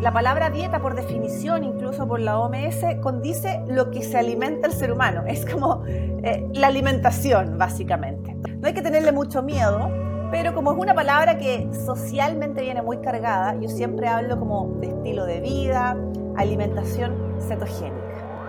la 0.00 0.12
palabra 0.12 0.48
dieta, 0.48 0.80
por 0.80 0.94
definición, 0.94 1.62
incluso 1.62 2.08
por 2.08 2.20
la 2.20 2.38
OMS, 2.38 3.00
condice 3.02 3.60
lo 3.68 3.90
que 3.90 4.02
se 4.02 4.16
alimenta 4.16 4.66
el 4.66 4.72
ser 4.72 4.92
humano. 4.92 5.24
Es 5.26 5.44
como 5.44 5.84
eh, 5.86 6.48
la 6.54 6.68
alimentación, 6.68 7.58
básicamente. 7.58 8.34
No 8.34 8.66
hay 8.66 8.72
que 8.72 8.80
tenerle 8.80 9.12
mucho 9.12 9.42
miedo, 9.42 9.90
pero 10.30 10.54
como 10.54 10.72
es 10.72 10.78
una 10.78 10.94
palabra 10.94 11.36
que 11.36 11.68
socialmente 11.84 12.62
viene 12.62 12.80
muy 12.80 13.02
cargada, 13.02 13.60
yo 13.60 13.68
siempre 13.68 14.08
hablo 14.08 14.38
como 14.38 14.74
de 14.80 14.86
estilo 14.86 15.26
de 15.26 15.40
vida, 15.40 15.94
alimentación 16.36 17.36
cetogénica. 17.46 18.00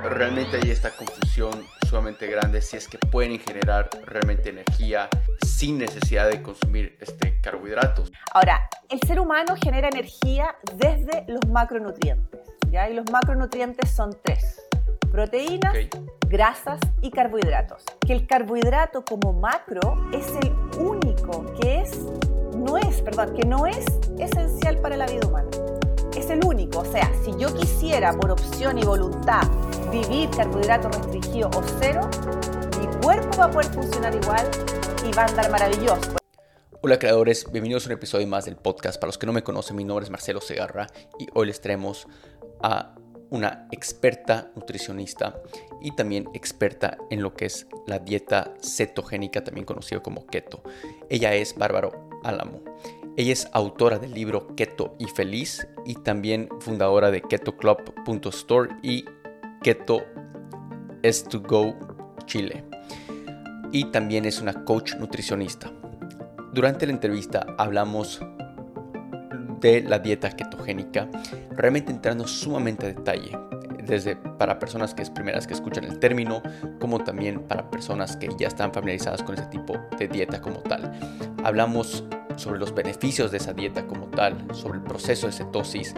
Realmente 0.10 0.58
hay 0.64 0.72
esta 0.72 0.90
confusión 0.92 1.52
sumamente 1.92 2.26
grande 2.28 2.62
si 2.62 2.78
es 2.78 2.88
que 2.88 2.98
pueden 2.98 3.38
generar 3.38 3.90
realmente 4.06 4.50
energía 4.50 5.10
sin 5.46 5.78
necesidad 5.78 6.30
de 6.30 6.42
consumir 6.42 6.98
este, 7.02 7.38
carbohidratos. 7.42 8.14
Ahora, 8.34 8.70
el 8.90 9.02
ser 9.06 9.20
humano 9.20 9.56
genera 9.62 9.90
energía 9.90 10.56
desde 10.78 11.26
los 11.28 11.46
macronutrientes, 11.50 12.40
¿ya? 12.70 12.90
Y 12.90 12.94
los 12.94 13.12
macronutrientes 13.12 13.92
son 13.92 14.18
tres, 14.24 14.62
proteínas, 15.12 15.76
grasas 16.30 16.80
y 17.02 17.12
carbohidratos. 17.12 17.84
Que 18.08 18.14
el 18.14 18.26
carbohidrato 18.26 19.04
como 19.04 19.34
macro 19.34 20.10
es 20.14 20.28
el 20.46 20.54
único 20.80 21.54
que 21.60 21.82
es, 21.82 21.98
no 22.56 22.78
es, 22.78 23.02
perdón, 23.02 23.36
que 23.36 23.46
no 23.46 23.68
es 23.68 23.86
esencial 24.18 24.78
para 24.78 24.96
la 24.96 25.08
vida 25.08 25.28
humana. 25.28 25.50
El 26.32 26.46
único, 26.46 26.80
o 26.80 26.86
sea, 26.86 27.12
si 27.26 27.34
yo 27.38 27.54
quisiera 27.54 28.14
por 28.14 28.32
opción 28.32 28.78
y 28.78 28.84
voluntad 28.86 29.42
vivir 29.92 30.30
carbohidrato 30.30 30.88
restringido 30.88 31.50
o 31.50 31.62
cero, 31.78 32.10
mi 32.80 32.88
cuerpo 33.04 33.38
va 33.38 33.46
a 33.46 33.52
poder 33.52 33.70
funcionar 33.74 34.16
igual 34.16 34.50
y 35.06 35.14
va 35.14 35.24
a 35.24 35.26
andar 35.26 35.52
maravilloso. 35.52 36.16
Hola 36.80 36.98
creadores, 37.00 37.52
bienvenidos 37.52 37.84
a 37.84 37.90
un 37.90 37.94
episodio 37.96 38.28
más 38.28 38.46
del 38.46 38.56
podcast. 38.56 38.98
Para 38.98 39.10
los 39.10 39.18
que 39.18 39.26
no 39.26 39.34
me 39.34 39.44
conocen, 39.44 39.76
mi 39.76 39.84
nombre 39.84 40.06
es 40.06 40.10
Marcelo 40.10 40.40
Segarra 40.40 40.88
y 41.20 41.28
hoy 41.34 41.48
les 41.48 41.60
traemos 41.60 42.08
a 42.64 42.96
una 43.30 43.68
experta 43.74 44.52
nutricionista 44.56 45.36
y 45.82 45.94
también 45.98 46.30
experta 46.34 46.98
en 47.10 47.24
lo 47.24 47.34
que 47.34 47.48
es 47.48 47.68
la 47.88 48.00
dieta 48.00 48.54
cetogénica, 48.64 49.44
también 49.44 49.66
conocido 49.66 50.02
como 50.02 50.26
keto. 50.28 50.64
Ella 51.10 51.34
es 51.34 51.56
Bárbaro 51.56 52.10
Álamo. 52.24 52.62
Ella 53.18 53.34
es 53.34 53.50
autora 53.52 54.00
del 54.00 54.14
libro 54.14 54.56
Keto 54.56 54.96
y 54.98 55.06
Feliz 55.06 55.68
y 55.86 55.96
también 55.96 56.48
fundadora 56.62 57.12
de 57.12 57.22
ketoclub.store 57.22 58.70
y 58.82 59.04
Keto 59.62 60.04
es 61.04 61.26
to 61.26 61.42
Go 61.42 61.76
Chile. 62.26 62.64
Y 63.74 63.86
también 63.92 64.24
es 64.26 64.42
una 64.42 64.64
coach 64.64 64.96
nutricionista. 64.96 65.72
Durante 66.54 66.86
la 66.86 66.94
entrevista 66.94 67.46
hablamos 67.58 68.22
de 69.60 69.82
la 69.82 70.00
dieta 70.00 70.32
ketogénica, 70.32 71.10
realmente 71.52 71.92
entrando 71.92 72.28
sumamente 72.28 72.86
a 72.86 72.90
detalle, 72.90 73.38
desde 73.84 74.16
para 74.16 74.58
personas 74.58 74.94
que 74.94 75.02
es 75.02 75.10
primeras 75.10 75.48
que 75.48 75.54
escuchan 75.54 75.84
el 75.84 76.00
término, 76.00 76.42
como 76.80 77.04
también 77.04 77.42
para 77.42 77.70
personas 77.70 78.16
que 78.16 78.30
ya 78.40 78.48
están 78.48 78.74
familiarizadas 78.74 79.22
con 79.22 79.36
ese 79.36 79.46
tipo 79.48 79.78
de 80.00 80.08
dieta 80.08 80.42
como 80.42 80.60
tal. 80.60 80.92
Hablamos 81.44 82.04
sobre 82.38 82.60
los 82.60 82.74
beneficios 82.74 83.32
de 83.32 83.38
esa 83.38 83.54
dieta 83.54 83.88
como 83.88 84.08
tal, 84.08 84.48
sobre 84.54 84.80
el 84.80 84.84
proceso 84.84 85.28
de 85.28 85.34
cetosis 85.34 85.94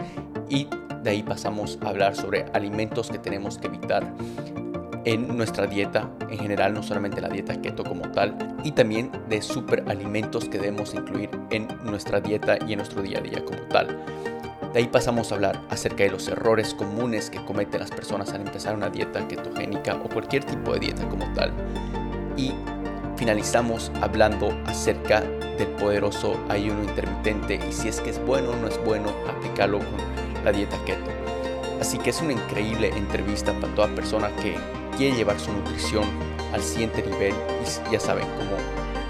y 0.48 0.68
de 1.02 1.10
ahí 1.10 1.22
pasamos 1.22 1.78
a 1.82 1.88
hablar 1.88 2.16
sobre 2.16 2.46
alimentos 2.54 3.10
que 3.10 3.18
tenemos 3.18 3.58
que 3.58 3.66
evitar 3.66 4.12
en 5.04 5.36
nuestra 5.36 5.66
dieta 5.66 6.10
en 6.30 6.38
general, 6.38 6.72
no 6.72 6.82
solamente 6.82 7.20
la 7.20 7.28
dieta 7.28 7.60
keto 7.60 7.84
como 7.84 8.10
tal, 8.10 8.56
y 8.64 8.72
también 8.72 9.10
de 9.28 9.42
superalimentos 9.42 10.48
que 10.48 10.58
debemos 10.58 10.94
incluir 10.94 11.28
en 11.50 11.68
nuestra 11.84 12.20
dieta 12.20 12.56
y 12.66 12.72
en 12.72 12.78
nuestro 12.78 13.02
día 13.02 13.18
a 13.18 13.20
día 13.20 13.44
como 13.44 13.60
tal. 13.68 14.02
De 14.72 14.80
ahí 14.80 14.88
pasamos 14.88 15.30
a 15.30 15.36
hablar 15.36 15.60
acerca 15.70 16.04
de 16.04 16.10
los 16.10 16.26
errores 16.26 16.74
comunes 16.74 17.30
que 17.30 17.44
cometen 17.44 17.80
las 17.80 17.90
personas 17.90 18.32
al 18.32 18.40
empezar 18.40 18.74
una 18.74 18.88
dieta 18.88 19.28
ketogénica 19.28 19.94
o 19.96 20.08
cualquier 20.08 20.42
tipo 20.44 20.72
de 20.72 20.80
dieta 20.80 21.08
como 21.08 21.32
tal. 21.34 21.52
Y 22.36 22.52
finalizamos 23.16 23.90
hablando 24.00 24.56
acerca 24.66 25.20
del 25.58 25.68
poderoso 25.68 26.38
ayuno 26.48 26.82
intermitente 26.82 27.60
y 27.68 27.72
si 27.72 27.88
es 27.88 28.00
que 28.00 28.10
es 28.10 28.24
bueno 28.24 28.50
o 28.50 28.56
no 28.56 28.68
es 28.68 28.82
bueno 28.84 29.10
aplicarlo 29.28 29.78
con 29.78 30.44
la 30.44 30.52
dieta 30.52 30.76
keto. 30.84 31.10
Así 31.80 31.98
que 31.98 32.10
es 32.10 32.20
una 32.20 32.32
increíble 32.32 32.88
entrevista 32.96 33.52
para 33.60 33.74
toda 33.74 33.88
persona 33.88 34.30
que 34.36 34.56
quiere 34.96 35.16
llevar 35.16 35.38
su 35.38 35.52
nutrición 35.52 36.04
al 36.52 36.62
siguiente 36.62 37.02
nivel 37.02 37.34
y 37.34 37.92
ya 37.92 38.00
saben, 38.00 38.26
como 38.36 38.56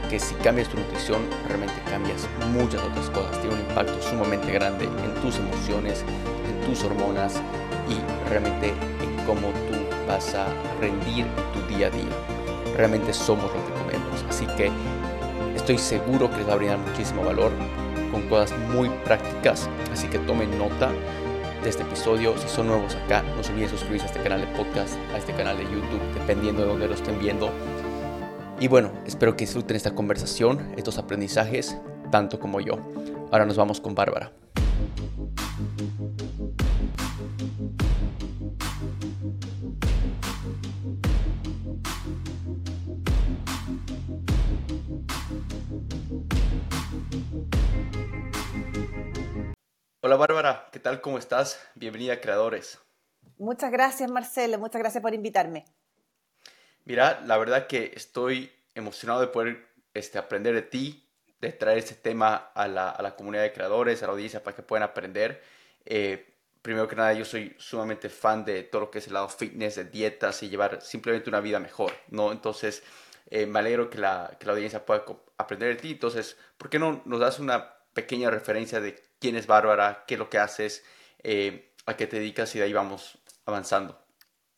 que 0.09 0.19
si 0.19 0.35
cambias 0.37 0.69
tu 0.69 0.79
nutrición 0.79 1.23
realmente 1.47 1.75
cambias 1.91 2.27
muchas 2.53 2.83
otras 2.83 3.11
cosas, 3.11 3.41
tiene 3.41 3.57
un 3.57 3.61
impacto 3.63 4.01
sumamente 4.03 4.53
grande 4.53 4.85
en 4.85 5.23
tus 5.23 5.37
emociones, 5.39 6.05
en 6.49 6.67
tus 6.67 6.85
hormonas 6.85 7.41
y 7.89 8.29
realmente 8.29 8.69
en 8.69 9.27
cómo 9.27 9.49
tú 9.69 9.77
vas 10.07 10.35
a 10.35 10.47
rendir 10.81 11.27
en 11.27 11.53
tu 11.53 11.75
día 11.75 11.89
a 11.89 11.91
día. 11.91 12.75
Realmente 12.77 13.13
somos 13.13 13.45
lo 13.45 13.64
que 13.64 13.64
comemos, 13.64 13.64
así 14.29 14.47
que 14.57 14.71
estoy 15.55 15.79
seguro 15.79 16.31
que 16.31 16.39
les 16.39 16.49
va 16.49 16.55
a 16.55 16.57
brindar 16.57 16.79
muchísimo 16.79 17.25
valor 17.25 17.53
con 18.11 18.23
cosas 18.29 18.57
muy 18.73 18.89
prácticas, 19.05 19.69
así 19.93 20.07
que 20.09 20.19
tomen 20.21 20.57
nota 20.59 20.91
de 21.63 21.71
este 21.71 21.83
episodio. 21.83 22.37
Si 22.39 22.49
son 22.49 22.69
nuevos 22.69 22.95
acá, 22.95 23.23
no 23.37 23.43
se 23.43 23.53
olviden 23.53 23.71
suscribirse 23.71 24.07
a 24.07 24.11
este 24.11 24.23
canal 24.23 24.41
de 24.41 24.47
podcast, 24.49 24.95
a 25.15 25.19
este 25.19 25.33
canal 25.33 25.57
de 25.57 25.65
YouTube, 25.65 26.01
dependiendo 26.15 26.63
de 26.63 26.69
donde 26.69 26.87
lo 26.87 26.95
estén 26.95 27.19
viendo. 27.19 27.51
Y 28.61 28.69
bueno, 28.69 28.93
espero 29.07 29.37
que 29.37 29.45
disfruten 29.45 29.77
esta 29.77 29.95
conversación, 29.95 30.73
estos 30.77 30.99
aprendizajes, 30.99 31.77
tanto 32.11 32.39
como 32.39 32.61
yo. 32.61 32.79
Ahora 33.33 33.47
nos 33.47 33.57
vamos 33.57 33.81
con 33.81 33.95
Bárbara. 33.95 34.31
Hola 50.07 50.17
Bárbara, 50.17 50.69
¿qué 50.71 50.81
tal? 50.81 51.01
¿Cómo 51.01 51.17
estás? 51.17 51.59
Bienvenida 51.77 52.13
a 52.13 52.21
Creadores. 52.21 52.79
Muchas 53.39 53.73
gracias 53.73 54.11
Marcelo, 54.11 54.59
muchas 54.59 54.83
gracias 54.83 55.01
por 55.01 55.15
invitarme. 55.15 55.65
Mira, 56.85 57.23
la 57.25 57.39
verdad 57.39 57.67
que 57.67 57.91
estoy 57.97 58.53
emocionado 58.75 59.23
de 59.23 59.29
poder 59.29 59.67
este, 59.95 60.19
aprender 60.19 60.55
de 60.55 60.61
ti, 60.61 61.09
de 61.41 61.53
traer 61.53 61.79
este 61.79 61.95
tema 61.95 62.51
a 62.55 62.69
la, 62.69 63.15
comunidad 63.17 63.45
de 63.45 63.55
creadores, 63.55 64.03
a 64.03 64.07
la 64.07 64.13
audiencia 64.13 64.45
para 64.45 64.55
que 64.55 64.63
puedan 64.63 64.83
aprender. 64.83 65.43
Eh, 65.87 66.35
primero 66.61 66.87
que 66.87 66.97
nada, 66.97 67.15
yo 67.15 67.25
soy 67.25 67.57
sumamente 67.59 68.11
fan 68.11 68.45
de 68.45 68.65
todo 68.65 68.83
lo 68.83 68.91
que 68.91 68.99
es 68.99 69.07
el 69.07 69.15
lado 69.15 69.31
fitness, 69.31 69.77
de 69.77 69.85
dietas 69.87 70.43
y 70.43 70.51
llevar 70.51 70.83
simplemente 70.83 71.31
una 71.31 71.41
vida 71.41 71.61
mejor, 71.61 71.95
¿no? 72.09 72.31
Entonces, 72.31 72.83
eh, 73.31 73.47
me 73.47 73.61
alegro 73.61 73.89
que 73.89 73.97
la, 73.97 74.37
que 74.39 74.45
la 74.45 74.53
audiencia 74.53 74.85
pueda 74.85 75.07
aprender 75.39 75.77
de 75.77 75.81
ti. 75.81 75.93
Entonces, 75.93 76.37
¿por 76.59 76.69
qué 76.69 76.79
no 76.79 77.01
nos 77.07 77.21
das 77.21 77.39
una 77.39 77.74
pequeña 77.95 78.31
referencia 78.31 78.81
de 78.81 79.03
quién 79.19 79.37
es 79.37 79.47
Bárbara, 79.47 80.05
qué 80.07 80.15
es 80.15 80.19
lo 80.19 80.29
que 80.29 80.39
haces, 80.39 80.85
eh, 81.23 81.73
a 81.87 81.97
qué 81.97 82.07
te 82.07 82.17
dedicas 82.17 82.55
y 82.55 82.59
de 82.59 82.67
ahí 82.67 82.73
vamos 82.73 83.19
avanzando. 83.47 83.99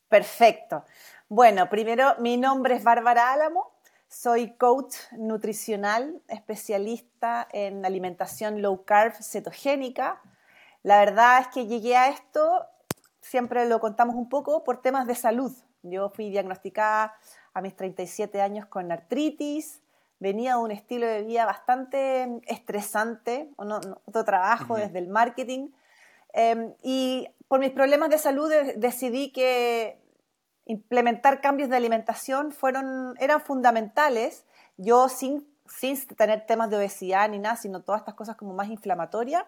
Perfecto. 0.09 0.83
Bueno, 1.29 1.69
primero, 1.69 2.15
mi 2.19 2.37
nombre 2.37 2.75
es 2.75 2.83
Bárbara 2.83 3.33
Álamo, 3.33 3.77
soy 4.07 4.55
coach 4.55 4.95
nutricional, 5.11 6.21
especialista 6.29 7.47
en 7.51 7.85
alimentación 7.85 8.61
low 8.61 8.85
carb 8.85 9.13
cetogénica. 9.21 10.21
La 10.83 10.99
verdad 10.99 11.41
es 11.41 11.47
que 11.49 11.67
llegué 11.67 11.97
a 11.97 12.09
esto, 12.09 12.65
siempre 13.19 13.67
lo 13.67 13.81
contamos 13.81 14.15
un 14.15 14.29
poco, 14.29 14.63
por 14.63 14.81
temas 14.81 15.07
de 15.07 15.15
salud. 15.15 15.51
Yo 15.83 16.09
fui 16.09 16.29
diagnosticada 16.29 17.15
a 17.53 17.61
mis 17.61 17.75
37 17.75 18.41
años 18.41 18.65
con 18.67 18.91
artritis, 18.91 19.81
venía 20.19 20.53
de 20.53 20.61
un 20.61 20.71
estilo 20.71 21.05
de 21.05 21.23
vida 21.23 21.45
bastante 21.45 22.41
estresante, 22.47 23.51
otro 23.57 24.23
trabajo 24.23 24.75
desde 24.75 24.99
el 24.99 25.07
marketing. 25.07 25.69
Em, 26.33 26.73
y 26.83 27.27
por 27.47 27.59
mis 27.59 27.71
problemas 27.71 28.09
de 28.09 28.17
salud 28.17 28.51
decidí 28.75 29.31
que 29.31 30.01
implementar 30.65 31.41
cambios 31.41 31.69
de 31.69 31.77
alimentación 31.77 32.51
fueron, 32.51 33.15
eran 33.19 33.41
fundamentales. 33.41 34.45
Yo 34.77 35.09
sin, 35.09 35.47
sin 35.67 36.05
tener 36.07 36.45
temas 36.45 36.69
de 36.69 36.77
obesidad 36.77 37.29
ni 37.29 37.39
nada, 37.39 37.55
sino 37.55 37.81
todas 37.81 38.01
estas 38.01 38.15
cosas 38.15 38.35
como 38.35 38.53
más 38.53 38.69
inflamatorias. 38.69 39.43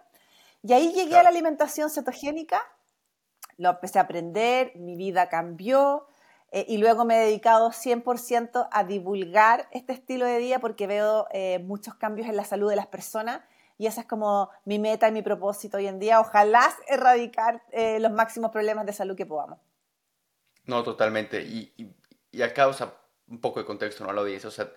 Y 0.64 0.74
ahí 0.74 0.94
llegué 0.94 1.18
a 1.18 1.24
la 1.24 1.30
alimentación 1.30 1.90
cetogénica, 1.90 2.62
lo 3.58 3.70
empecé 3.70 4.00
a 4.00 4.04
aprender, 4.04 4.74
mi 4.76 4.96
vida 4.96 5.30
cambió, 5.30 6.08
eh, 6.52 6.66
y 6.68 6.78
luego 6.78 7.06
me 7.06 7.18
he 7.18 7.26
dedicado 7.26 7.72
100% 7.72 8.68
a 8.72 8.84
divulgar 8.84 9.68
este 9.72 9.94
estilo 9.94 10.26
de 10.26 10.40
vida 10.40 10.60
porque 10.60 10.88
veo 10.88 11.28
eh, 11.32 11.60
muchos 11.60 11.96
cambios 11.96 12.28
en 12.28 12.36
la 12.36 12.44
salud 12.44 12.70
de 12.70 12.76
las 12.76 12.88
personas 12.88 13.42
y 13.78 13.88
esa 13.88 14.02
es 14.02 14.08
como 14.08 14.50
mi 14.66 14.78
meta 14.78 15.08
y 15.08 15.12
mi 15.12 15.22
propósito 15.22 15.78
hoy 15.78 15.88
en 15.88 16.00
día. 16.00 16.20
Ojalá 16.20 16.70
erradicar 16.88 17.64
eh, 17.72 18.00
los 18.00 18.12
máximos 18.12 18.52
problemas 18.52 18.86
de 18.86 18.94
salud 18.94 19.16
que 19.16 19.26
podamos. 19.26 19.60
No, 20.66 20.84
totalmente. 20.84 21.42
Y, 21.42 21.96
y, 22.32 22.42
acá, 22.42 22.68
o 22.68 22.74
sea, 22.74 22.94
un 23.28 23.40
poco 23.40 23.60
de 23.60 23.66
contexto, 23.66 24.04
¿no? 24.04 24.10
A 24.10 24.14
la 24.14 24.22
audiencia. 24.22 24.50
O 24.50 24.52
sea, 24.52 24.70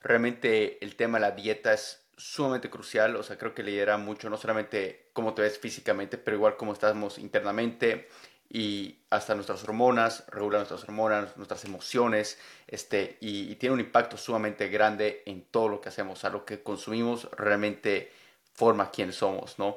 realmente 0.00 0.84
el 0.84 0.94
tema 0.94 1.18
de 1.18 1.22
la 1.22 1.30
dieta 1.30 1.72
es 1.72 2.06
sumamente 2.18 2.68
crucial, 2.68 3.16
o 3.16 3.22
sea, 3.22 3.38
creo 3.38 3.54
que 3.54 3.62
lidera 3.62 3.96
mucho, 3.96 4.28
no 4.28 4.36
solamente 4.36 5.08
cómo 5.14 5.32
te 5.32 5.40
ves 5.40 5.58
físicamente, 5.58 6.18
pero 6.18 6.36
igual 6.36 6.58
cómo 6.58 6.74
estamos 6.74 7.18
internamente 7.18 8.08
y 8.52 8.98
hasta 9.10 9.36
nuestras 9.36 9.62
hormonas, 9.62 10.24
regula 10.26 10.58
nuestras 10.58 10.82
hormonas, 10.82 11.36
nuestras 11.36 11.64
emociones, 11.64 12.36
este, 12.66 13.16
y, 13.20 13.54
tiene 13.54 13.74
un 13.74 13.80
impacto 13.80 14.16
sumamente 14.16 14.68
grande 14.68 15.22
en 15.24 15.44
todo 15.44 15.68
lo 15.68 15.80
que 15.80 15.88
hacemos, 15.88 16.18
o 16.18 16.20
sea, 16.20 16.30
lo 16.30 16.44
que 16.44 16.60
consumimos 16.62 17.30
realmente 17.30 18.10
forma 18.52 18.90
quién 18.90 19.12
somos, 19.12 19.56
¿no? 19.60 19.76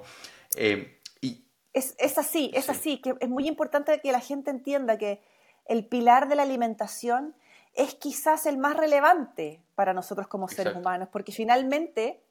Eh, 0.55 0.99
y, 1.21 1.45
es, 1.71 1.93
es, 1.99 2.17
así, 2.17 2.49
es 2.55 2.67
así, 2.69 2.99
que 2.99 3.13
es 3.19 3.29
muy 3.29 3.47
importante 3.47 4.01
que 4.01 4.11
la 4.11 4.19
gente 4.19 4.49
entienda 4.49 4.97
que 4.97 5.21
el 5.65 5.85
pilar 5.85 6.27
de 6.27 6.35
la 6.35 6.41
alimentación 6.41 7.35
es 7.75 7.93
quizás 7.93 8.47
el 8.47 8.57
más 8.57 8.75
relevante 8.75 9.61
para 9.75 9.93
nosotros 9.93 10.27
como 10.27 10.47
seres 10.47 10.75
humanos, 10.75 11.09
porque 11.11 11.31
finalmente 11.31 12.23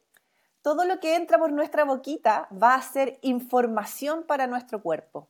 todo 0.60 0.84
lo 0.84 0.98
que 0.98 1.14
entra 1.14 1.38
por 1.38 1.52
nuestra 1.52 1.84
boquita 1.84 2.48
va 2.50 2.74
a 2.74 2.82
ser 2.82 3.18
información 3.22 4.24
para 4.24 4.48
nuestro 4.48 4.82
cuerpo. 4.82 5.28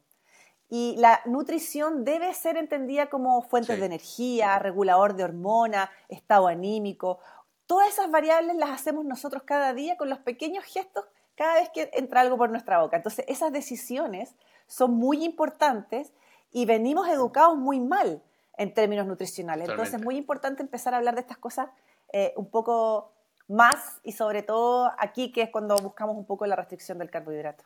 Y 0.75 0.97
la 0.97 1.21
nutrición 1.27 2.03
debe 2.03 2.33
ser 2.33 2.57
entendida 2.57 3.11
como 3.11 3.43
fuente 3.43 3.77
de 3.77 3.85
energía, 3.85 4.59
regulador 4.59 5.15
de 5.15 5.25
hormonas, 5.25 5.91
estado 6.09 6.47
anímico. 6.47 7.19
Todas 7.67 7.91
esas 7.91 8.11
variables 8.11 8.57
las 8.57 8.71
hacemos 8.71 9.05
nosotros 9.05 9.43
cada 9.43 9.75
día 9.75 9.99
con 9.99 10.09
los 10.09 10.21
pequeños 10.21 10.65
gestos 10.65 11.05
cada 11.35 11.57
vez 11.57 11.69
que 11.75 11.91
entra 11.93 12.23
algo 12.23 12.39
por 12.39 12.49
nuestra 12.49 12.81
boca. 12.81 12.97
Entonces, 12.97 13.27
esas 13.29 13.53
decisiones 13.53 14.35
son 14.67 14.95
muy 14.95 15.23
importantes 15.27 16.15
y 16.53 16.65
venimos 16.65 17.07
educados 17.07 17.59
muy 17.59 17.79
mal 17.79 18.23
en 18.57 18.73
términos 18.73 19.07
nutricionales. 19.07 19.69
Entonces, 19.69 19.97
es 19.97 20.03
muy 20.03 20.17
importante 20.17 20.63
empezar 20.63 20.95
a 20.95 20.97
hablar 20.97 21.17
de 21.17 21.21
estas 21.21 21.37
cosas 21.37 21.69
eh, 22.15 22.33
un 22.35 22.49
poco 22.49 23.13
más 23.47 24.01
y 24.05 24.13
sobre 24.13 24.43
todo 24.43 24.91
aquí 24.97 25.33
que 25.33 25.43
es 25.43 25.51
cuando 25.51 25.77
buscamos 25.77 26.17
un 26.17 26.25
poco 26.25 26.47
la 26.47 26.57
restricción 26.57 26.97
del 26.97 27.11
carbohidrato. 27.11 27.65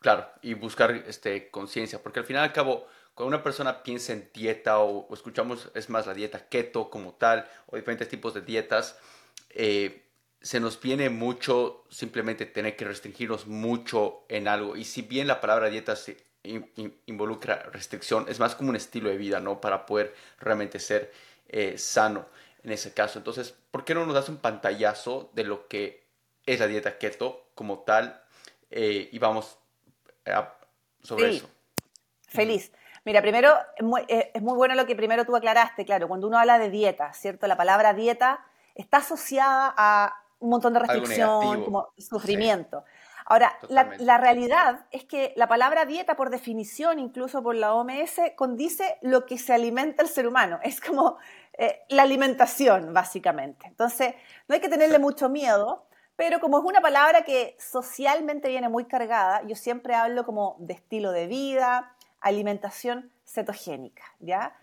Claro, 0.00 0.26
y 0.40 0.54
buscar 0.54 0.92
este, 0.92 1.50
conciencia, 1.50 2.02
porque 2.02 2.20
al 2.20 2.24
final 2.24 2.44
y 2.44 2.48
al 2.48 2.52
cabo, 2.54 2.86
cuando 3.14 3.36
una 3.36 3.42
persona 3.42 3.82
piensa 3.82 4.14
en 4.14 4.30
dieta 4.32 4.78
o, 4.78 5.12
escuchamos, 5.12 5.70
es 5.74 5.90
más, 5.90 6.06
la 6.06 6.14
dieta 6.14 6.48
keto 6.48 6.88
como 6.88 7.12
tal, 7.14 7.46
o 7.66 7.76
diferentes 7.76 8.08
tipos 8.08 8.32
de 8.32 8.40
dietas, 8.40 8.98
eh, 9.50 10.06
se 10.40 10.58
nos 10.58 10.80
viene 10.80 11.10
mucho 11.10 11.84
simplemente 11.90 12.46
tener 12.46 12.76
que 12.76 12.86
restringirnos 12.86 13.46
mucho 13.46 14.24
en 14.30 14.48
algo. 14.48 14.74
Y 14.74 14.84
si 14.84 15.02
bien 15.02 15.26
la 15.26 15.40
palabra 15.40 15.68
dieta 15.68 15.96
se 15.96 16.16
involucra 16.42 17.64
restricción, 17.64 18.24
es 18.26 18.40
más 18.40 18.54
como 18.54 18.70
un 18.70 18.76
estilo 18.76 19.10
de 19.10 19.18
vida, 19.18 19.40
¿no? 19.40 19.60
Para 19.60 19.84
poder 19.84 20.14
realmente 20.38 20.78
ser 20.78 21.12
eh, 21.48 21.76
sano 21.76 22.26
en 22.64 22.72
ese 22.72 22.94
caso. 22.94 23.18
Entonces, 23.18 23.54
¿por 23.70 23.84
qué 23.84 23.94
no 23.94 24.06
nos 24.06 24.14
das 24.14 24.30
un 24.30 24.38
pantallazo 24.38 25.30
de 25.34 25.44
lo 25.44 25.68
que 25.68 26.06
es 26.46 26.58
la 26.58 26.66
dieta 26.66 26.96
keto 26.96 27.50
como 27.54 27.80
tal? 27.80 28.22
Eh, 28.70 29.10
y 29.12 29.18
vamos 29.18 29.59
sobre 31.02 31.36
eso. 31.36 31.50
Feliz. 32.28 32.72
Mira, 33.04 33.22
primero, 33.22 33.54
eh, 34.08 34.30
es 34.34 34.42
muy, 34.42 34.54
bueno 34.54 34.74
lo 34.74 34.86
que 34.86 34.94
primero 34.94 35.24
tú 35.24 35.34
aclaraste, 35.34 35.84
claro, 35.84 36.06
cuando 36.06 36.26
uno 36.26 36.38
habla 36.38 36.58
de 36.58 36.70
dieta, 36.70 37.12
¿cierto? 37.12 37.46
La 37.46 37.56
palabra 37.56 37.94
dieta 37.94 38.44
está 38.74 38.98
asociada 38.98 39.74
a 39.76 40.14
un 40.38 40.50
montón 40.50 40.74
de 40.74 40.80
restricción, 40.80 41.64
como 41.64 41.92
sufrimiento. 41.98 42.84
Ahora, 43.30 43.56
la, 43.68 44.18
realidad 44.18 44.86
es 44.90 45.04
que 45.04 45.32
la 45.36 45.46
palabra 45.46 45.84
dieta, 45.84 46.16
por 46.16 46.30
definición, 46.30 46.98
incluso 46.98 47.42
por 47.44 47.54
la 47.54 47.74
OMS, 47.74 48.20
condice 48.34 48.98
lo 49.02 49.24
que 49.24 49.38
se 49.38 49.54
alimenta 49.54 50.02
el 50.02 50.08
ser 50.08 50.26
humano. 50.26 50.58
Es 50.64 50.80
como 50.80 51.18
eh, 51.52 51.82
la 51.90 52.02
alimentación, 52.02 52.92
básicamente. 52.92 53.68
Entonces, 53.68 54.14
no 54.48 54.54
hay 54.56 54.60
que 54.60 54.68
tenerle 54.68 54.98
mucho 54.98 55.28
miedo, 55.28 55.86
pero 56.20 56.38
como 56.38 56.58
es 56.58 56.64
una 56.66 56.82
palabra 56.82 57.22
que 57.22 57.56
socialmente 57.58 58.50
viene 58.50 58.68
muy 58.68 58.84
cargada, 58.84 59.42
yo 59.46 59.56
siempre 59.56 59.94
hablo 59.94 60.26
como 60.26 60.54
de 60.58 60.74
estilo 60.74 61.12
de 61.12 61.26
vida, 61.26 61.96
alimentación 62.20 63.10
cetogénica, 63.24 64.02
¿ya? 64.18 64.54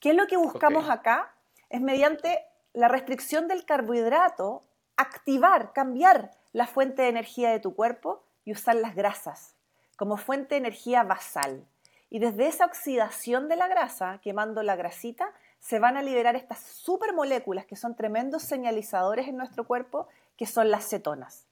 ¿Qué 0.00 0.12
es 0.12 0.16
lo 0.16 0.26
que 0.26 0.38
buscamos 0.38 0.88
acá? 0.88 1.34
Es 1.68 1.82
mediante 1.82 2.46
la 2.72 2.88
restricción 2.88 3.46
del 3.46 3.66
carbohidrato, 3.66 4.62
activar, 4.96 5.74
cambiar 5.74 6.30
la 6.54 6.66
fuente 6.66 7.02
de 7.02 7.08
energía 7.08 7.50
de 7.50 7.60
tu 7.60 7.74
cuerpo 7.74 8.22
y 8.46 8.52
usar 8.52 8.76
las 8.76 8.94
grasas 8.94 9.54
como 9.96 10.16
fuente 10.16 10.54
de 10.54 10.60
energía 10.60 11.02
basal. 11.02 11.66
Y 12.08 12.20
desde 12.20 12.46
esa 12.46 12.64
oxidación 12.64 13.50
de 13.50 13.56
la 13.56 13.68
grasa, 13.68 14.18
quemando 14.22 14.62
la 14.62 14.76
grasita, 14.76 15.30
se 15.60 15.78
van 15.78 15.98
a 15.98 16.02
liberar 16.02 16.36
estas 16.36 16.60
supermoléculas 16.60 17.66
que 17.66 17.76
son 17.76 17.96
tremendos 17.96 18.42
señalizadores 18.42 19.28
en 19.28 19.36
nuestro 19.36 19.66
cuerpo, 19.66 20.08
que 20.36 20.46
son 20.46 20.70
las 20.70 20.88
cetonas. 20.88 21.46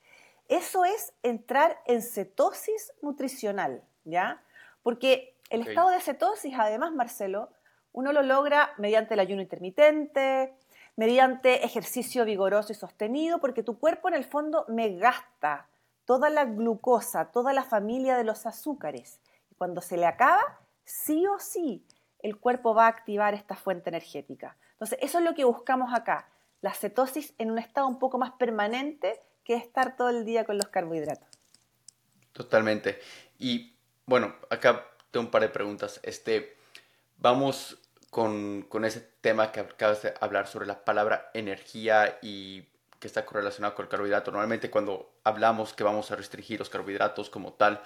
Eso 0.49 0.85
es 0.85 1.13
entrar 1.23 1.81
en 1.87 2.03
cetosis 2.03 2.93
nutricional, 3.03 3.85
¿ya? 4.05 4.43
Porque 4.83 5.37
el 5.49 5.67
estado 5.67 5.91
de 5.91 6.01
cetosis, 6.01 6.55
además, 6.59 6.93
Marcelo, 6.93 7.51
uno 7.93 8.13
lo 8.13 8.23
logra 8.23 8.73
mediante 8.79 9.15
el 9.15 9.21
ayuno 9.21 9.43
intermitente, 9.43 10.55
mediante 10.97 11.65
ejercicio 11.65 12.25
vigoroso 12.25 12.73
y 12.73 12.75
sostenido, 12.75 13.39
porque 13.39 13.63
tu 13.63 13.79
cuerpo 13.79 14.09
en 14.09 14.15
el 14.15 14.25
fondo 14.25 14.65
me 14.69 14.97
gasta 14.97 15.67
toda 16.05 16.31
la 16.31 16.45
glucosa, 16.45 17.31
toda 17.31 17.53
la 17.53 17.63
familia 17.63 18.17
de 18.17 18.25
los 18.25 18.47
azúcares. 18.47 19.21
Y 19.51 19.55
cuando 19.55 19.81
se 19.81 19.97
le 19.97 20.07
acaba, 20.07 20.41
sí 20.85 21.27
o 21.27 21.39
sí, 21.39 21.87
el 22.19 22.39
cuerpo 22.39 22.75
va 22.75 22.87
a 22.87 22.89
activar 22.89 23.35
esta 23.35 23.55
fuente 23.55 23.91
energética. 23.91 24.57
Entonces, 24.73 24.99
eso 25.01 25.19
es 25.19 25.25
lo 25.25 25.35
que 25.35 25.45
buscamos 25.45 25.95
acá, 25.95 26.29
la 26.63 26.75
cetosis 26.75 27.35
en 27.39 27.51
un 27.51 27.59
estado 27.59 27.87
un 27.87 27.99
poco 27.99 28.19
más 28.19 28.33
permanente 28.33 29.21
que 29.45 29.55
estar 29.55 29.97
todo 29.97 30.11
el 30.11 30.25
día 30.25 30.45
con 30.45 30.57
los 30.57 30.69
carbohidratos. 30.69 31.29
Totalmente. 32.33 33.01
Y 33.39 33.75
bueno, 34.07 34.35
acá 34.51 34.87
tengo 35.11 35.27
un 35.27 35.31
par 35.31 35.43
de 35.43 35.49
preguntas. 35.49 36.01
Este, 36.03 36.57
vamos 37.19 37.79
con, 38.11 38.63
con, 38.63 38.85
ese 38.85 39.01
tema 39.21 39.53
que 39.53 39.61
acabas 39.61 40.03
de 40.03 40.15
hablar 40.21 40.47
sobre 40.47 40.67
la 40.67 40.85
palabra 40.85 41.31
energía 41.35 42.19
y 42.23 42.65
que 42.99 43.07
está 43.07 43.25
correlacionado 43.25 43.75
con 43.75 43.85
el 43.85 43.89
carbohidrato. 43.89 44.31
Normalmente 44.31 44.71
cuando 44.71 45.15
hablamos 45.25 45.73
que 45.73 45.85
vamos 45.85 46.11
a 46.11 46.17
restringir 46.17 46.59
los 46.59 46.69
carbohidratos 46.69 47.31
como 47.31 47.55
tal, 47.55 47.83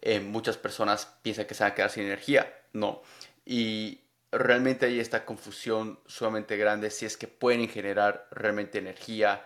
eh, 0.00 0.20
muchas 0.20 0.56
personas 0.56 1.06
piensan 1.22 1.46
que 1.46 1.54
se 1.54 1.62
van 1.62 1.72
a 1.72 1.74
quedar 1.74 1.90
sin 1.90 2.04
energía. 2.04 2.52
No. 2.72 3.02
Y 3.44 4.00
realmente 4.32 4.86
hay 4.86 5.00
esta 5.00 5.24
confusión 5.24 5.98
sumamente 6.06 6.56
grande 6.56 6.90
si 6.90 7.06
es 7.06 7.16
que 7.16 7.28
pueden 7.28 7.68
generar 7.68 8.26
realmente 8.30 8.78
energía 8.78 9.44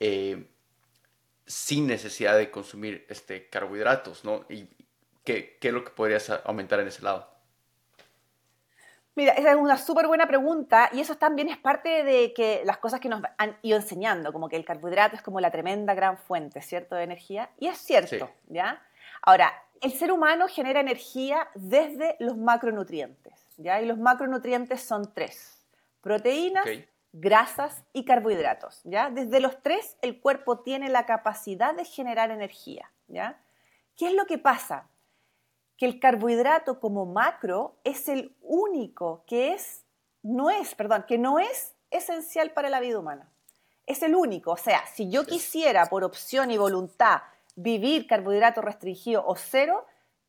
eh, 0.00 0.46
sin 1.46 1.86
necesidad 1.86 2.36
de 2.36 2.50
consumir 2.50 3.06
este, 3.08 3.48
carbohidratos, 3.48 4.24
¿no? 4.24 4.44
¿Y 4.48 4.68
qué, 5.24 5.58
qué 5.60 5.68
es 5.68 5.74
lo 5.74 5.84
que 5.84 5.90
podrías 5.90 6.30
aumentar 6.44 6.80
en 6.80 6.88
ese 6.88 7.02
lado? 7.02 7.34
Mira, 9.16 9.32
esa 9.34 9.50
es 9.50 9.56
una 9.56 9.78
súper 9.78 10.08
buena 10.08 10.26
pregunta 10.26 10.90
y 10.92 11.00
eso 11.00 11.16
también 11.16 11.48
es 11.48 11.56
parte 11.56 12.02
de 12.02 12.32
que 12.32 12.62
las 12.64 12.78
cosas 12.78 12.98
que 12.98 13.08
nos 13.08 13.22
han 13.38 13.56
ido 13.62 13.76
enseñando, 13.76 14.32
como 14.32 14.48
que 14.48 14.56
el 14.56 14.64
carbohidrato 14.64 15.14
es 15.14 15.22
como 15.22 15.40
la 15.40 15.52
tremenda 15.52 15.94
gran 15.94 16.18
fuente, 16.18 16.60
¿cierto?, 16.62 16.96
de 16.96 17.04
energía. 17.04 17.50
Y 17.60 17.68
es 17.68 17.78
cierto, 17.78 18.30
¿ya? 18.48 18.82
Ahora, 19.22 19.52
el 19.80 19.92
ser 19.92 20.10
humano 20.10 20.48
genera 20.48 20.80
energía 20.80 21.48
desde 21.54 22.16
los 22.18 22.36
macronutrientes, 22.36 23.43
¿ya? 23.56 23.80
Y 23.80 23.86
los 23.86 23.98
macronutrientes 23.98 24.82
son 24.82 25.12
tres, 25.12 25.66
proteínas, 26.00 26.66
grasas 27.12 27.84
y 27.92 28.04
carbohidratos, 28.04 28.80
¿ya? 28.84 29.10
Desde 29.10 29.40
los 29.40 29.62
tres 29.62 29.96
el 30.02 30.20
cuerpo 30.20 30.60
tiene 30.60 30.88
la 30.88 31.06
capacidad 31.06 31.74
de 31.74 31.84
generar 31.84 32.30
energía, 32.30 32.90
¿ya? 33.08 33.40
¿Qué 33.96 34.08
es 34.08 34.14
lo 34.14 34.26
que 34.26 34.38
pasa? 34.38 34.88
que 35.76 35.86
el 35.86 35.98
carbohidrato 35.98 36.80
como 36.80 37.06
macro 37.06 37.76
es 37.84 38.08
el 38.08 38.36
único 38.40 39.24
que 39.26 39.52
es, 39.52 39.84
no 40.22 40.50
es, 40.50 40.74
perdón, 40.74 41.04
que 41.06 41.18
no 41.18 41.38
es 41.38 41.74
esencial 41.90 42.52
para 42.52 42.70
la 42.70 42.80
vida 42.80 42.98
humana. 42.98 43.30
Es 43.86 44.02
el 44.02 44.14
único. 44.14 44.52
O 44.52 44.56
sea, 44.56 44.86
si 44.86 45.10
yo 45.10 45.24
quisiera 45.24 45.86
por 45.86 46.04
opción 46.04 46.50
y 46.50 46.56
voluntad 46.56 47.22
vivir 47.56 48.06
carbohidrato 48.06 48.60
restringido 48.62 49.24
o 49.26 49.36
cero, 49.36 49.84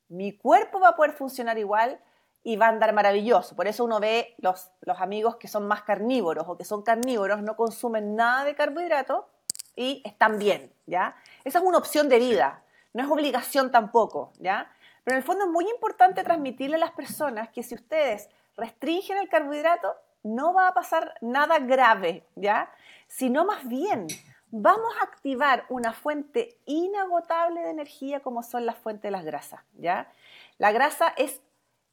mi 0.08 0.36
cuerpo 0.38 0.80
va 0.80 0.90
a 0.90 0.96
poder 0.96 1.14
funcionar 1.14 1.58
igual 1.58 2.00
y 2.46 2.58
va 2.58 2.68
a 2.68 2.70
andar 2.70 2.94
maravilloso. 2.94 3.56
Por 3.56 3.68
eso 3.68 3.84
uno 3.84 4.00
ve 4.00 4.36
los, 4.38 4.70
los 4.82 5.02
amigos 5.02 5.38
que 5.38 5.48
son 5.48 5.68
más 5.68 5.82
carnívoros 5.82 6.46
o 6.48 6.56
que 6.56 6.64
son 6.64 6.84
carnívoros, 6.84 7.42
no 7.42 7.58
consumen 7.58 8.16
nada 8.16 8.46
de 8.46 8.54
carbohidrato 8.54 9.28
y 9.76 10.04
están 10.06 10.38
bien, 10.38 10.72
¿ya? 10.86 11.16
Esa 11.44 11.58
es 11.58 11.66
una 11.66 11.80
opción 11.80 12.08
de 12.08 12.20
vida, 12.20 12.62
no 12.94 13.04
es 13.04 13.10
obligación 13.10 13.72
tampoco, 13.72 14.32
¿ya? 14.38 14.72
Pero 15.04 15.16
en 15.16 15.24
el 15.24 15.26
fondo 15.26 15.46
es 15.46 15.50
muy 15.50 15.68
importante 15.72 16.24
transmitirle 16.24 16.76
a 16.76 16.80
las 16.80 16.92
personas 16.92 17.50
que 17.50 17.64
si 17.64 17.74
ustedes 17.74 18.30
restringen 18.56 19.18
el 19.18 19.28
carbohidrato, 19.28 19.96
no 20.22 20.54
va 20.54 20.68
a 20.68 20.74
pasar 20.76 21.16
nada 21.22 21.58
grave, 21.58 22.28
¿ya? 22.36 22.72
Sino 23.08 23.44
más 23.44 23.68
bien 23.68 24.06
vamos 24.52 24.94
a 25.02 25.04
activar 25.04 25.66
una 25.70 25.94
fuente 25.94 26.60
inagotable 26.68 27.62
de 27.62 27.72
energía 27.72 28.20
como 28.20 28.44
son 28.44 28.68
las 28.68 28.78
fuentes 28.78 29.04
de 29.04 29.12
las 29.12 29.26
grasas, 29.26 29.62
¿ya? 29.80 30.12
La 30.60 30.72
grasa 30.72 31.08
es 31.18 31.42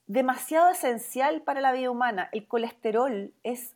demasiado 0.06 0.70
esencial 0.70 1.42
para 1.42 1.60
la 1.60 1.72
vida 1.72 1.90
humana. 1.90 2.28
El 2.32 2.46
colesterol 2.46 3.32
es 3.42 3.74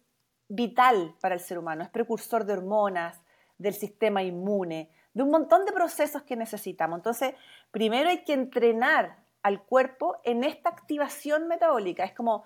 vital 0.49 1.15
para 1.21 1.35
el 1.35 1.41
ser 1.41 1.59
humano, 1.59 1.83
es 1.83 1.91
precursor 1.91 2.45
de 2.45 2.53
hormonas, 2.53 3.21
del 3.59 3.75
sistema 3.75 4.23
inmune, 4.23 4.91
de 5.15 5.23
un 5.23 5.31
montón 5.31 5.65
de 5.65 5.73
procesos 5.73 6.23
que 6.23 6.37
necesitamos. 6.37 6.99
Entonces, 6.99 7.35
primero 7.71 8.11
hay 8.11 8.23
que 8.25 8.35
entrenar 8.35 9.17
al 9.43 9.63
cuerpo 9.63 10.19
en 10.25 10.45
esta 10.45 10.69
activación 10.69 11.49
metabólica. 11.49 12.05
Es 12.05 12.13
como 12.13 12.45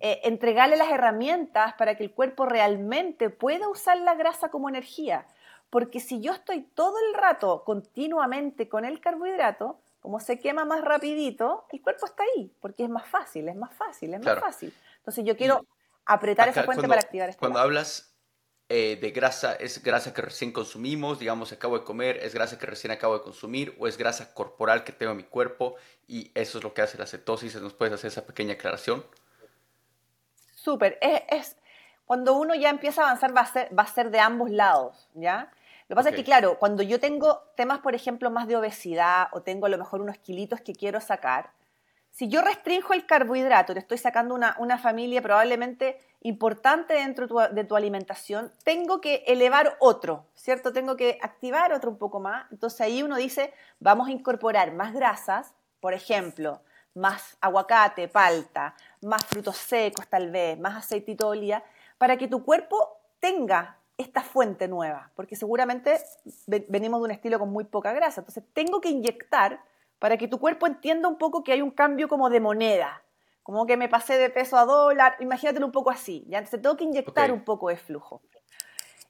eh, 0.00 0.20
entregarle 0.24 0.76
las 0.76 0.90
herramientas 0.90 1.74
para 1.74 1.96
que 1.96 2.02
el 2.02 2.12
cuerpo 2.12 2.46
realmente 2.46 3.30
pueda 3.30 3.68
usar 3.68 3.98
la 3.98 4.14
grasa 4.14 4.50
como 4.50 4.68
energía. 4.68 5.26
Porque 5.70 6.00
si 6.00 6.20
yo 6.20 6.32
estoy 6.32 6.62
todo 6.62 6.96
el 7.08 7.14
rato 7.14 7.62
continuamente 7.64 8.68
con 8.68 8.84
el 8.84 9.00
carbohidrato, 9.00 9.78
como 10.04 10.20
se 10.20 10.38
quema 10.38 10.66
más 10.66 10.84
rapidito, 10.84 11.64
el 11.72 11.80
cuerpo 11.80 12.04
está 12.04 12.24
ahí, 12.36 12.54
porque 12.60 12.84
es 12.84 12.90
más 12.90 13.08
fácil, 13.08 13.48
es 13.48 13.56
más 13.56 13.72
fácil, 13.72 14.12
es 14.12 14.22
más 14.22 14.38
fácil. 14.38 14.70
Entonces 14.98 15.24
yo 15.24 15.34
quiero 15.34 15.64
apretar 16.04 16.46
esa 16.46 16.64
fuente 16.64 16.86
para 16.86 17.00
activar 17.00 17.30
este 17.30 17.40
Cuando 17.40 17.58
hablas 17.58 18.14
eh, 18.68 18.98
de 19.00 19.10
grasa, 19.12 19.54
¿es 19.54 19.82
grasa 19.82 20.12
que 20.12 20.20
recién 20.20 20.52
consumimos, 20.52 21.20
digamos, 21.20 21.52
acabo 21.52 21.78
de 21.78 21.84
comer, 21.86 22.18
es 22.18 22.34
grasa 22.34 22.58
que 22.58 22.66
recién 22.66 22.90
acabo 22.90 23.14
de 23.14 23.22
consumir 23.22 23.74
o 23.78 23.88
es 23.88 23.96
grasa 23.96 24.34
corporal 24.34 24.84
que 24.84 24.92
tengo 24.92 25.12
en 25.12 25.16
mi 25.16 25.24
cuerpo 25.24 25.76
y 26.06 26.30
eso 26.34 26.58
es 26.58 26.64
lo 26.64 26.74
que 26.74 26.82
hace 26.82 26.98
la 26.98 27.06
cetosis? 27.06 27.58
¿Nos 27.62 27.72
puedes 27.72 27.94
hacer 27.94 28.08
esa 28.08 28.26
pequeña 28.26 28.52
aclaración? 28.52 29.06
Súper, 30.54 30.98
es, 31.00 31.56
cuando 32.04 32.34
uno 32.34 32.54
ya 32.54 32.68
empieza 32.68 33.00
a 33.00 33.04
avanzar 33.06 33.34
va 33.34 33.40
a 33.40 33.46
ser, 33.46 33.70
va 33.78 33.84
a 33.84 33.86
ser 33.86 34.10
de 34.10 34.20
ambos 34.20 34.50
lados, 34.50 35.08
¿ya? 35.14 35.50
Lo 35.88 35.94
que 35.94 35.96
pasa 35.96 36.08
es 36.10 36.16
que, 36.16 36.24
claro, 36.24 36.58
cuando 36.58 36.82
yo 36.82 36.98
tengo 36.98 37.42
temas, 37.56 37.80
por 37.80 37.94
ejemplo, 37.94 38.30
más 38.30 38.48
de 38.48 38.56
obesidad 38.56 39.28
o 39.32 39.42
tengo 39.42 39.66
a 39.66 39.68
lo 39.68 39.78
mejor 39.78 40.00
unos 40.00 40.18
kilitos 40.18 40.60
que 40.60 40.72
quiero 40.72 41.00
sacar, 41.00 41.50
si 42.10 42.28
yo 42.28 42.42
restringo 42.42 42.94
el 42.94 43.06
carbohidrato, 43.06 43.74
te 43.74 43.80
estoy 43.80 43.98
sacando 43.98 44.34
una, 44.34 44.54
una 44.60 44.78
familia 44.78 45.20
probablemente 45.20 45.98
importante 46.20 46.94
dentro 46.94 47.26
de 47.26 47.64
tu, 47.64 47.76
alimentación, 47.76 48.50
tengo 48.64 49.00
que 49.00 49.24
elevar 49.26 49.76
otro, 49.78 50.26
¿cierto? 50.34 50.72
Tengo 50.72 50.96
que 50.96 51.18
activar 51.20 51.72
otro 51.72 51.90
un 51.90 51.98
poco 51.98 52.18
más. 52.18 52.50
Entonces 52.50 52.80
ahí 52.80 53.02
uno 53.02 53.16
dice, 53.16 53.52
vamos 53.78 54.08
a 54.08 54.12
incorporar 54.12 54.72
más 54.72 54.94
grasas, 54.94 55.54
por 55.80 55.92
ejemplo, 55.92 56.62
más 56.94 57.36
aguacate, 57.40 58.08
palta, 58.08 58.74
más 59.02 59.22
frutos 59.26 59.56
secos 59.56 60.06
tal 60.08 60.30
vez, 60.30 60.58
más 60.58 60.76
aceitito 60.76 61.24
de 61.24 61.38
oliva, 61.38 61.62
para 61.98 62.16
que 62.16 62.26
tu 62.26 62.42
cuerpo 62.42 63.00
tenga 63.20 63.76
esta 63.96 64.22
fuente 64.22 64.68
nueva, 64.68 65.10
porque 65.14 65.36
seguramente 65.36 65.98
venimos 66.46 67.00
de 67.00 67.04
un 67.04 67.10
estilo 67.12 67.38
con 67.38 67.50
muy 67.50 67.64
poca 67.64 67.92
grasa. 67.92 68.20
Entonces, 68.20 68.44
tengo 68.52 68.80
que 68.80 68.88
inyectar 68.88 69.60
para 69.98 70.16
que 70.16 70.28
tu 70.28 70.38
cuerpo 70.38 70.66
entienda 70.66 71.08
un 71.08 71.16
poco 71.16 71.44
que 71.44 71.52
hay 71.52 71.62
un 71.62 71.70
cambio 71.70 72.08
como 72.08 72.28
de 72.28 72.40
moneda, 72.40 73.02
como 73.42 73.66
que 73.66 73.76
me 73.76 73.88
pasé 73.88 74.18
de 74.18 74.30
peso 74.30 74.56
a 74.56 74.64
dólar, 74.64 75.16
imagínatelo 75.20 75.66
un 75.66 75.72
poco 75.72 75.90
así, 75.90 76.24
ya 76.28 76.38
entonces 76.38 76.60
tengo 76.60 76.76
que 76.76 76.84
inyectar 76.84 77.30
un 77.30 77.44
poco 77.44 77.68
de 77.68 77.76
flujo. 77.76 78.20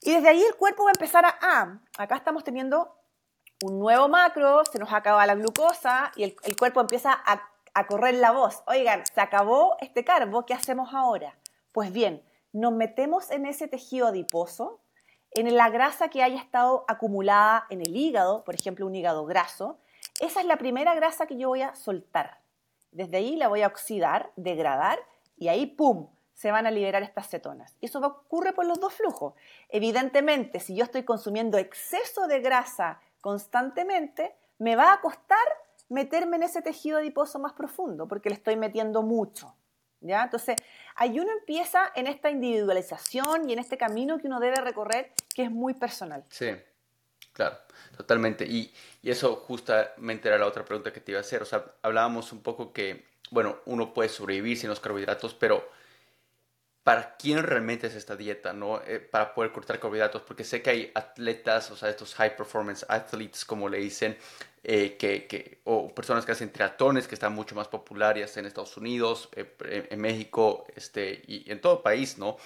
Y 0.02 0.12
desde 0.12 0.28
ahí 0.28 0.42
el 0.42 0.54
cuerpo 0.56 0.84
va 0.84 0.90
a 0.90 0.92
empezar 0.92 1.24
a, 1.24 1.38
ah, 1.40 1.78
acá 1.96 2.16
estamos 2.16 2.44
teniendo 2.44 2.94
un 3.62 3.78
nuevo 3.78 4.08
macro, 4.08 4.64
se 4.70 4.78
nos 4.78 4.92
acaba 4.92 5.24
la 5.24 5.34
glucosa 5.34 6.12
y 6.16 6.24
el, 6.24 6.36
el 6.42 6.56
cuerpo 6.56 6.80
empieza 6.80 7.12
a, 7.12 7.48
a 7.72 7.86
correr 7.86 8.14
la 8.14 8.32
voz, 8.32 8.62
oigan, 8.66 9.04
se 9.06 9.20
acabó 9.20 9.76
este 9.80 10.04
carbo, 10.04 10.44
¿qué 10.44 10.52
hacemos 10.52 10.92
ahora? 10.92 11.36
Pues 11.72 11.92
bien, 11.92 12.22
nos 12.54 12.72
metemos 12.72 13.30
en 13.30 13.46
ese 13.46 13.68
tejido 13.68 14.06
adiposo, 14.06 14.80
en 15.32 15.54
la 15.56 15.68
grasa 15.70 16.08
que 16.08 16.22
haya 16.22 16.40
estado 16.40 16.84
acumulada 16.86 17.66
en 17.68 17.80
el 17.80 17.96
hígado, 17.96 18.44
por 18.44 18.54
ejemplo, 18.54 18.86
un 18.86 18.94
hígado 18.94 19.26
graso, 19.26 19.78
esa 20.20 20.40
es 20.40 20.46
la 20.46 20.56
primera 20.56 20.94
grasa 20.94 21.26
que 21.26 21.36
yo 21.36 21.48
voy 21.48 21.62
a 21.62 21.74
soltar. 21.74 22.38
Desde 22.92 23.16
ahí 23.16 23.34
la 23.34 23.48
voy 23.48 23.62
a 23.62 23.66
oxidar, 23.66 24.30
degradar 24.36 25.00
y 25.36 25.48
ahí, 25.48 25.66
¡pum!, 25.66 26.08
se 26.32 26.52
van 26.52 26.66
a 26.66 26.70
liberar 26.70 27.02
estas 27.02 27.28
cetonas. 27.28 27.76
Y 27.80 27.86
eso 27.86 27.98
ocurre 27.98 28.52
por 28.52 28.66
los 28.66 28.78
dos 28.78 28.94
flujos. 28.94 29.34
Evidentemente, 29.68 30.60
si 30.60 30.76
yo 30.76 30.84
estoy 30.84 31.02
consumiendo 31.02 31.58
exceso 31.58 32.28
de 32.28 32.40
grasa 32.40 33.00
constantemente, 33.20 34.36
me 34.58 34.76
va 34.76 34.92
a 34.92 35.00
costar 35.00 35.44
meterme 35.88 36.36
en 36.36 36.44
ese 36.44 36.62
tejido 36.62 36.98
adiposo 36.98 37.40
más 37.40 37.52
profundo, 37.52 38.06
porque 38.06 38.28
le 38.28 38.36
estoy 38.36 38.54
metiendo 38.56 39.02
mucho. 39.02 39.56
Entonces, 40.04 40.56
ahí 40.96 41.18
uno 41.18 41.32
empieza 41.32 41.90
en 41.94 42.06
esta 42.06 42.30
individualización 42.30 43.48
y 43.48 43.54
en 43.54 43.58
este 43.58 43.78
camino 43.78 44.18
que 44.18 44.26
uno 44.26 44.40
debe 44.40 44.56
recorrer, 44.56 45.12
que 45.34 45.44
es 45.44 45.50
muy 45.50 45.74
personal. 45.74 46.24
Sí, 46.28 46.50
claro, 47.32 47.56
totalmente. 47.96 48.44
Y 48.44 48.72
eso 49.02 49.36
justamente 49.36 50.28
era 50.28 50.38
la 50.38 50.46
otra 50.46 50.64
pregunta 50.64 50.92
que 50.92 51.00
te 51.00 51.12
iba 51.12 51.18
a 51.18 51.22
hacer. 51.22 51.42
O 51.42 51.46
sea, 51.46 51.64
hablábamos 51.82 52.32
un 52.32 52.42
poco 52.42 52.72
que, 52.72 53.06
bueno, 53.30 53.58
uno 53.66 53.94
puede 53.94 54.08
sobrevivir 54.08 54.58
sin 54.58 54.68
los 54.68 54.80
carbohidratos, 54.80 55.34
pero 55.34 55.68
¿para 56.84 57.16
quién 57.16 57.42
realmente 57.42 57.86
es 57.86 57.94
esta 57.94 58.14
dieta, 58.14 58.52
no? 58.52 58.80
Eh, 58.82 59.00
para 59.00 59.34
poder 59.34 59.50
cortar 59.50 59.80
carbohidratos, 59.80 60.22
porque 60.22 60.44
sé 60.44 60.60
que 60.60 60.70
hay 60.70 60.92
atletas, 60.94 61.70
o 61.70 61.76
sea, 61.76 61.88
estos 61.88 62.14
high 62.14 62.36
performance 62.36 62.84
athletes, 62.88 63.44
como 63.46 63.70
le 63.70 63.78
dicen, 63.78 64.16
eh, 64.62 64.96
que, 64.98 65.60
o 65.64 65.94
personas 65.94 66.26
que 66.26 66.32
hacen 66.32 66.52
triatones, 66.52 67.08
que 67.08 67.14
están 67.14 67.34
mucho 67.34 67.54
más 67.54 67.68
populares 67.68 68.36
en 68.36 68.44
Estados 68.44 68.76
Unidos, 68.76 69.30
eh, 69.34 69.88
en 69.90 70.00
México, 70.00 70.66
este, 70.76 71.22
y 71.26 71.50
en 71.50 71.60
todo 71.62 71.78
el 71.78 71.82
país, 71.82 72.18
¿no? 72.18 72.36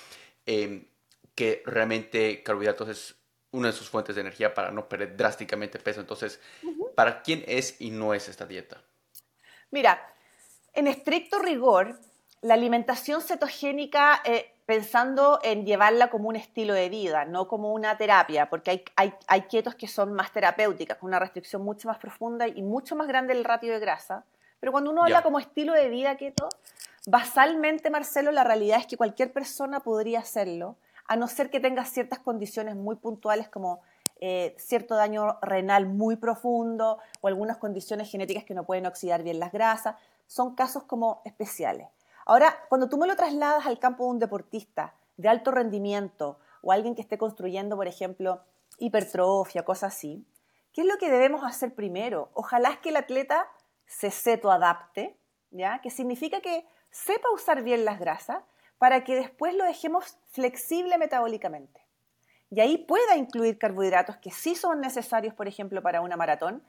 Em, 0.47 0.87
que 1.35 1.63
realmente 1.67 2.43
carbohidratos 2.43 2.89
es 2.89 3.15
una 3.51 3.69
de 3.69 3.73
sus 3.73 3.89
fuentes 3.89 4.15
de 4.15 4.21
energía 4.21 4.55
para 4.55 4.71
no 4.71 4.89
perder 4.89 5.17
drásticamente 5.17 5.79
peso. 5.81 6.01
Entonces, 6.01 6.41
¿para 6.95 7.23
quién 7.23 7.45
es 7.47 7.81
y 7.81 7.91
no 7.91 8.15
es 8.15 8.29
esta 8.29 8.47
dieta? 8.47 8.83
Mira, 9.71 10.15
en 10.75 10.87
estricto 10.87 11.39
rigor, 11.41 11.99
la 12.41 12.55
alimentación 12.55 13.21
cetogénica, 13.21 14.23
eh, 14.25 14.53
pensando 14.67 15.41
en 15.43 15.65
llevarla 15.65 16.11
como 16.11 16.29
un 16.29 16.37
estilo 16.37 16.75
de 16.75 16.89
vida, 16.89 17.25
no 17.25 17.49
como 17.49 17.73
una 17.73 17.97
terapia, 17.97 18.51
porque 18.51 18.71
hay, 18.71 18.85
hay, 18.97 19.15
hay 19.27 19.43
ketos 19.43 19.75
que 19.75 19.89
son 19.89 20.13
más 20.13 20.33
terapéuticas, 20.33 20.99
con 20.99 21.09
una 21.09 21.19
restricción 21.19 21.63
mucho 21.63 21.89
más 21.89 21.99
profunda 21.99 22.47
y 22.47 22.63
mucho 22.63 22.95
más 22.95 23.09
grande 23.09 23.33
el 23.33 23.45
ratio 23.45 23.73
de 23.73 23.81
grasa. 23.81 24.25
Pero 24.61 24.73
cuando 24.73 24.91
uno 24.91 25.05
habla 25.05 25.23
como 25.23 25.39
estilo 25.39 25.73
de 25.73 25.89
vida 25.89 26.17
keto, 26.17 26.49
basalmente, 27.07 27.91
Marcelo, 27.91 28.33
la 28.33 28.45
realidad 28.45 28.81
es 28.81 28.87
que 28.87 28.97
cualquier 28.97 29.33
persona 29.33 29.81
podría 29.81 30.19
hacerlo, 30.19 30.77
a 31.07 31.17
no 31.17 31.27
ser 31.29 31.49
que 31.49 31.61
tenga 31.61 31.85
ciertas 31.85 32.19
condiciones 32.19 32.77
muy 32.77 32.97
puntuales 32.97 33.49
como 33.49 33.81
eh, 34.21 34.55
cierto 34.59 34.97
daño 34.97 35.39
renal 35.41 35.87
muy 35.87 36.17
profundo 36.17 36.99
o 37.21 37.29
algunas 37.29 37.57
condiciones 37.57 38.11
genéticas 38.11 38.45
que 38.45 38.53
no 38.53 38.65
pueden 38.65 38.85
oxidar 38.85 39.23
bien 39.23 39.39
las 39.39 39.53
grasas. 39.53 39.97
Son 40.27 40.55
casos 40.55 40.83
como 40.83 41.23
especiales. 41.25 41.89
Ahora, 42.29 42.67
cuando 42.69 42.91
tú 42.91 42.99
me 42.99 43.07
lo 43.07 43.17
trasladas 43.17 43.65
al 43.65 43.79
campo 43.79 44.05
de 44.05 44.11
un 44.11 44.19
deportista 44.19 44.95
de 45.17 45.31
alto 45.31 45.51
rendimiento 45.51 46.39
o 46.61 46.73
alguien 46.73 46.95
que 46.95 47.01
esté 47.01 47.17
construyendo, 47.17 47.75
por 47.75 47.89
ejemplo, 47.89 48.43
hipertrofia, 48.77 49.65
cosas 49.65 49.95
así, 49.95 50.27
¿qué 50.75 50.83
es 50.83 50.87
lo 50.87 50.99
que 50.99 51.09
debemos 51.09 51.43
hacer 51.43 51.75
primero? 51.75 52.29
Ojalá 52.35 52.69
es 52.69 52.79
que 52.81 52.91
el 52.91 52.97
atleta 52.97 53.51
se 53.87 54.11
ceto-adapte, 54.11 55.17
¿ya? 55.53 55.81
Que 55.81 55.89
significa 55.89 56.43
que 56.43 56.67
sepa 56.91 57.31
usar 57.33 57.63
bien 57.63 57.87
las 57.87 57.99
grasas 57.99 58.43
para 58.77 59.05
que 59.05 59.17
después 59.17 59.55
lo 59.55 59.65
dejemos 59.65 60.19
flexible 60.27 60.99
metabólicamente. 60.99 61.81
Y 62.51 62.61
ahí 62.61 62.77
pueda 62.77 63.17
incluir 63.17 63.57
carbohidratos 63.57 64.19
que 64.19 64.33
sí 64.33 64.55
son 64.55 64.83
necesarios, 64.83 65.33
por 65.33 65.49
ejemplo, 65.49 65.81
para 65.81 66.03
una 66.03 66.19
maratón, 66.19 66.63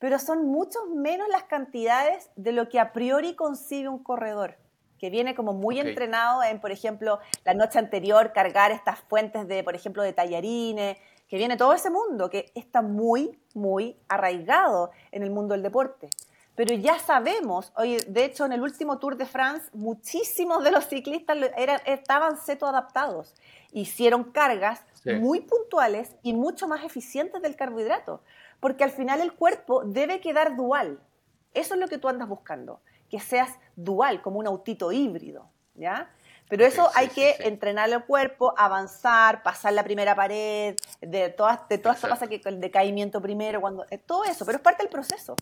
pero 0.00 0.18
son 0.18 0.44
mucho 0.48 0.86
menos 0.86 1.28
las 1.28 1.44
cantidades 1.44 2.30
de 2.34 2.50
lo 2.50 2.68
que 2.68 2.80
a 2.80 2.92
priori 2.92 3.36
concibe 3.36 3.88
un 3.88 4.02
corredor 4.02 4.63
que 4.98 5.10
viene 5.10 5.34
como 5.34 5.52
muy 5.52 5.78
entrenado 5.80 6.42
en, 6.42 6.60
por 6.60 6.70
ejemplo, 6.72 7.18
la 7.44 7.54
noche 7.54 7.78
anterior 7.78 8.32
cargar 8.32 8.70
estas 8.70 9.00
fuentes 9.00 9.46
de, 9.48 9.62
por 9.64 9.74
ejemplo, 9.74 10.02
de 10.02 10.12
tallarines, 10.12 10.96
que 11.28 11.36
viene 11.36 11.56
todo 11.56 11.72
ese 11.72 11.90
mundo 11.90 12.30
que 12.30 12.52
está 12.54 12.82
muy, 12.82 13.38
muy 13.54 13.96
arraigado 14.08 14.90
en 15.10 15.22
el 15.22 15.30
mundo 15.30 15.54
del 15.54 15.62
deporte. 15.62 16.10
Pero 16.54 16.74
ya 16.74 16.98
sabemos, 17.00 17.72
hoy, 17.76 17.98
de 18.06 18.24
hecho, 18.24 18.44
en 18.44 18.52
el 18.52 18.62
último 18.62 18.98
Tour 18.98 19.16
de 19.16 19.26
France, 19.26 19.68
muchísimos 19.72 20.62
de 20.62 20.70
los 20.70 20.86
ciclistas 20.86 21.36
eran, 21.56 21.80
estaban 21.84 22.36
seto 22.36 22.66
adaptados. 22.66 23.34
Hicieron 23.72 24.24
cargas 24.24 24.84
muy 25.04 25.40
puntuales 25.40 26.14
y 26.22 26.32
mucho 26.32 26.68
más 26.68 26.84
eficientes 26.84 27.42
del 27.42 27.56
carbohidrato, 27.56 28.22
porque 28.60 28.84
al 28.84 28.90
final 28.90 29.20
el 29.20 29.32
cuerpo 29.32 29.82
debe 29.84 30.20
quedar 30.20 30.56
dual. 30.56 31.00
Eso 31.52 31.74
es 31.74 31.80
lo 31.80 31.88
que 31.88 31.98
tú 31.98 32.08
andas 32.08 32.28
buscando 32.28 32.80
que 33.10 33.20
seas 33.20 33.50
dual, 33.76 34.22
como 34.22 34.38
un 34.38 34.46
autito 34.46 34.92
híbrido, 34.92 35.48
¿ya? 35.74 36.10
Pero 36.48 36.66
eso 36.66 36.90
hay 36.94 37.08
que 37.08 37.36
entrenar 37.40 37.90
el 37.90 38.04
cuerpo, 38.04 38.54
avanzar, 38.56 39.42
pasar 39.42 39.72
la 39.72 39.82
primera 39.82 40.14
pared, 40.14 40.76
de 41.00 41.30
todas, 41.30 41.68
de 41.68 41.78
toda 41.78 41.94
esta 41.94 42.08
pasa 42.08 42.26
que 42.26 42.40
el 42.44 42.60
decaimiento 42.60 43.20
primero, 43.20 43.60
cuando, 43.60 43.86
eh, 43.90 43.98
todo 43.98 44.24
eso, 44.24 44.44
pero 44.44 44.56
es 44.56 44.62
parte 44.62 44.82
del 44.82 44.90
proceso. 44.90 45.36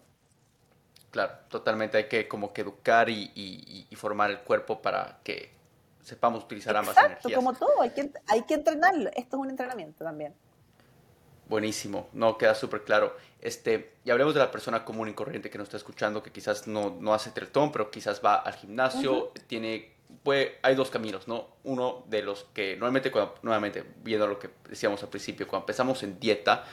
Claro, 1.11 1.33
totalmente 1.49 1.99
hay 1.99 2.09
que 2.09 2.27
como 2.29 2.53
que 2.53 2.63
educar 2.63 3.11
y, 3.11 3.87
formar 3.97 4.31
el 4.31 4.41
cuerpo 4.41 4.81
para 4.81 5.19
que 5.23 5.53
sepamos 6.01 6.45
utilizar 6.45 6.77
ambas 6.77 6.97
energías. 6.97 7.35
como 7.35 7.53
todo, 7.53 7.83
hay 7.83 7.91
que, 7.91 8.11
hay 8.27 8.43
que 8.43 8.55
entrenarlo. 8.55 9.11
Esto 9.11 9.37
es 9.37 9.43
un 9.43 9.51
entrenamiento 9.51 10.05
también. 10.05 10.35
Buenísimo, 11.53 12.09
no, 12.15 12.39
queda 12.39 12.55
súper 12.55 12.83
claro. 12.83 13.15
Este, 13.43 13.93
y 14.07 14.11
hablemos 14.11 14.33
de 14.33 14.41
la 14.41 14.51
persona 14.51 14.87
común 14.87 15.11
y 15.11 15.13
corriente 15.13 15.51
que 15.51 15.59
nos 15.59 15.67
está 15.67 15.77
escuchando, 15.77 16.23
que 16.23 16.33
quizás 16.33 16.67
no, 16.67 16.97
no 16.99 17.13
hace 17.13 17.31
tretón, 17.31 17.71
pero 17.71 17.91
quizás 17.91 18.23
va 18.25 18.37
al 18.37 18.55
gimnasio, 18.55 19.33
tiene, 19.49 19.93
puede, 20.23 20.59
hay 20.63 20.75
dos 20.75 20.89
caminos, 20.89 21.29
¿no? 21.29 21.49
Uno 21.65 22.05
de 22.09 22.23
los 22.23 22.45
que 22.55 22.73
normalmente, 22.77 23.11
cuando, 23.11 23.35
nuevamente, 23.43 23.85
viendo 24.03 24.27
lo 24.27 24.39
que 24.39 24.49
decíamos 24.67 25.03
al 25.03 25.11
principio, 25.11 25.47
cuando 25.47 25.65
empezamos 25.65 26.03
en 26.03 26.19
dieta, 26.19 26.65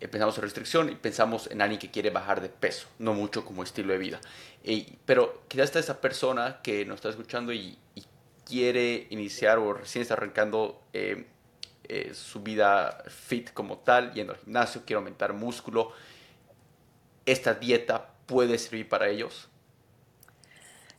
eh, 0.00 0.08
pensamos 0.08 0.36
en 0.36 0.42
restricción 0.42 0.90
y 0.90 0.96
pensamos 0.96 1.48
en 1.48 1.62
alguien 1.62 1.78
que 1.78 1.92
quiere 1.92 2.10
bajar 2.10 2.40
de 2.40 2.48
peso, 2.48 2.88
no 2.98 3.14
mucho 3.14 3.44
como 3.44 3.62
estilo 3.62 3.92
de 3.92 3.98
vida. 4.00 4.20
pero 5.06 5.42
quizás 5.46 5.66
está 5.66 5.78
esa 5.78 6.00
persona 6.00 6.58
que 6.60 6.84
nos 6.84 6.96
está 6.96 7.10
escuchando 7.10 7.52
y, 7.52 7.78
quiere 8.44 9.06
iniciar 9.10 9.58
o 9.58 9.74
recién 9.74 10.00
está 10.00 10.14
arrancando 10.14 10.80
eh, 10.94 11.26
eh, 11.88 12.12
su 12.12 12.40
vida 12.40 13.02
fit 13.08 13.52
como 13.52 13.78
tal, 13.78 14.12
yendo 14.12 14.34
al 14.34 14.38
gimnasio, 14.38 14.82
quiere 14.84 14.98
aumentar 14.98 15.32
músculo. 15.32 15.92
¿Esta 17.24 17.54
dieta 17.54 18.10
puede 18.26 18.58
servir 18.58 18.88
para 18.88 19.08
ellos? 19.08 19.48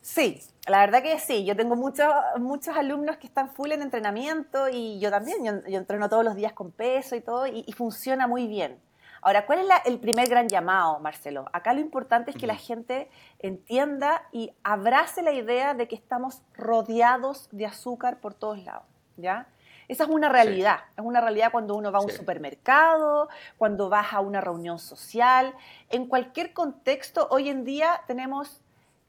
Sí, 0.00 0.42
la 0.66 0.80
verdad 0.80 1.02
que 1.02 1.18
sí. 1.18 1.44
Yo 1.44 1.54
tengo 1.56 1.76
muchos, 1.76 2.08
muchos 2.38 2.76
alumnos 2.76 3.18
que 3.18 3.26
están 3.26 3.50
full 3.50 3.70
en 3.72 3.82
entrenamiento 3.82 4.68
y 4.68 4.98
yo 4.98 5.10
también. 5.10 5.44
Yo, 5.44 5.78
entreno 5.78 6.08
todos 6.08 6.24
los 6.24 6.34
días 6.34 6.52
con 6.52 6.72
peso 6.72 7.14
y 7.16 7.20
todo 7.20 7.46
y, 7.46 7.72
funciona 7.72 8.26
muy 8.26 8.46
bien. 8.46 8.80
Ahora, 9.22 9.44
¿cuál 9.44 9.60
es 9.60 9.66
el 9.84 10.00
primer 10.00 10.28
gran 10.28 10.48
llamado, 10.48 10.98
Marcelo? 10.98 11.44
Acá 11.52 11.74
lo 11.74 11.80
importante 11.80 12.30
es 12.30 12.36
que 12.36 12.46
la 12.46 12.56
gente 12.56 13.10
entienda 13.38 14.22
y 14.32 14.52
abrace 14.64 15.22
la 15.22 15.32
idea 15.32 15.74
de 15.74 15.86
que 15.86 15.94
estamos 15.94 16.42
rodeados 16.54 17.48
de 17.52 17.66
azúcar 17.66 18.18
por 18.20 18.32
todos 18.32 18.64
lados, 18.64 18.86
¿ya? 19.18 19.46
Esa 19.90 20.04
es 20.04 20.10
una 20.10 20.28
realidad, 20.28 20.78
es 20.96 21.04
una 21.04 21.20
realidad 21.20 21.50
cuando 21.50 21.74
uno 21.74 21.90
va 21.90 21.98
a 21.98 22.02
un 22.02 22.12
supermercado, 22.12 23.28
cuando 23.58 23.88
vas 23.88 24.12
a 24.12 24.20
una 24.20 24.40
reunión 24.40 24.78
social, 24.78 25.52
en 25.88 26.06
cualquier 26.06 26.52
contexto 26.52 27.26
hoy 27.32 27.48
en 27.48 27.64
día 27.64 28.00
tenemos 28.06 28.60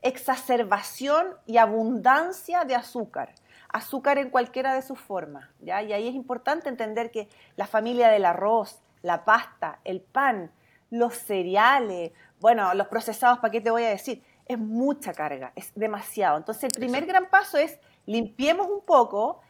exacerbación 0.02 1.36
y 1.46 1.58
abundancia 1.58 2.66
de 2.66 2.74
azúcar. 2.74 3.36
Azúcar 3.70 4.18
en 4.18 4.32
cualquiera 4.32 4.74
de 4.74 4.82
sus 4.82 5.00
formas. 5.00 5.48
¿ya? 5.60 5.84
Y 5.84 5.94
ahí 5.94 6.08
es 6.08 6.16
importante 6.16 6.68
entender 6.68 7.12
que 7.12 7.30
la 7.58 7.68
familia 7.68 8.10
del 8.10 8.26
arroz, 8.26 8.82
la 9.04 9.24
pasta, 9.24 9.78
el 9.84 10.02
pan, 10.02 10.50
los 10.90 11.14
cereales, 11.14 12.12
bueno, 12.40 12.74
los 12.74 12.88
procesados, 12.88 13.38
¿para 13.38 13.52
qué 13.52 13.62
te 13.62 13.70
voy 13.70 13.84
a 13.84 13.90
decir? 13.90 14.24
Es 14.48 14.58
mucha 14.58 15.14
carga, 15.14 15.52
es 15.56 15.72
demasiado. 15.76 16.38
Entonces 16.40 16.64
el 16.64 16.72
primer 16.72 17.06
gran 17.06 17.30
paso 17.30 17.60
es 17.60 17.80
limpiemos 18.08 18.66
un 18.68 18.82
poco 18.82 19.42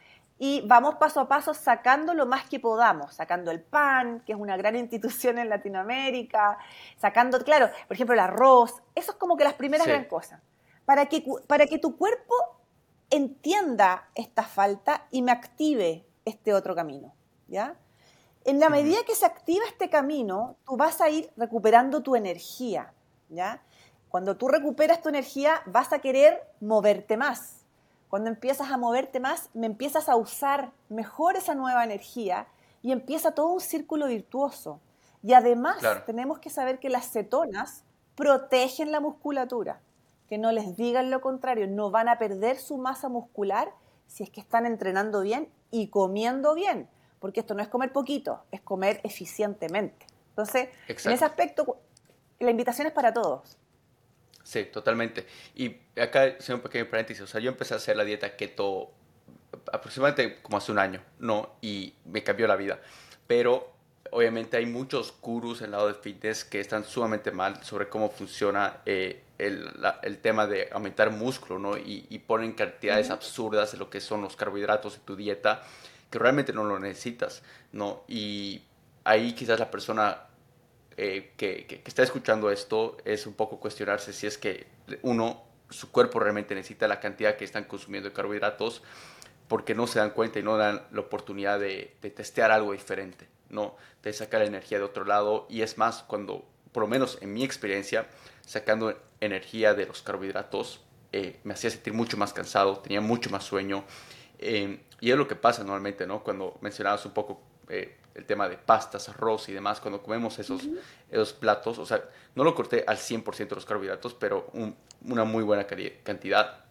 y 0.44 0.60
vamos 0.62 0.96
paso 0.96 1.20
a 1.20 1.28
paso 1.28 1.54
sacando 1.54 2.14
lo 2.14 2.26
más 2.26 2.48
que 2.48 2.58
podamos, 2.58 3.14
sacando 3.14 3.52
el 3.52 3.60
pan, 3.60 4.24
que 4.26 4.32
es 4.32 4.38
una 4.40 4.56
gran 4.56 4.74
institución 4.74 5.38
en 5.38 5.48
Latinoamérica, 5.48 6.58
sacando, 6.96 7.38
claro, 7.44 7.70
por 7.86 7.94
ejemplo, 7.94 8.14
el 8.14 8.18
arroz, 8.18 8.82
eso 8.96 9.12
es 9.12 9.18
como 9.18 9.36
que 9.36 9.44
las 9.44 9.54
primeras 9.54 9.86
gran 9.86 10.04
cosas, 10.06 10.40
para 10.84 11.06
que, 11.06 11.24
para 11.46 11.66
que 11.66 11.78
tu 11.78 11.96
cuerpo 11.96 12.34
entienda 13.08 14.08
esta 14.16 14.42
falta 14.42 15.06
y 15.12 15.22
me 15.22 15.30
active 15.30 16.04
este 16.24 16.52
otro 16.52 16.74
camino, 16.74 17.14
¿ya? 17.46 17.76
En 18.44 18.58
la 18.58 18.68
medida 18.68 18.98
que 19.06 19.14
se 19.14 19.26
activa 19.26 19.64
este 19.68 19.90
camino, 19.90 20.56
tú 20.66 20.76
vas 20.76 21.00
a 21.00 21.08
ir 21.08 21.30
recuperando 21.36 22.02
tu 22.02 22.16
energía, 22.16 22.92
¿ya? 23.28 23.62
Cuando 24.08 24.36
tú 24.36 24.48
recuperas 24.48 25.02
tu 25.02 25.08
energía, 25.08 25.62
vas 25.66 25.92
a 25.92 26.00
querer 26.00 26.42
moverte 26.58 27.16
más, 27.16 27.61
cuando 28.12 28.28
empiezas 28.28 28.70
a 28.70 28.76
moverte 28.76 29.20
más, 29.20 29.48
me 29.54 29.64
empiezas 29.64 30.10
a 30.10 30.16
usar 30.16 30.70
mejor 30.90 31.36
esa 31.36 31.54
nueva 31.54 31.82
energía 31.82 32.46
y 32.82 32.92
empieza 32.92 33.32
todo 33.32 33.46
un 33.46 33.60
círculo 33.62 34.06
virtuoso. 34.06 34.82
Y 35.22 35.32
además 35.32 35.78
tenemos 36.04 36.38
que 36.38 36.50
saber 36.50 36.78
que 36.78 36.90
las 36.90 37.10
cetonas 37.10 37.84
protegen 38.14 38.92
la 38.92 39.00
musculatura, 39.00 39.80
que 40.28 40.36
no 40.36 40.52
les 40.52 40.76
digan 40.76 41.10
lo 41.10 41.22
contrario, 41.22 41.66
no 41.66 41.90
van 41.90 42.10
a 42.10 42.18
perder 42.18 42.58
su 42.58 42.76
masa 42.76 43.08
muscular 43.08 43.72
si 44.06 44.24
es 44.24 44.28
que 44.28 44.42
están 44.42 44.66
entrenando 44.66 45.22
bien 45.22 45.48
y 45.70 45.88
comiendo 45.88 46.54
bien, 46.54 46.90
porque 47.18 47.40
esto 47.40 47.54
no 47.54 47.62
es 47.62 47.68
comer 47.68 47.94
poquito, 47.94 48.42
es 48.50 48.60
comer 48.60 49.00
eficientemente. 49.04 50.04
Entonces, 50.28 50.68
en 50.86 51.12
ese 51.12 51.24
aspecto, 51.24 51.78
la 52.40 52.50
invitación 52.50 52.86
es 52.86 52.92
para 52.92 53.14
todos. 53.14 53.56
Sí, 54.52 54.66
totalmente. 54.66 55.26
Y 55.54 55.76
acá, 55.98 56.36
un 56.50 56.60
pequeño 56.60 56.86
paréntesis, 56.90 57.22
o 57.22 57.26
sea, 57.26 57.40
yo 57.40 57.48
empecé 57.48 57.72
a 57.72 57.78
hacer 57.78 57.96
la 57.96 58.04
dieta 58.04 58.36
keto 58.36 58.90
aproximadamente 59.72 60.42
como 60.42 60.58
hace 60.58 60.70
un 60.72 60.78
año, 60.78 61.00
¿no? 61.20 61.54
Y 61.62 61.94
me 62.04 62.22
cambió 62.22 62.46
la 62.46 62.56
vida. 62.56 62.78
Pero 63.26 63.72
obviamente 64.10 64.58
hay 64.58 64.66
muchos 64.66 65.14
gurús 65.22 65.62
en 65.62 65.66
el 65.66 65.70
lado 65.70 65.88
de 65.88 65.94
fitness 65.94 66.44
que 66.44 66.60
están 66.60 66.84
sumamente 66.84 67.30
mal 67.30 67.64
sobre 67.64 67.88
cómo 67.88 68.10
funciona 68.10 68.82
eh, 68.84 69.22
el, 69.38 69.70
el, 70.02 70.18
tema 70.18 70.46
de 70.46 70.68
aumentar 70.70 71.10
músculo, 71.12 71.58
¿no? 71.58 71.78
Y, 71.78 72.06
y 72.10 72.18
ponen 72.18 72.52
cantidades 72.52 73.08
absurdas 73.08 73.72
de 73.72 73.78
lo 73.78 73.88
que 73.88 74.02
son 74.02 74.20
los 74.20 74.36
carbohidratos 74.36 74.96
en 74.96 75.00
tu 75.00 75.16
dieta 75.16 75.62
que 76.10 76.18
realmente 76.18 76.52
no 76.52 76.64
lo 76.64 76.78
necesitas, 76.78 77.42
¿no? 77.72 78.04
Y 78.06 78.60
ahí 79.04 79.32
quizás 79.32 79.58
la 79.58 79.70
persona 79.70 80.26
eh, 80.96 81.32
que, 81.36 81.82
está 81.84 82.02
escuchando 82.02 82.50
esto 82.50 82.96
es 83.04 83.26
un 83.26 83.34
poco 83.34 83.58
cuestionarse 83.58 84.12
si 84.12 84.26
es 84.26 84.36
que 84.36 84.66
uno, 85.02 85.42
su 85.70 85.90
cuerpo 85.90 86.20
realmente 86.20 86.54
necesita 86.54 86.86
la 86.88 87.00
cantidad 87.00 87.36
que 87.36 87.44
están 87.44 87.64
consumiendo 87.64 88.08
de 88.08 88.14
carbohidratos 88.14 88.82
porque 89.48 89.74
no 89.74 89.86
se 89.86 89.98
dan 89.98 90.10
cuenta 90.10 90.38
y 90.38 90.42
no 90.42 90.56
dan 90.56 90.82
la 90.92 91.00
oportunidad 91.00 91.60
de, 91.60 91.94
testear 92.00 92.50
algo 92.50 92.72
diferente, 92.72 93.28
¿no? 93.50 93.76
De 94.02 94.12
sacar 94.12 94.42
energía 94.42 94.78
de 94.78 94.84
otro 94.84 95.04
lado. 95.04 95.46
Y 95.50 95.60
es 95.60 95.76
más, 95.76 96.02
cuando, 96.04 96.46
por 96.72 96.82
lo 96.82 96.86
menos 96.86 97.18
en 97.20 97.34
mi 97.34 97.44
experiencia, 97.44 98.06
sacando 98.46 98.98
energía 99.20 99.74
de 99.74 99.84
los 99.84 100.00
carbohidratos, 100.00 100.80
eh, 101.12 101.38
me 101.44 101.52
hacía 101.52 101.68
sentir 101.68 101.92
mucho 101.92 102.16
más 102.16 102.32
cansado, 102.32 102.78
tenía 102.78 103.02
mucho 103.02 103.28
más 103.28 103.44
sueño. 103.44 103.84
Eh, 104.38 104.80
y 105.00 105.10
es 105.10 105.16
lo 105.18 105.28
que 105.28 105.36
pasa 105.36 105.62
normalmente, 105.64 106.06
¿no? 106.06 106.24
Cuando 106.24 106.56
mencionabas 106.62 107.04
un 107.04 107.12
poco 107.12 107.42
el 108.14 108.24
tema 108.26 108.48
de 108.48 108.56
pastas, 108.56 109.08
arroz 109.08 109.48
y 109.48 109.52
demás, 109.52 109.80
cuando 109.80 110.02
comemos 110.02 110.38
esos, 110.38 110.62
esos 111.10 111.32
platos, 111.32 111.78
o 111.78 111.86
sea, 111.86 112.02
no 112.34 112.44
lo 112.44 112.54
corté 112.54 112.84
al 112.86 112.96
100% 112.96 113.48
de 113.48 113.54
los 113.54 113.64
carbohidratos, 113.64 114.14
pero 114.14 114.50
una 115.04 115.24
muy 115.24 115.42
buena 115.42 115.66
cantidad. 115.66 116.64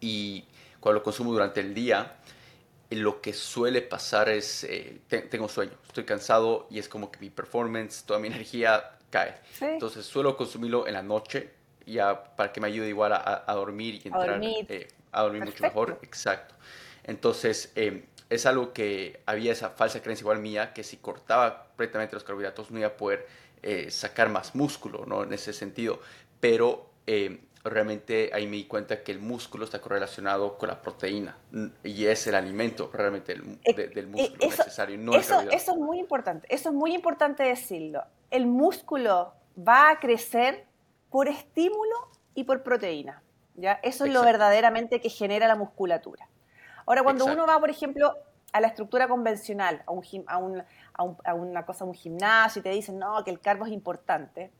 Y 0.00 0.44
cuando 0.80 1.00
lo 1.00 1.04
consumo 1.04 1.32
durante 1.32 1.60
el 1.60 1.74
día, 1.74 2.16
lo 2.90 3.20
que 3.20 3.32
suele 3.32 3.82
pasar 3.82 4.28
es, 4.28 4.64
eh, 4.64 5.00
tengo 5.08 5.48
sueño, 5.48 5.72
estoy 5.86 6.04
cansado 6.04 6.66
y 6.70 6.78
es 6.78 6.88
como 6.88 7.10
que 7.10 7.20
mi 7.20 7.30
performance, 7.30 8.04
toda 8.04 8.18
mi 8.18 8.28
energía 8.28 8.98
cae. 9.10 9.36
Entonces 9.60 10.06
suelo 10.06 10.36
consumirlo 10.36 10.86
en 10.86 10.94
la 10.94 11.02
noche 11.02 11.54
ya 11.86 12.36
para 12.36 12.52
que 12.52 12.60
me 12.60 12.68
ayude 12.68 12.88
igual 12.88 13.12
a, 13.14 13.52
dormir 13.54 13.94
y 14.04 14.08
entrar 14.08 14.28
a 14.28 14.32
dormir, 14.32 14.66
eh, 14.68 14.88
a 15.10 15.22
dormir 15.22 15.44
mucho 15.44 15.62
mejor. 15.62 15.98
Exacto. 16.02 16.54
Entonces, 17.04 17.72
eh, 17.74 18.04
es 18.30 18.46
algo 18.46 18.72
que 18.72 19.20
había 19.26 19.52
esa 19.52 19.70
falsa 19.70 20.00
creencia 20.00 20.22
igual 20.22 20.40
mía, 20.40 20.72
que 20.72 20.84
si 20.84 20.98
cortaba 20.98 21.64
completamente 21.68 22.14
los 22.14 22.24
carbohidratos 22.24 22.70
no 22.70 22.78
iba 22.78 22.88
a 22.88 22.96
poder 22.96 23.26
eh, 23.62 23.90
sacar 23.90 24.28
más 24.28 24.54
músculo, 24.54 25.06
¿no? 25.06 25.22
En 25.22 25.32
ese 25.32 25.52
sentido. 25.52 26.00
Pero 26.40 26.90
eh, 27.06 27.40
realmente 27.64 28.30
ahí 28.32 28.46
me 28.46 28.56
di 28.56 28.64
cuenta 28.64 29.02
que 29.02 29.12
el 29.12 29.18
músculo 29.18 29.64
está 29.64 29.80
correlacionado 29.80 30.58
con 30.58 30.68
la 30.68 30.80
proteína 30.80 31.36
y 31.82 32.06
es 32.06 32.26
el 32.26 32.34
alimento 32.34 32.90
realmente 32.92 33.34
del, 33.34 33.58
eh, 33.64 34.06
músculo 34.06 34.46
necesario, 34.46 34.98
no 34.98 35.14
eso, 35.14 35.40
eso 35.50 35.72
es 35.72 35.78
muy 35.78 35.98
importante, 35.98 36.46
eso 36.50 36.68
es 36.68 36.74
muy 36.74 36.94
importante 36.94 37.42
decirlo. 37.42 38.04
El 38.30 38.46
músculo 38.46 39.32
va 39.58 39.90
a 39.90 39.98
crecer 39.98 40.66
por 41.10 41.28
estímulo 41.28 42.10
y 42.34 42.44
por 42.44 42.62
proteína. 42.62 43.22
¿ya? 43.56 43.80
Eso 43.82 44.04
es 44.04 44.12
lo 44.12 44.22
verdaderamente 44.22 45.00
que 45.00 45.08
genera 45.08 45.48
la 45.48 45.56
musculatura. 45.56 46.28
Ahora, 46.88 47.02
cuando 47.02 47.26
uno 47.26 47.46
va, 47.46 47.60
por 47.60 47.68
ejemplo, 47.68 48.16
a 48.50 48.60
la 48.62 48.68
estructura 48.68 49.06
convencional, 49.08 49.82
a, 49.86 49.92
un, 49.92 50.02
a, 50.26 50.38
un, 50.38 50.64
a, 51.22 51.34
una 51.34 51.66
cosa, 51.66 51.84
un 51.84 51.92
gimnasio, 51.92 52.60
y 52.60 52.62
te 52.62 52.70
dicen, 52.70 52.98
no, 52.98 53.22
que 53.24 53.30
el 53.30 53.40
carbo 53.40 53.66
es 53.66 53.72
importante, 53.72 54.50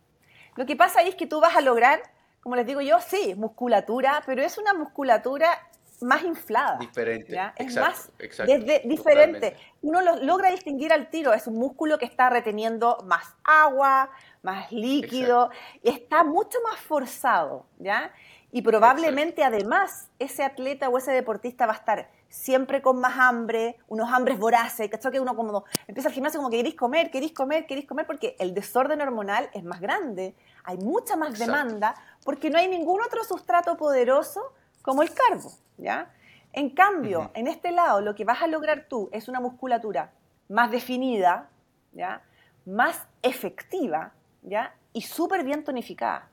lo 0.55 0.67
que 0.67 0.77
pasa 0.77 1.01
ahí 1.01 1.09
es 1.09 1.15
que 1.15 1.27
tú 1.27 1.41
vas 1.41 1.57
a 1.57 1.63
lograr, 1.63 2.03
como 2.43 2.55
les 2.55 2.67
digo 2.67 2.83
yo, 2.83 3.01
sí, 3.01 3.35
musculatura, 3.35 4.23
pero 4.27 4.43
es 4.43 4.59
una 4.59 4.75
musculatura 4.75 5.59
más 6.03 6.23
inflada. 6.23 6.77
Diferente. 6.77 7.41
Es 7.57 7.75
más 7.77 8.11
desde, 8.19 8.83
diferente. 8.85 9.57
Uno 9.81 10.03
lo, 10.03 10.17
logra 10.17 10.51
distinguir 10.51 10.93
al 10.93 11.09
tiro. 11.09 11.33
Es 11.33 11.47
un 11.47 11.55
músculo 11.55 11.99
que 11.99 12.05
está 12.05 12.29
reteniendo 12.29 12.99
más 13.07 13.35
agua, 13.43 14.11
más 14.43 14.71
líquido, 14.71 15.51
y 15.83 15.89
está 15.89 16.25
mucho 16.25 16.59
más 16.63 16.79
forzado, 16.79 17.65
¿ya? 17.79 18.13
Y 18.53 18.63
probablemente 18.63 19.45
además 19.45 20.09
ese 20.19 20.45
atleta 20.45 20.89
o 20.89 20.99
ese 20.99 21.13
deportista 21.13 21.67
va 21.67 21.73
a 21.73 21.77
estar 21.77 22.18
siempre 22.29 22.83
con 22.83 23.01
más 23.01 23.19
hambre, 23.19 23.79
unos 23.89 24.11
hambres 24.13 24.39
voraces, 24.39 24.89
¿cachai? 24.91 25.13
Que 25.13 25.21
uno 25.21 25.35
como 25.35 25.65
empieza 25.87 26.09
el 26.09 26.15
gimnasio 26.15 26.39
como 26.39 26.51
que 26.51 26.59
queréis 26.59 26.75
comer, 26.75 27.11
queréis 27.11 27.33
comer, 27.33 27.67
queréis 27.67 27.87
comer, 27.87 28.07
porque 28.07 28.37
el 28.39 28.55
desorden 28.55 29.01
hormonal 29.01 29.49
es 29.53 29.65
más 29.65 29.81
grande, 29.81 30.35
hay 30.65 30.77
mucha 30.79 31.17
más 31.17 31.39
demanda, 31.39 31.95
porque 32.25 32.51
no 32.51 32.59
hay 32.59 32.69
ningún 32.69 33.01
otro 33.03 33.25
sustrato 33.25 33.77
poderoso 33.77 34.53
como 34.83 35.03
el 35.03 35.13
carbo, 35.13 35.51
¿ya? 35.77 36.11
En 36.53 36.71
cambio, 36.71 37.31
en 37.35 37.47
este 37.47 37.71
lado, 37.71 38.01
lo 38.01 38.15
que 38.15 38.25
vas 38.25 38.43
a 38.43 38.47
lograr 38.47 38.87
tú 38.89 39.09
es 39.13 39.29
una 39.29 39.41
musculatura 39.41 40.13
más 40.49 40.71
definida, 40.71 41.49
¿ya? 41.93 42.23
Más 42.65 43.07
efectiva, 43.23 44.13
¿ya? 44.43 44.75
Y 44.93 45.03
súper 45.03 45.45
bien 45.45 45.65
tonificada. 45.65 46.29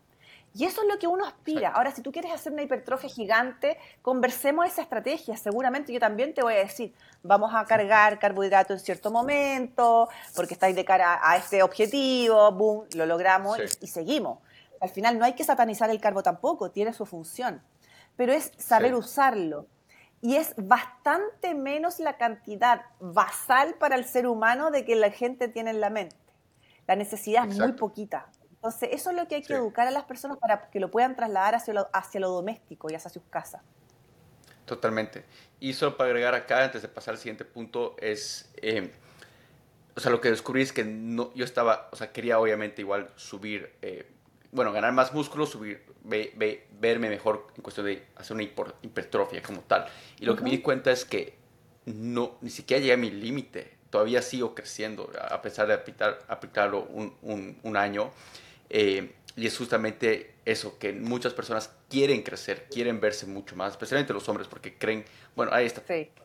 Y 0.57 0.63
eso 0.63 0.83
es 0.83 0.87
lo 0.87 0.97
que 0.97 1.05
uno 1.05 1.25
aspira. 1.25 1.71
Ahora, 1.71 1.91
si 1.91 2.01
tú 2.01 2.13
quieres 2.13 2.31
hacer 2.31 2.53
una 2.53 2.61
hipertrofia 2.61 3.09
gigante, 3.09 3.77
conversemos 4.01 4.65
esa 4.65 4.83
estrategia. 4.83 5.35
Seguramente 5.35 5.91
yo 5.91 5.99
también 5.99 6.33
te 6.33 6.41
voy 6.41 6.53
a 6.53 6.59
decir, 6.59 6.93
vamos 7.23 7.53
a 7.53 7.65
cargar 7.65 8.19
carbohidrato 8.19 8.71
en 8.71 8.79
cierto 8.79 9.11
momento, 9.11 10.07
porque 10.33 10.53
estáis 10.53 10.73
de 10.73 10.85
cara 10.85 11.19
a 11.21 11.35
este 11.35 11.61
objetivo, 11.61 12.53
boom, 12.53 12.85
lo 12.95 13.05
logramos 13.05 13.57
y, 13.81 13.87
seguimos. 13.87 14.39
Al 14.79 14.87
final 14.87 15.19
no 15.19 15.25
hay 15.25 15.33
que 15.33 15.43
satanizar 15.43 15.89
el 15.89 15.99
carbo 15.99 16.23
tampoco, 16.23 16.71
tiene 16.71 16.93
su 16.93 17.05
función. 17.05 17.61
Pero 18.15 18.31
es 18.31 18.53
saber 18.57 18.95
usarlo. 18.95 19.67
Y 20.21 20.37
es 20.37 20.53
bastante 20.55 21.53
menos 21.53 21.99
la 21.99 22.15
cantidad 22.15 22.83
basal 23.01 23.73
para 23.73 23.95
el 23.95 24.05
ser 24.05 24.25
humano 24.25 24.71
de 24.71 24.85
que 24.85 24.95
la 24.95 25.11
gente 25.11 25.49
tiene 25.49 25.71
en 25.71 25.81
la 25.81 25.89
mente. 25.89 26.15
La 26.87 26.95
necesidad 26.95 27.45
es 27.49 27.59
muy 27.59 27.73
poquita. 27.73 28.27
Entonces, 28.65 28.89
eso 28.93 29.11
es 29.11 29.15
lo 29.15 29.27
que 29.27 29.35
hay 29.35 29.43
que 29.43 29.53
educar 29.53 29.87
a 29.87 29.91
las 29.91 30.05
personas 30.05 30.39
para 30.39 30.71
que 30.71 30.79
lo 30.79 30.89
puedan 30.89 31.15
trasladar 31.15 31.53
hacia 31.53 31.71
lo, 31.71 31.87
hacia 31.93 32.19
lo 32.19 32.29
doméstico 32.29 32.89
y 32.89 32.95
hacia 32.95 33.11
sus 33.11 33.21
casas. 33.29 33.61
Totalmente. 34.65 35.23
Y 35.59 35.73
solo 35.73 35.95
para 35.95 36.09
agregar 36.09 36.33
acá, 36.33 36.63
antes 36.63 36.81
de 36.81 36.87
pasar 36.87 37.13
al 37.13 37.19
siguiente 37.19 37.45
punto, 37.45 37.95
es, 37.99 38.51
eh, 38.63 38.91
o 39.95 39.99
sea, 39.99 40.09
lo 40.09 40.19
que 40.19 40.31
descubrí 40.31 40.63
es 40.63 40.73
que 40.73 40.83
no, 40.83 41.31
yo 41.35 41.45
estaba, 41.45 41.89
o 41.91 41.95
sea, 41.95 42.11
quería 42.11 42.39
obviamente 42.39 42.81
igual 42.81 43.11
subir, 43.15 43.71
eh, 43.83 44.11
bueno, 44.51 44.71
ganar 44.71 44.93
más 44.93 45.13
músculo, 45.13 45.45
subir, 45.45 45.85
verme 46.03 47.09
mejor 47.09 47.45
en 47.55 47.61
cuestión 47.61 47.85
de 47.85 48.03
hacer 48.15 48.33
una 48.33 48.43
hipertrofia 48.81 49.43
como 49.43 49.61
tal. 49.61 49.85
Y 50.19 50.25
lo 50.25 50.35
que 50.35 50.41
me 50.41 50.49
di 50.49 50.63
cuenta 50.63 50.91
es 50.91 51.05
que 51.05 51.37
no, 51.85 52.39
ni 52.41 52.49
siquiera 52.49 52.81
llegué 52.81 52.93
a 52.93 52.97
mi 52.97 53.11
límite. 53.11 53.75
Todavía 53.91 54.23
sigo 54.23 54.55
creciendo, 54.55 55.11
a 55.29 55.39
pesar 55.43 55.67
de 55.67 55.75
aplicar, 55.75 56.17
aplicarlo 56.27 56.81
un, 56.85 57.15
un, 57.21 57.59
un 57.61 57.77
año. 57.77 58.11
Eh, 58.69 59.13
y 59.37 59.47
es 59.47 59.57
justamente 59.57 60.35
eso, 60.45 60.77
que 60.79 60.93
muchas 60.93 61.33
personas 61.33 61.71
quieren 61.89 62.23
crecer, 62.23 62.67
quieren 62.71 63.01
verse 63.01 63.25
mucho 63.25 63.55
más, 63.55 63.71
especialmente 63.71 64.13
los 64.13 64.27
hombres, 64.29 64.47
porque 64.47 64.77
creen, 64.77 65.03
bueno, 65.35 65.51
ahí 65.53 65.65
está 65.65 65.81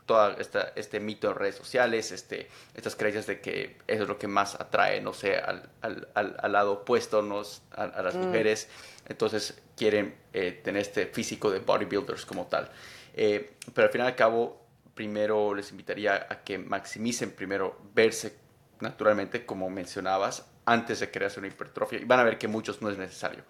todo 0.06 0.36
este 0.76 1.00
mito 1.00 1.28
en 1.30 1.34
redes 1.36 1.56
sociales, 1.56 2.12
este, 2.12 2.48
estas 2.74 2.94
creencias 2.94 3.26
de 3.26 3.40
que 3.40 3.78
eso 3.86 4.02
es 4.02 4.08
lo 4.08 4.18
que 4.18 4.28
más 4.28 4.54
atrae, 4.54 5.00
no 5.00 5.12
sé, 5.12 5.36
al, 5.36 5.68
al, 5.80 6.08
al, 6.14 6.52
lado 6.52 6.72
opuesto 6.72 7.22
nos, 7.22 7.62
a, 7.72 8.02
las 8.02 8.14
mm. 8.14 8.18
mujeres, 8.18 8.68
entonces 9.08 9.60
quieren 9.76 10.14
eh, 10.32 10.60
tener 10.62 10.82
este 10.82 11.06
físico 11.06 11.50
de 11.50 11.58
bodybuilders 11.60 12.24
como 12.26 12.46
tal. 12.46 12.70
Eh, 13.14 13.54
pero 13.74 13.86
al 13.86 13.92
final 13.92 14.06
y 14.06 14.10
al 14.10 14.16
cabo, 14.16 14.60
primero 14.94 15.54
les 15.54 15.70
invitaría 15.72 16.26
a 16.28 16.44
que 16.44 16.58
maximicen 16.58 17.32
primero 17.32 17.76
verse 17.94 18.36
naturalmente, 18.80 19.44
como 19.44 19.68
mencionabas, 19.70 20.49
antes 20.64 21.00
de 21.00 21.10
crearse 21.10 21.38
una 21.38 21.48
hipertrofia. 21.48 22.00
Y 22.00 22.04
van 22.04 22.20
a 22.20 22.24
ver 22.24 22.38
que 22.38 22.48
muchos 22.48 22.80
no 22.82 22.90
es 22.90 22.98
necesario. 22.98 23.44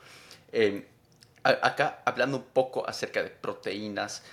Eh, 0.52 0.86
acá, 1.42 2.02
hablando 2.04 2.38
un 2.38 2.44
poco 2.44 2.88
acerca 2.88 3.22
de 3.22 3.30
proteínas, 3.30 4.24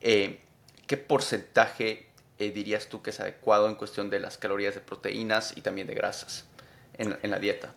eh, 0.00 0.40
¿qué 0.86 0.96
porcentaje 0.96 2.08
eh, 2.38 2.50
dirías 2.50 2.88
tú 2.88 3.02
que 3.02 3.10
es 3.10 3.20
adecuado 3.20 3.68
en 3.68 3.74
cuestión 3.74 4.10
de 4.10 4.20
las 4.20 4.38
calorías 4.38 4.74
de 4.74 4.80
proteínas 4.80 5.56
y 5.56 5.60
también 5.60 5.86
de 5.86 5.94
grasas 5.94 6.46
en, 6.94 7.30
la 7.30 7.38
dieta? 7.38 7.74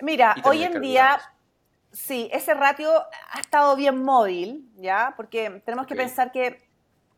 Mira, 0.00 0.34
hoy 0.44 0.64
en 0.64 0.80
día, 0.80 1.20
sí, 1.92 2.28
ese 2.32 2.54
ratio 2.54 2.90
ha 3.30 3.40
estado 3.40 3.76
bien 3.76 4.02
móvil, 4.02 4.70
¿ya? 4.76 5.14
Porque 5.16 5.62
tenemos 5.64 5.86
que 5.86 5.94
pensar 5.94 6.32
que 6.32 6.68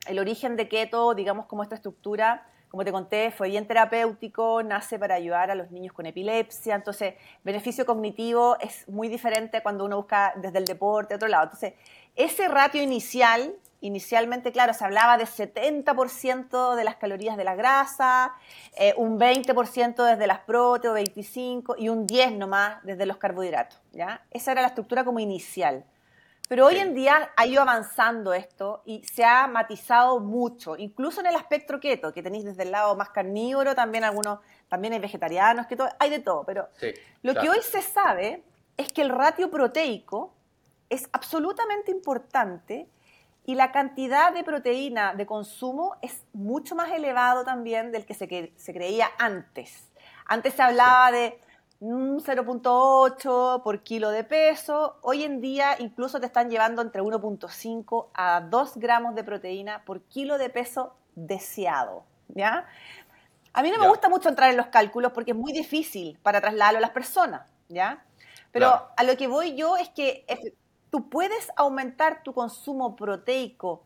el 0.07 0.19
origen 0.19 0.57
de 0.57 0.69
keto, 0.69 1.15
digamos 1.15 1.47
como 1.47 1.63
esta 1.63 1.75
estructura, 1.75 2.47
como 2.75 2.85
te 2.85 2.91
conté, 2.91 3.31
fue 3.31 3.51
bien 3.51 3.69
terapéutico, 3.69 4.61
nace 4.65 4.99
para 4.99 5.15
ayudar 5.15 5.49
a 5.49 5.55
los 5.55 5.71
niños 5.71 5.93
con 5.93 6.07
epilepsia, 6.07 6.75
entonces 6.75 7.15
beneficio 7.45 7.87
cognitivo 7.87 8.57
es 8.59 8.89
muy 8.89 9.07
diferente 9.07 9.63
cuando 9.63 9.85
uno 9.85 9.99
busca 9.99 10.33
desde 10.35 10.59
el 10.59 10.65
deporte, 10.65 11.15
otro 11.15 11.29
lado. 11.29 11.45
Entonces, 11.45 11.75
ese 12.17 12.49
ratio 12.49 12.83
inicial, 12.83 13.55
inicialmente, 13.81 14.51
claro, 14.51 14.75
se 14.75 14.85
hablaba 14.85 15.17
de 15.17 15.25
70% 15.25 16.75
de 16.75 16.83
las 16.83 16.97
calorías 16.97 17.37
de 17.37 17.45
la 17.45 17.55
grasa, 17.55 18.35
eh, 18.77 18.93
un 18.97 19.21
20% 19.21 20.03
desde 20.03 20.27
las 20.27 20.41
proteínas, 20.41 21.15
25% 21.15 21.77
y 21.79 21.91
un 21.91 22.09
10% 22.09 22.39
nomás 22.39 22.83
desde 22.83 23.07
los 23.07 23.19
carbohidratos, 23.19 23.81
¿ya? 23.93 24.27
Esa 24.33 24.51
era 24.51 24.63
la 24.63 24.69
estructura 24.69 25.05
como 25.05 25.21
inicial. 25.21 25.85
Pero 26.49 26.67
hoy 26.67 26.77
en 26.77 26.95
día 26.95 27.31
ha 27.37 27.47
ido 27.47 27.63
avanzando 27.63 28.35
esto 28.35 28.83
y 28.85 29.03
se 29.05 29.25
ha 29.25 29.47
matizado 29.47 30.21
mucho, 30.21 30.77
incluso 30.77 31.21
en 31.21 31.27
el 31.27 31.37
aspecto 31.37 31.81
keto, 31.81 32.13
que 32.13 32.23
tenéis 32.23 32.45
desde 32.45 32.65
el 32.65 32.71
lado 32.71 32.95
más 32.97 33.09
carnívoro, 33.11 33.75
también 33.75 34.05
algunos, 34.05 34.41
también 34.69 34.93
hay 34.93 35.01
vegetarianos, 35.01 35.67
que 35.67 35.77
hay 35.99 36.11
de 36.11 36.21
todo. 36.21 36.45
Pero 36.45 36.69
lo 37.23 37.35
que 37.35 37.49
hoy 37.49 37.61
se 37.63 37.81
sabe 37.81 38.45
es 38.77 38.93
que 38.93 39.01
el 39.01 39.09
ratio 39.09 39.51
proteico 39.51 40.35
es 40.91 41.09
absolutamente 41.13 41.91
importante 41.91 42.89
y 43.47 43.55
la 43.55 43.73
cantidad 43.73 44.33
de 44.33 44.45
proteína 44.45 45.15
de 45.15 45.25
consumo 45.27 45.97
es 46.03 46.25
mucho 46.35 46.75
más 46.75 46.91
elevado 46.93 47.45
también 47.45 47.91
del 47.91 48.05
que 48.05 48.15
se, 48.15 48.53
se 48.57 48.73
creía 48.75 49.11
antes. 49.19 49.91
Antes 50.27 50.55
se 50.55 50.63
hablaba 50.63 51.11
de 51.11 51.39
0.8 51.81 53.63
por 53.63 53.83
kilo 53.83 54.11
de 54.11 54.25
peso. 54.25 54.97
Hoy 55.03 55.25
en 55.25 55.41
día 55.41 55.77
incluso 55.79 56.21
te 56.21 56.27
están 56.27 56.51
llevando 56.51 56.83
entre 56.83 57.03
1.5 57.03 58.09
a 58.15 58.41
2 58.41 58.77
gramos 58.77 59.15
de 59.15 59.25
proteína 59.25 59.85
por 59.85 60.03
kilo 60.03 60.39
de 60.39 60.51
peso 60.51 60.95
deseado. 61.15 62.05
¿ya? 62.29 62.67
A 63.53 63.63
mí 63.63 63.71
no 63.71 63.79
me 63.79 63.89
gusta 63.89 64.09
mucho 64.09 64.29
entrar 64.29 64.51
en 64.51 64.57
los 64.57 64.67
cálculos 64.67 65.13
porque 65.13 65.33
es 65.33 65.37
muy 65.37 65.53
difícil 65.53 66.19
para 66.23 66.41
trasladarlo 66.41 66.79
a 66.79 66.81
las 66.81 66.91
personas. 66.91 67.51
¿ya? 67.69 68.05
Pero 68.53 68.89
a 68.97 69.03
lo 69.03 69.17
que 69.17 69.27
voy 69.27 69.57
yo 69.57 69.77
es 69.77 69.89
que 69.91 70.25
tú 70.91 71.09
puedes 71.09 71.51
aumentar 71.57 72.23
tu 72.23 72.33
consumo 72.33 72.95
proteico 72.97 73.83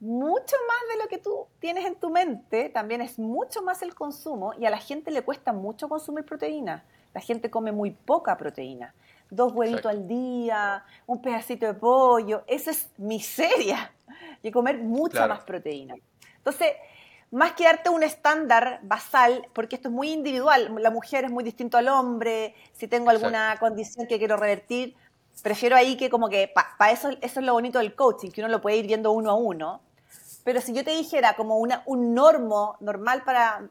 mucho 0.00 0.56
más 0.66 0.94
de 0.94 1.02
lo 1.02 1.08
que 1.08 1.18
tú 1.18 1.46
tienes 1.60 1.84
en 1.84 1.94
tu 1.94 2.08
mente, 2.08 2.70
también 2.70 3.02
es 3.02 3.18
mucho 3.18 3.62
más 3.62 3.82
el 3.82 3.94
consumo 3.94 4.54
y 4.58 4.64
a 4.64 4.70
la 4.70 4.78
gente 4.78 5.10
le 5.10 5.22
cuesta 5.22 5.52
mucho 5.52 5.88
consumir 5.88 6.24
proteína. 6.24 6.84
La 7.14 7.20
gente 7.20 7.50
come 7.50 7.72
muy 7.72 7.90
poca 7.90 8.36
proteína. 8.36 8.94
Dos 9.30 9.52
huevitos 9.52 9.86
al 9.86 10.08
día, 10.08 10.84
un 11.06 11.22
pedacito 11.22 11.66
de 11.66 11.74
pollo. 11.74 12.42
Eso 12.46 12.70
es 12.70 12.90
miseria. 12.98 13.92
Y 14.42 14.50
comer 14.50 14.78
mucha 14.78 15.26
más 15.26 15.40
proteína. 15.40 15.94
Entonces, 16.36 16.68
más 17.30 17.52
que 17.52 17.64
darte 17.64 17.90
un 17.90 18.02
estándar 18.02 18.80
basal, 18.82 19.46
porque 19.52 19.76
esto 19.76 19.88
es 19.88 19.94
muy 19.94 20.10
individual, 20.10 20.74
la 20.80 20.90
mujer 20.90 21.24
es 21.24 21.30
muy 21.30 21.44
distinto 21.44 21.78
al 21.78 21.88
hombre, 21.88 22.54
si 22.72 22.88
tengo 22.88 23.10
alguna 23.10 23.56
condición 23.60 24.06
que 24.06 24.18
quiero 24.18 24.36
revertir, 24.36 24.96
prefiero 25.42 25.76
ahí 25.76 25.96
que 25.96 26.10
como 26.10 26.28
que, 26.28 26.52
para 26.52 26.92
eso, 26.92 27.10
eso 27.20 27.40
es 27.40 27.46
lo 27.46 27.52
bonito 27.52 27.78
del 27.78 27.94
coaching, 27.94 28.30
que 28.30 28.40
uno 28.40 28.48
lo 28.48 28.60
puede 28.60 28.78
ir 28.78 28.86
viendo 28.86 29.12
uno 29.12 29.30
a 29.30 29.34
uno. 29.34 29.80
Pero 30.42 30.60
si 30.60 30.72
yo 30.72 30.84
te 30.84 30.90
dijera 30.90 31.34
como 31.34 31.58
una, 31.58 31.82
un 31.86 32.14
normo 32.14 32.76
normal 32.80 33.22
para 33.24 33.68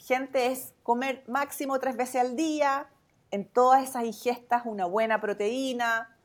gente 0.00 0.46
es 0.46 0.74
comer 0.82 1.22
máximo 1.28 1.78
tres 1.78 1.96
veces 1.96 2.20
al 2.20 2.36
día, 2.36 2.88
en 3.30 3.46
todas 3.46 3.84
esas 3.84 4.04
ingestas 4.04 4.62
una 4.64 4.86
buena 4.86 5.20
proteína, 5.20 6.16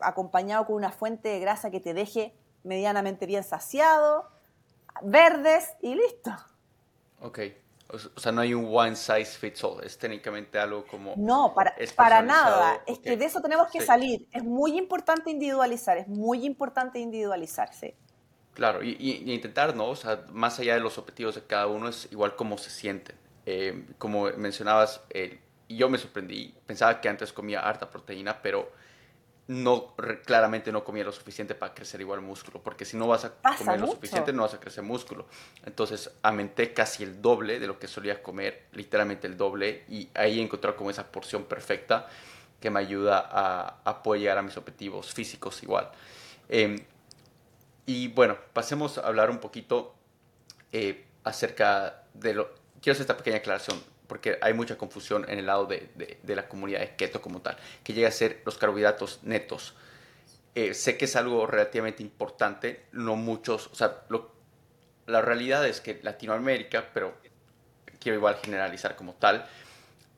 acompañado 0.00 0.66
con 0.66 0.76
una 0.76 0.90
fuente 0.90 1.28
de 1.28 1.40
grasa 1.40 1.70
que 1.70 1.80
te 1.80 1.94
deje 1.94 2.34
medianamente 2.64 3.26
bien 3.26 3.44
saciado, 3.44 4.28
verdes 5.02 5.74
y 5.80 5.94
listo. 5.94 6.30
Ok. 7.20 7.38
O 8.16 8.20
sea, 8.20 8.32
no 8.32 8.40
hay 8.40 8.54
un 8.54 8.74
one 8.74 8.96
size 8.96 9.38
fits 9.38 9.62
all, 9.62 9.84
es 9.84 9.98
técnicamente 9.98 10.58
algo 10.58 10.86
como... 10.86 11.12
No, 11.16 11.52
para, 11.54 11.74
para 11.94 12.22
nada. 12.22 12.82
Es 12.86 12.98
que 12.98 13.18
de 13.18 13.24
eso 13.26 13.42
tenemos 13.42 13.70
que 13.70 13.82
salir. 13.82 14.26
Es 14.32 14.42
muy 14.42 14.78
importante 14.78 15.30
individualizar, 15.30 15.98
es 15.98 16.08
muy 16.08 16.46
importante 16.46 16.98
individualizarse. 16.98 17.94
Claro, 18.54 18.82
y, 18.82 18.96
intentar, 19.32 19.74
¿no? 19.74 19.88
O 19.88 19.96
sea, 19.96 20.24
más 20.30 20.58
allá 20.58 20.74
de 20.74 20.80
los 20.80 20.98
objetivos 20.98 21.34
de 21.34 21.42
cada 21.42 21.66
uno, 21.66 21.88
es 21.88 22.08
igual 22.10 22.36
cómo 22.36 22.58
se 22.58 22.70
sienten. 22.70 23.16
Eh, 23.46 23.84
como 23.98 24.24
mencionabas, 24.36 25.00
eh, 25.10 25.38
yo 25.68 25.88
me 25.88 25.98
sorprendí, 25.98 26.54
pensaba 26.66 27.00
que 27.00 27.08
antes 27.08 27.32
comía 27.32 27.60
harta 27.60 27.88
proteína, 27.90 28.42
pero 28.42 28.70
no 29.48 29.94
claramente 30.24 30.70
no 30.70 30.84
comía 30.84 31.04
lo 31.04 31.12
suficiente 31.12 31.54
para 31.54 31.74
crecer 31.74 32.00
igual 32.00 32.20
músculo, 32.20 32.62
porque 32.62 32.84
si 32.84 32.96
no 32.96 33.08
vas 33.08 33.24
a 33.24 33.34
comer 33.58 33.80
lo 33.80 33.88
suficiente 33.88 34.32
no 34.32 34.42
vas 34.42 34.54
a 34.54 34.60
crecer 34.60 34.84
músculo. 34.84 35.26
Entonces 35.64 36.10
aumenté 36.22 36.72
casi 36.72 37.02
el 37.02 37.20
doble 37.20 37.58
de 37.58 37.66
lo 37.66 37.78
que 37.78 37.88
solía 37.88 38.22
comer, 38.22 38.66
literalmente 38.72 39.26
el 39.26 39.36
doble, 39.36 39.84
y 39.88 40.08
ahí 40.14 40.40
encontré 40.40 40.74
como 40.74 40.90
esa 40.90 41.10
porción 41.10 41.44
perfecta 41.44 42.08
que 42.60 42.70
me 42.70 42.78
ayuda 42.78 43.28
a, 43.30 43.80
apoyar 43.84 44.38
a 44.38 44.42
mis 44.42 44.56
objetivos 44.56 45.12
físicos 45.12 45.62
igual. 45.62 45.90
Em, 46.48 46.78
y 47.86 48.08
bueno, 48.08 48.36
pasemos 48.52 48.98
a 48.98 49.06
hablar 49.06 49.30
un 49.30 49.38
poquito 49.38 49.94
eh, 50.72 51.04
acerca 51.24 52.04
de 52.14 52.34
lo... 52.34 52.54
Quiero 52.80 52.92
hacer 52.92 53.02
esta 53.02 53.16
pequeña 53.16 53.38
aclaración, 53.38 53.82
porque 54.06 54.38
hay 54.40 54.54
mucha 54.54 54.76
confusión 54.76 55.24
en 55.28 55.38
el 55.38 55.46
lado 55.46 55.66
de, 55.66 56.18
de, 56.22 56.36
la 56.36 56.48
comunidad 56.48 56.80
de 56.80 56.96
keto 56.96 57.20
como 57.20 57.40
tal, 57.40 57.56
que 57.84 57.92
llega 57.92 58.08
a 58.08 58.12
ser 58.12 58.42
los 58.44 58.58
carbohidratos 58.58 59.20
netos. 59.22 59.74
Eh, 60.54 60.74
sé 60.74 60.96
que 60.96 61.06
es 61.06 61.16
algo 61.16 61.46
relativamente 61.46 62.02
importante, 62.02 62.86
no 62.92 63.16
muchos, 63.16 63.68
o 63.68 63.74
sea, 63.74 64.02
la 65.06 65.22
realidad 65.22 65.66
es 65.66 65.80
que 65.80 66.00
Latinoamérica, 66.02 66.90
pero 66.92 67.14
quiero 68.00 68.18
igual 68.18 68.36
generalizar 68.42 68.96
como 68.96 69.14
tal, 69.14 69.46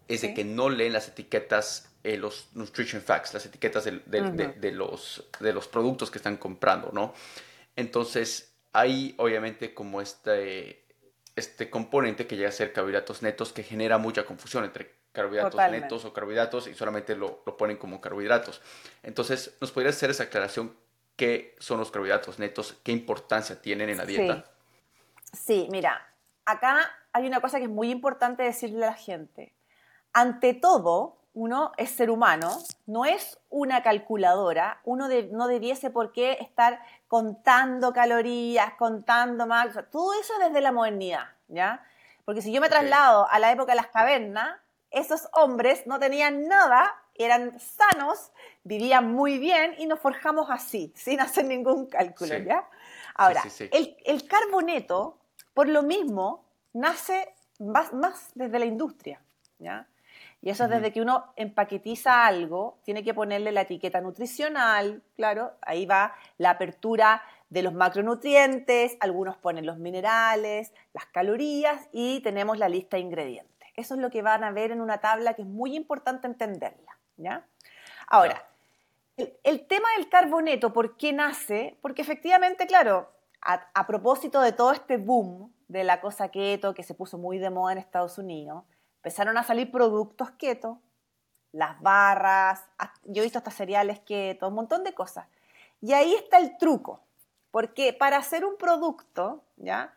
es 0.09 0.23
de 0.23 0.35
que 0.35 0.45
no 0.45 0.71
leen 0.71 0.93
las 0.93 1.09
etiquetas 1.09 1.89
eh, 2.05 2.19
los 2.19 2.49
nutrition 2.53 3.01
facts, 3.01 3.33
las 3.33 3.47
etiquetas 3.47 3.85
de, 3.85 4.73
los, 4.73 5.25
de 5.41 5.53
los 5.55 5.69
productos 5.69 6.11
que 6.11 6.19
están 6.19 6.37
comprando, 6.37 6.91
¿no? 6.93 7.15
Entonces, 7.77 8.55
hay 8.73 9.15
obviamente 9.19 9.75
como 9.75 10.01
este, 10.01 10.85
este 11.37 11.71
componente 11.71 12.27
que 12.27 12.37
llega 12.37 12.49
a 12.49 12.53
ser 12.53 12.73
carbohidratos 12.73 13.23
netos 13.23 13.53
que 13.53 13.63
genera 13.63 13.99
mucha 13.99 14.25
confusión 14.25 14.65
entre 14.65 14.93
carbohidratos 15.13 15.71
netos 15.71 16.05
o 16.05 16.13
carbohidratos 16.13 16.67
y 16.67 16.75
solamente 16.75 17.15
lo, 17.15 17.43
lo, 17.47 17.57
ponen 17.57 17.77
como 17.77 18.01
carbohidratos. 18.01 18.61
Entonces, 19.03 19.57
¿nos 19.61 19.71
podrías 19.71 19.97
hacer 19.97 20.11
esa 20.11 20.25
aclaración? 20.25 20.77
¿Qué 21.17 21.55
son 21.61 21.79
los 21.79 21.91
carbohidratos 21.93 22.41
netos? 22.41 22.77
¿Qué 22.83 22.91
importancia 22.91 23.61
tienen 23.61 23.89
en 23.89 23.99
la 23.99 24.07
dieta? 24.07 24.45
sí 25.33 25.67
mira, 25.71 26.15
acá 26.45 26.91
hay 27.13 27.27
una 27.27 27.41
cosa 27.41 27.59
que 27.59 27.65
es 27.65 27.71
muy 27.71 27.91
importante 27.91 28.43
decirle 28.43 28.85
a 28.85 28.91
la 28.91 28.95
gente. 28.95 29.55
Ante 30.13 30.55
todo, 30.55 31.24
uno 31.35 31.73
es 31.77 31.91
ser 31.91 32.11
humano, 32.11 32.63
no 32.87 33.05
es 33.05 33.39
una 33.51 33.83
calculadora, 33.83 34.81
uno 34.85 35.09
no 35.33 35.49
debiese 35.49 35.91
por 35.91 36.13
qué 36.13 36.39
estar 36.41 36.81
contando 37.09 37.93
calorías, 37.93 38.75
contando 38.75 39.47
más, 39.47 39.75
todo 39.91 40.15
eso 40.15 40.33
desde 40.39 40.61
la 40.61 40.71
modernidad, 40.71 41.27
¿ya? 41.49 41.85
Porque 42.25 42.41
si 42.41 42.53
yo 42.53 42.61
me 42.61 42.69
traslado 42.69 43.29
a 43.29 43.39
la 43.41 43.51
época 43.51 43.73
de 43.73 43.77
las 43.77 43.89
cavernas, 43.89 44.59
esos 44.91 45.29
hombres 45.33 45.87
no 45.87 45.99
tenían 45.99 46.47
nada, 46.47 46.95
eran 47.17 47.59
sanos, 47.59 48.31
vivían 48.63 49.13
muy 49.13 49.39
bien 49.39 49.75
y 49.79 49.87
nos 49.87 49.99
forjamos 49.99 50.51
así, 50.51 50.93
sin 50.97 51.21
hacer 51.21 51.47
ningún 51.47 51.87
cálculo, 51.87 52.39
¿ya? 52.39 52.69
Ahora, 53.17 53.43
el, 53.73 53.97
el, 54.05 54.27
carboneto, 54.27 55.19
por 55.53 55.69
lo 55.69 55.83
mismo, 55.83 56.45
nace 56.73 57.33
más, 57.61 57.93
más 57.93 58.31
desde 58.35 58.59
la 58.59 58.65
industria, 58.65 59.21
¿ya? 59.59 59.87
Y 60.45 60.51
eso 60.51 60.65
es 60.65 60.71
desde 60.71 60.93
que 60.93 61.01
uno 61.01 61.33
empaquetiza 61.37 62.27
algo, 62.27 62.77
tiene 62.85 63.03
que 63.03 63.15
ponerle 63.15 63.51
la 63.51 63.63
etiqueta 63.63 64.03
nutricional, 64.03 65.03
claro, 65.17 65.55
ahí 65.63 65.87
va 65.87 66.15
la 66.37 66.51
apertura 66.51 67.23
de 67.49 67.63
los 67.63 67.73
macronutrientes, 67.73 68.99
algunos 69.01 69.39
ponen 69.39 69.65
los 69.65 69.79
minerales, 69.79 70.75
las 70.93 71.07
calorías 71.07 71.89
y 71.93 72.21
tenemos 72.21 72.59
la 72.59 72.69
lista 72.69 72.99
de 72.99 73.05
ingredientes. 73.05 73.71
Eso 73.75 73.95
es 73.95 74.01
lo 74.01 74.11
que 74.11 74.21
van 74.21 74.45
a 74.45 74.51
ver 74.51 74.71
en 74.71 74.83
una 74.83 74.99
tabla 74.99 75.33
que 75.33 75.41
es 75.41 75.49
muy 75.49 75.75
importante 75.75 76.27
entenderla, 76.27 76.99
¿ya? 77.17 77.47
Ahora, 78.07 78.47
el, 79.17 79.67
tema 79.67 79.89
del 79.97 80.11
carboneto, 80.11 80.75
¿por 80.75 80.99
qué 80.99 81.15
nace? 81.15 81.79
Porque 81.81 82.03
efectivamente, 82.03 82.67
claro, 82.67 83.11
a, 83.41 83.67
a 83.73 83.87
propósito 83.87 84.43
de 84.43 84.53
todo 84.53 84.73
este 84.73 84.99
boom 84.99 85.55
de 85.69 85.85
la 85.85 86.03
cosa 86.03 86.29
keto 86.29 86.75
que 86.75 86.83
se 86.83 86.93
puso 86.93 87.17
muy 87.17 87.39
de 87.39 87.49
moda 87.49 87.73
en 87.73 87.79
Estados 87.79 88.19
Unidos, 88.19 88.65
empezaron 89.05 89.37
a 89.37 89.43
salir 89.43 89.71
productos 89.71 90.31
keto, 90.31 90.81
las 91.53 91.79
barras, 91.83 92.65
yo 93.05 93.21
he 93.21 93.25
visto 93.25 93.37
hasta 93.37 93.51
cereales 93.51 94.01
keto, 94.01 94.49
un 94.49 94.55
montón 94.55 94.83
de 94.83 94.95
cosas. 94.95 95.27
Y 95.83 95.93
ahí 95.93 96.15
está 96.15 96.39
el 96.39 96.57
truco, 96.57 97.03
porque 97.51 97.93
para 97.93 98.17
hacer 98.17 98.47
un 98.47 98.57
producto, 98.57 99.45
¿ya? 99.57 99.95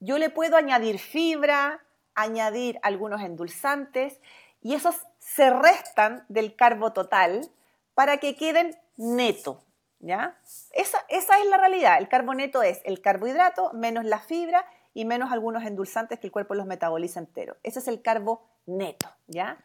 Yo 0.00 0.18
le 0.18 0.28
puedo 0.28 0.56
añadir 0.56 0.98
fibra, 0.98 1.84
añadir 2.16 2.80
algunos 2.82 3.20
endulzantes 3.20 4.20
y 4.60 4.74
esos 4.74 5.06
se 5.20 5.50
restan 5.50 6.24
del 6.28 6.56
carbo 6.56 6.92
total 6.92 7.48
para 7.94 8.16
que 8.16 8.34
queden 8.34 8.76
neto, 8.96 9.62
¿ya? 10.00 10.36
Esa, 10.72 10.98
esa 11.08 11.38
es 11.38 11.46
la 11.46 11.58
realidad. 11.58 11.98
El 11.98 12.08
carboneto 12.08 12.64
es 12.64 12.80
el 12.84 13.00
carbohidrato 13.00 13.72
menos 13.72 14.04
la 14.04 14.18
fibra 14.18 14.66
y 14.98 15.04
menos 15.04 15.30
algunos 15.30 15.62
endulzantes 15.62 16.18
que 16.18 16.26
el 16.26 16.32
cuerpo 16.32 16.54
los 16.54 16.66
metaboliza 16.66 17.20
entero. 17.20 17.56
Ese 17.62 17.78
es 17.78 17.86
el 17.86 18.02
carbo 18.02 18.42
neto, 18.66 19.08
¿ya? 19.28 19.56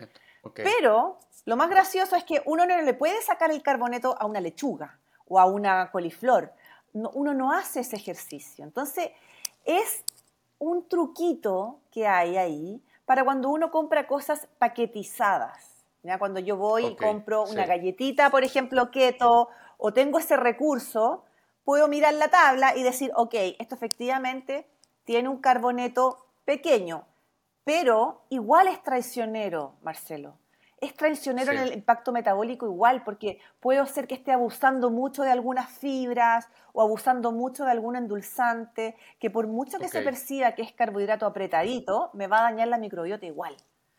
Pero 0.53 1.17
lo 1.45 1.55
más 1.55 1.71
gracioso 1.71 2.15
es 2.15 2.23
que 2.23 2.43
uno 2.45 2.67
no 2.67 2.79
le 2.79 2.93
puede 2.93 3.19
sacar 3.23 3.49
el 3.49 3.63
carboneto 3.63 4.15
a 4.19 4.27
una 4.27 4.39
lechuga 4.39 4.99
o 5.27 5.39
a 5.39 5.45
una 5.45 5.89
coliflor. 5.89 6.53
uno 6.93 7.33
no 7.33 7.51
hace 7.51 7.79
ese 7.79 7.95
ejercicio. 7.95 8.63
Entonces, 8.63 9.09
es 9.65 10.03
un 10.59 10.87
truquito 10.87 11.79
que 11.89 12.07
hay 12.07 12.37
ahí 12.37 12.83
para 13.05 13.23
cuando 13.23 13.49
uno 13.49 13.71
compra 13.71 14.05
cosas 14.05 14.47
paquetizadas. 14.59 15.83
¿ya? 16.03 16.19
Cuando 16.19 16.41
yo 16.41 16.57
voy 16.57 16.85
y 16.85 16.95
compro 16.95 17.45
una 17.45 17.65
galletita, 17.65 18.29
por 18.29 18.43
ejemplo, 18.43 18.91
keto, 18.91 19.49
o 19.79 19.93
tengo 19.93 20.19
ese 20.19 20.37
recurso, 20.37 21.23
puedo 21.63 21.87
mirar 21.87 22.13
la 22.13 22.27
tabla 22.27 22.77
y 22.77 22.83
decir, 22.83 23.11
ok, 23.15 23.33
esto 23.57 23.73
efectivamente 23.73 24.67
tiene 25.03 25.29
un 25.29 25.39
carboneto 25.39 26.27
pequeño, 26.45 27.05
pero 27.63 28.25
igual 28.29 28.67
es 28.67 28.81
traicionero, 28.83 29.75
Marcelo. 29.81 30.37
Es 30.81 30.93
traicionero 30.95 31.53
en 31.53 31.59
el 31.59 31.71
impacto 31.71 32.11
metabólico 32.11 32.65
igual, 32.65 33.05
porque 33.05 33.39
puede 33.61 33.85
ser 33.87 34.05
que 34.05 34.15
esté 34.15 34.33
abusando 34.33 34.89
mucho 34.89 35.23
de 35.23 35.31
algunas 35.31 35.71
fibras 35.71 36.49
o 36.73 36.81
abusando 36.81 37.31
mucho 37.31 37.63
de 37.63 37.71
algún 37.71 37.95
endulzante, 37.95 38.97
que 39.17 39.29
por 39.29 39.47
mucho 39.47 39.79
que 39.79 39.87
se 39.87 40.01
perciba 40.01 40.55
que 40.55 40.61
es 40.61 40.73
carbohidrato 40.73 41.25
apretadito, 41.25 42.09
me 42.13 42.27
va 42.27 42.39
a 42.39 42.51
dañar 42.51 42.67
la 42.67 42.77
microbiota 42.77 43.25
igual. 43.25 43.55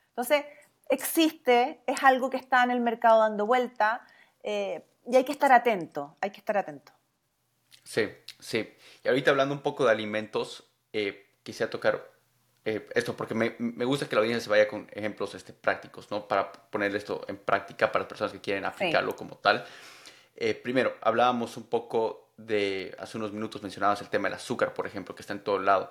Entonces, 0.09 0.45
existe, 0.91 1.81
es 1.87 2.03
algo 2.03 2.29
que 2.29 2.37
está 2.37 2.63
en 2.63 2.71
el 2.71 2.81
mercado 2.81 3.21
dando 3.21 3.47
vuelta 3.47 4.07
eh, 4.43 4.85
y 5.07 5.17
hay 5.17 5.25
que 5.25 5.33
estar 5.33 5.53
atento, 5.53 6.17
hay 6.21 6.31
que 6.31 6.39
estar 6.39 6.59
atento. 6.59 6.93
Sí, 7.83 8.11
sí. 8.39 8.69
Y 9.03 9.09
ahorita 9.09 9.31
hablando 9.31 9.55
un 9.55 9.63
poco 9.63 9.87
de 9.87 9.91
alimentos, 9.91 10.74
eh, 10.95 11.27
quisiera 11.43 11.69
tocar 11.69 12.09
eh, 12.65 12.89
esto 12.95 13.17
porque 13.17 13.35
me, 13.35 13.57
me, 13.59 13.85
gusta 13.85 14.09
que 14.09 14.15
la 14.15 14.21
audiencia 14.21 14.45
se 14.45 14.49
vaya 14.49 14.69
con 14.69 14.89
ejemplos 14.93 15.35
este, 15.35 15.53
prácticos, 15.53 16.09
¿no? 16.13 16.29
Para 16.29 16.53
poner 16.53 16.95
esto 16.95 17.25
en 17.27 17.37
práctica 17.37 17.91
para 17.91 18.05
las 18.05 18.09
personas 18.09 18.33
que 18.33 18.41
quieren 18.41 18.65
aplicarlo 18.65 19.17
como 19.17 19.37
tal. 19.37 19.67
Eh, 20.37 20.55
primero, 20.55 20.95
hablábamos 21.01 21.57
un 21.57 21.65
poco 21.65 22.31
de, 22.37 22.95
hace 23.01 23.19
unos 23.19 23.33
minutos 23.33 23.61
mencionabas 23.61 24.03
el 24.03 24.09
tema 24.09 24.29
del 24.29 24.37
azúcar, 24.37 24.73
por 24.73 24.87
ejemplo, 24.87 25.17
que 25.17 25.23
está 25.23 25.33
en 25.33 25.43
todo 25.43 25.59
lado, 25.59 25.91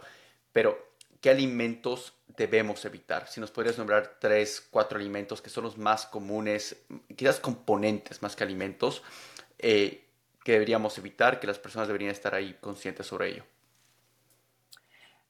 pero 0.54 0.94
¿qué 1.20 1.30
alimentos 1.30 2.14
debemos 2.28 2.86
evitar? 2.86 3.28
Si 3.28 3.42
nos 3.42 3.52
podrías 3.52 3.78
nombrar 3.78 4.16
tres, 4.22 4.66
cuatro 4.72 4.98
alimentos 4.98 5.42
que 5.42 5.50
son 5.50 5.66
los 5.66 5.78
más 5.78 6.06
comunes, 6.06 6.78
quizás 7.14 7.42
componentes 7.42 8.22
más 8.22 8.38
que 8.38 8.44
alimentos, 8.46 9.04
que 9.58 10.02
deberíamos 10.46 10.98
evitar, 10.98 11.42
que 11.42 11.48
las 11.48 11.60
personas 11.60 11.90
deberían 11.90 12.12
estar 12.12 12.34
ahí 12.36 12.58
conscientes 12.62 13.06
sobre 13.06 13.30
ello. 13.32 13.44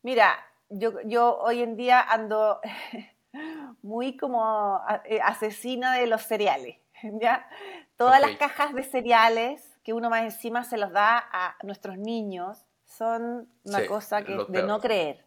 Mira, 0.03 0.35
yo, 0.69 1.01
yo 1.05 1.37
hoy 1.39 1.61
en 1.61 1.77
día 1.77 2.01
ando 2.01 2.59
muy 3.81 4.17
como 4.17 4.81
eh, 5.05 5.19
asesina 5.23 5.93
de 5.93 6.07
los 6.07 6.23
cereales, 6.23 6.77
¿ya? 7.21 7.47
Todas 7.95 8.19
las 8.19 8.35
cajas 8.37 8.73
de 8.73 8.83
cereales 8.83 9.79
que 9.83 9.93
uno 9.93 10.09
más 10.09 10.23
encima 10.23 10.65
se 10.65 10.77
los 10.77 10.91
da 10.91 11.17
a 11.31 11.55
nuestros 11.63 11.97
niños 11.97 12.65
son 12.85 13.49
una 13.63 13.87
cosa 13.87 14.23
que, 14.23 14.37
de 14.49 14.63
no 14.63 14.79
creer. 14.79 15.25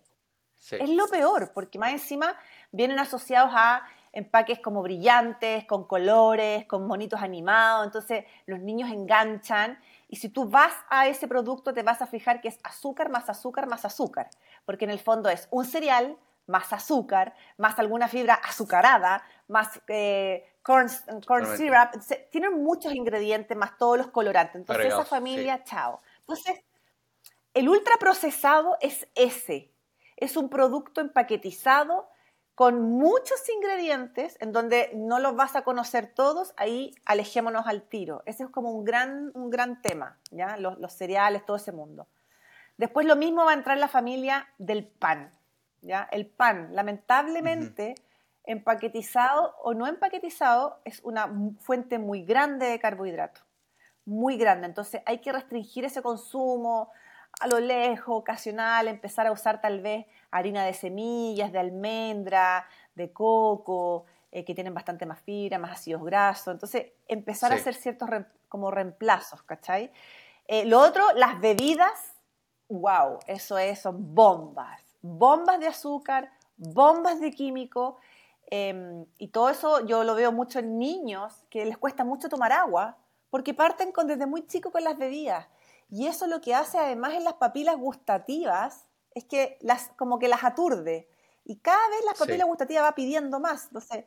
Es 0.71 0.91
lo 0.91 1.07
peor, 1.09 1.53
porque 1.53 1.79
más 1.79 1.93
encima 1.93 2.35
vienen 2.71 2.99
asociados 2.99 3.53
a 3.55 3.83
empaques 4.13 4.59
como 4.61 4.83
brillantes, 4.83 5.67
con 5.67 5.85
colores, 5.85 6.65
con 6.67 6.87
monitos 6.87 7.21
animados, 7.21 7.85
entonces 7.85 8.25
los 8.47 8.61
niños 8.61 8.91
enganchan 8.91 9.79
y 10.09 10.17
si 10.17 10.31
tú 10.31 10.49
vas 10.49 10.73
a 10.89 11.07
ese 11.07 11.29
producto 11.29 11.75
te 11.75 11.83
vas 11.83 12.01
a 12.01 12.07
fijar 12.07 12.41
que 12.41 12.49
es 12.49 12.59
azúcar 12.63 13.11
más 13.11 13.29
azúcar 13.29 13.67
más 13.69 13.85
azúcar 13.85 14.31
porque 14.67 14.85
en 14.85 14.91
el 14.91 15.01
fondo 15.01 15.31
es 15.31 15.49
un 15.51 15.65
cereal 15.65 16.19
más 16.47 16.73
azúcar, 16.73 17.35
más 17.57 17.79
alguna 17.79 18.09
fibra 18.09 18.35
azucarada, 18.35 19.25
más 19.49 19.81
eh, 19.89 20.45
corn, 20.63 20.89
syrup. 20.89 21.91
Tienen 22.31 22.63
muchos 22.63 22.95
ingredientes, 22.95 23.57
más 23.57 23.79
todos 23.79 23.99
los 23.99 24.09
colorantes. 24.09 24.57
Entonces, 24.57 24.87
esa 24.87 25.05
familia, 25.05 25.65
chao. 25.65 26.01
Entonces, 26.21 26.61
el 27.55 27.69
ultraprocesado 27.69 28.77
es 28.81 29.09
ese. 29.15 29.73
Es 30.17 30.37
un 30.37 30.49
producto 30.49 31.01
empaquetizado 31.01 32.09
con 32.55 32.81
muchos 32.81 33.49
ingredientes 33.51 34.39
en 34.41 34.51
donde 34.51 34.91
no 34.95 35.19
los 35.19 35.37
vas 35.37 35.57
a 35.57 35.63
conocer 35.63 36.07
todos, 36.15 36.55
ahí 36.57 36.95
alejémonos 37.05 37.67
al 37.67 37.83
tiro. 37.83 38.23
Ese 38.25 38.45
es 38.45 38.49
como 38.49 38.71
un 38.71 38.83
gran, 38.83 39.31
un 39.35 39.51
gran 39.51 39.83
tema, 39.83 40.19
¿ya? 40.31 40.57
los 40.57 40.93
cereales, 40.95 41.45
todo 41.45 41.59
ese 41.59 41.73
mundo. 41.73 42.09
Después 42.77 43.07
lo 43.07 43.17
mismo 43.17 43.45
va 43.45 43.53
a 43.53 43.55
entrar 43.55 43.79
la 43.79 43.89
familia 43.89 44.49
del 44.59 44.87
pan. 44.87 45.33
¿ya? 45.83 46.09
El 46.11 46.27
pan, 46.27 46.69
lamentablemente, 46.73 47.95
empaquetizado 48.45 49.55
o 49.63 49.75
no 49.75 49.87
empaquetizado, 49.87 50.81
es 50.85 51.01
una 51.03 51.31
fuente 51.61 51.99
muy 51.99 52.25
grande 52.25 52.67
de 52.67 52.79
carbohidratos. 52.79 53.45
Muy 54.05 54.37
grande. 54.37 54.67
Entonces 54.67 55.03
hay 55.07 55.19
que 55.19 55.33
restringir 55.33 55.85
ese 55.85 56.03
consumo 56.03 56.93
a 57.41 57.49
lo 57.49 57.61
lejos, 57.61 58.17
ocasional, 58.17 58.89
empezar 58.89 59.27
a 59.27 59.33
usar 59.33 59.61
tal 59.61 59.81
vez 59.81 60.07
harina 60.31 60.65
de 60.65 60.73
semillas, 60.73 61.53
de 61.53 61.59
almendra, 61.59 62.67
de 62.95 63.13
coco, 63.13 64.07
eh, 64.33 64.45
que 64.45 64.55
tienen 64.55 64.73
bastante 64.73 65.05
más 65.07 65.21
fibra, 65.21 65.59
más 65.59 65.73
ácidos 65.73 66.03
grasos. 66.05 66.55
Entonces, 66.55 66.93
empezar 67.09 67.53
a 67.53 67.57
hacer 67.57 67.75
ciertos 67.75 68.09
como 68.49 68.71
reemplazos, 68.71 69.43
¿cachai? 69.43 69.93
Eh, 70.47 70.65
lo 70.65 70.81
otro, 70.81 71.13
las 71.15 71.41
bebidas 71.41 72.16
wow, 72.69 73.19
eso 73.27 73.59
es, 73.59 73.81
son 73.81 74.15
bombas, 74.15 74.83
bombas 75.03 75.61
de 75.61 75.69
azúcar, 75.69 76.31
bombas 76.57 77.21
de 77.21 77.31
químico. 77.31 77.99
Em, 78.49 79.05
y 79.19 79.29
todo 79.29 79.49
eso 79.49 79.85
yo 79.87 80.05
lo 80.05 80.15
veo 80.15 80.33
mucho 80.33 80.61
en 80.61 80.79
niños 80.79 81.45
que 81.51 81.65
les 81.65 81.79
cuesta 81.79 82.05
mucho 82.05 82.29
tomar 82.29 82.53
agua 82.53 82.97
porque 83.31 83.55
parten 83.55 83.93
con, 83.93 84.07
desde 84.07 84.27
muy 84.27 84.47
chico 84.47 84.71
con 84.71 84.85
las 84.85 84.97
bebidas. 84.97 85.47
Y 85.91 86.07
eso 86.07 86.27
lo 86.27 86.41
que 86.41 86.55
hace 86.55 86.79
además 86.79 87.15
en 87.15 87.25
las 87.25 87.35
papilas 87.35 87.77
gustativas 87.77 88.87
es 89.15 89.25
que 89.25 89.59
las, 89.61 89.89
como 89.97 90.19
que 90.19 90.29
las 90.29 90.45
aturde. 90.45 91.09
Y 91.45 91.57
cada 91.57 91.89
vez 91.89 92.01
la 92.05 92.15
papila 92.15 92.45
gustativa 92.45 92.83
va 92.83 92.95
pidiendo 92.95 93.39
más. 93.39 93.67
Entonces, 93.67 94.05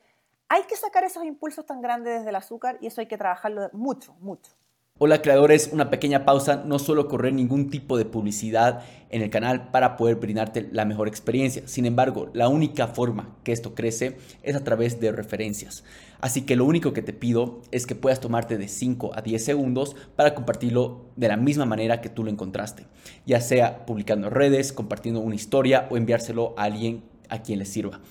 hay 0.50 0.64
que 0.64 0.76
sacar 0.76 1.04
esos 1.04 1.24
impulsos 1.24 1.66
tan 1.66 1.82
grandes 1.82 2.20
desde 2.20 2.30
el 2.30 2.36
azúcar 2.36 2.78
y 2.82 2.88
eso 2.88 3.02
hay 3.02 3.08
que 3.08 3.18
trabajarlo 3.18 3.70
mucho, 3.72 4.14
mucho. 4.20 4.52
Hola 5.02 5.22
creadores, 5.22 5.70
una 5.72 5.90
pequeña 5.90 6.26
pausa, 6.26 6.62
no 6.66 6.78
suelo 6.78 7.08
correr 7.08 7.32
ningún 7.32 7.70
tipo 7.70 7.98
de 7.98 8.04
publicidad 8.04 8.82
en 9.10 9.22
el 9.22 9.30
canal 9.30 9.72
para 9.72 9.96
poder 9.96 10.18
brindarte 10.18 10.68
la 10.74 10.84
mejor 10.84 11.08
experiencia. 11.08 11.64
Sin 11.68 11.86
embargo, 11.86 12.30
la 12.34 12.50
única 12.50 12.86
forma 12.88 13.38
que 13.46 13.54
esto 13.54 13.76
crece 13.76 14.18
es 14.44 14.58
a 14.58 14.64
través 14.66 15.00
de 15.00 15.14
referencias. 15.14 15.86
Así 16.20 16.42
que 16.42 16.58
lo 16.58 16.66
único 16.66 16.92
que 16.92 17.02
te 17.02 17.14
pido 17.14 17.62
es 17.72 17.88
que 17.88 17.96
puedas 17.96 18.20
tomarte 18.20 18.58
de 18.58 18.68
5 18.68 19.12
a 19.16 19.22
10 19.22 19.42
segundos 19.42 19.96
para 20.18 20.36
compartirlo 20.36 21.06
de 21.16 21.30
la 21.30 21.38
misma 21.38 21.64
manera 21.64 22.02
que 22.02 22.10
tú 22.10 22.26
lo 22.26 22.30
encontraste, 22.30 22.86
ya 23.26 23.40
sea 23.40 23.86
publicando 23.86 24.28
en 24.28 24.34
redes, 24.34 24.74
compartiendo 24.74 25.22
una 25.22 25.36
historia 25.36 25.88
o 25.90 25.96
enviárselo 25.96 26.54
a 26.58 26.64
alguien 26.64 27.06
a 27.30 27.42
quien 27.42 27.60
le 27.60 27.66
sirva. 27.66 28.02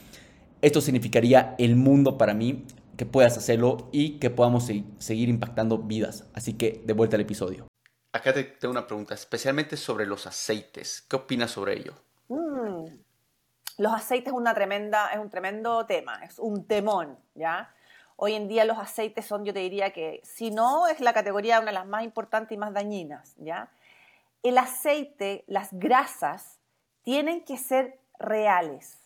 Esto 0.63 0.81
significaría 0.81 1.55
el 1.59 1.77
mundo 1.77 2.17
para 2.17 2.33
mí 2.33 2.65
que 2.99 3.07
puedas 3.07 3.39
hacerlo 3.39 3.89
y 3.93 4.19
que 4.19 4.29
podamos 4.29 4.69
seguir 4.99 5.29
impactando 5.29 5.79
vidas. 5.79 6.29
Así 6.35 6.59
que 6.59 6.83
de 6.85 6.93
vuelta 6.93 7.17
al 7.17 7.23
episodio. 7.23 7.69
Acá 8.13 8.35
te 8.35 8.43
tengo 8.43 8.73
una 8.73 8.89
pregunta, 8.89 9.15
especialmente 9.15 9.77
sobre 9.77 10.05
los 10.05 10.27
aceites. 10.27 11.07
¿Qué 11.09 11.15
opinas 11.15 11.53
sobre 11.53 11.79
ello? 11.79 11.95
Mm. 12.27 12.87
Los 13.79 13.93
aceites 13.93 14.33
es, 14.33 14.37
una 14.37 14.53
tremenda, 14.53 15.11
es 15.13 15.19
un 15.19 15.31
tremendo 15.31 15.87
tema, 15.87 16.25
es 16.25 16.41
un 16.41 16.67
temón, 16.67 17.17
¿ya? 17.37 17.73
Hoy 18.17 18.35
en 18.35 18.49
día 18.49 18.65
los 18.65 18.79
aceites 18.79 19.25
son, 19.25 19.45
yo 19.45 19.55
te 19.55 19.61
diría 19.61 19.93
que, 19.93 20.21
si 20.25 20.51
no, 20.51 20.89
es 20.89 20.99
la 20.99 21.13
categoría 21.13 21.61
una 21.61 21.67
de 21.67 21.75
las 21.75 21.87
más 21.87 22.03
importantes 22.03 22.57
y 22.57 22.59
más 22.59 22.73
dañinas, 22.73 23.37
¿ya? 23.37 23.71
El 24.43 24.59
aceite, 24.59 25.45
las 25.47 25.69
grasas, 25.71 26.59
tienen 27.03 27.45
que 27.45 27.57
ser 27.59 28.01
reales, 28.19 28.99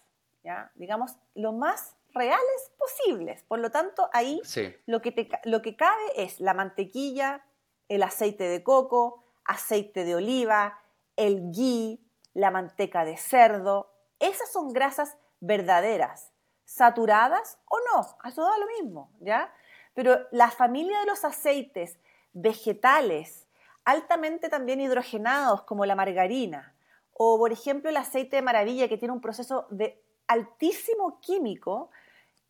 ¿ya? 0.43 0.71
Digamos, 0.77 1.17
lo 1.35 1.53
más 1.53 1.95
reales 2.15 2.73
posibles. 2.79 3.43
Por 3.45 3.59
lo 3.59 3.71
tanto, 3.71 4.09
ahí 4.13 4.41
lo, 4.87 5.01
que 5.03 5.29
lo 5.45 5.63
que 5.63 5.77
cabe 5.77 6.03
es 6.17 6.41
la 6.41 6.55
mantequilla, 6.55 7.45
el 7.89 8.03
aceite 8.03 8.45
de 8.45 8.63
coco, 8.63 9.25
aceite 9.45 10.05
de 10.05 10.15
oliva, 10.15 10.81
el 11.17 11.51
ghee, 11.53 12.01
la 12.35 12.51
manteca 12.51 13.05
de 13.05 13.17
cerdo. 13.17 13.93
Esas 14.19 14.51
son 14.51 14.73
grasas 14.73 15.17
verdaderas, 15.41 16.33
saturadas 16.65 17.59
o 17.67 17.79
no, 17.93 18.17
a 18.23 18.29
eso 18.29 18.43
da 18.43 18.57
lo 18.59 18.67
mismo, 18.67 19.11
¿ya? 19.21 19.53
Pero 19.95 20.27
la 20.31 20.51
familia 20.51 21.01
de 21.01 21.07
los 21.07 21.25
aceites 21.25 21.99
vegetales, 22.33 23.47
altamente 23.85 24.49
también 24.49 24.81
hidrogenados, 24.81 25.63
como 25.63 25.85
la 25.85 25.97
margarina, 25.97 26.75
o 27.13 27.39
por 27.39 27.53
ejemplo 27.53 27.91
el 27.91 27.97
aceite 27.97 28.37
de 28.37 28.43
maravilla 28.43 28.89
que 28.89 28.97
tiene 28.97 29.13
un 29.13 29.21
proceso 29.21 29.67
de 29.71 30.03
altísimo 30.29 31.21
químico, 31.21 31.91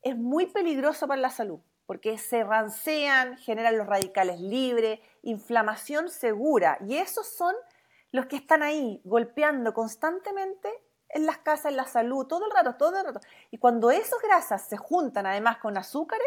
es 0.02 0.16
muy 0.16 0.46
peligroso 0.46 1.06
para 1.06 1.20
la 1.20 1.30
salud, 1.30 1.60
porque 1.86 2.18
se 2.18 2.44
rancean, 2.44 3.36
generan 3.38 3.78
los 3.78 3.86
radicales 3.86 4.40
libres, 4.40 5.00
inflamación 5.22 6.08
segura, 6.08 6.78
y 6.86 6.96
esos 6.96 7.26
son 7.26 7.54
los 8.10 8.26
que 8.26 8.36
están 8.36 8.62
ahí 8.62 9.00
golpeando 9.04 9.72
constantemente 9.72 10.68
en 11.08 11.26
las 11.26 11.38
casas, 11.38 11.66
en 11.66 11.76
la 11.76 11.86
salud, 11.86 12.26
todo 12.26 12.46
el 12.46 12.50
rato, 12.50 12.74
todo 12.76 12.98
el 12.98 13.06
rato. 13.06 13.20
Y 13.50 13.58
cuando 13.58 13.90
esas 13.90 14.20
grasas 14.22 14.68
se 14.68 14.76
juntan 14.76 15.26
además 15.26 15.58
con 15.58 15.76
azúcares, 15.76 16.26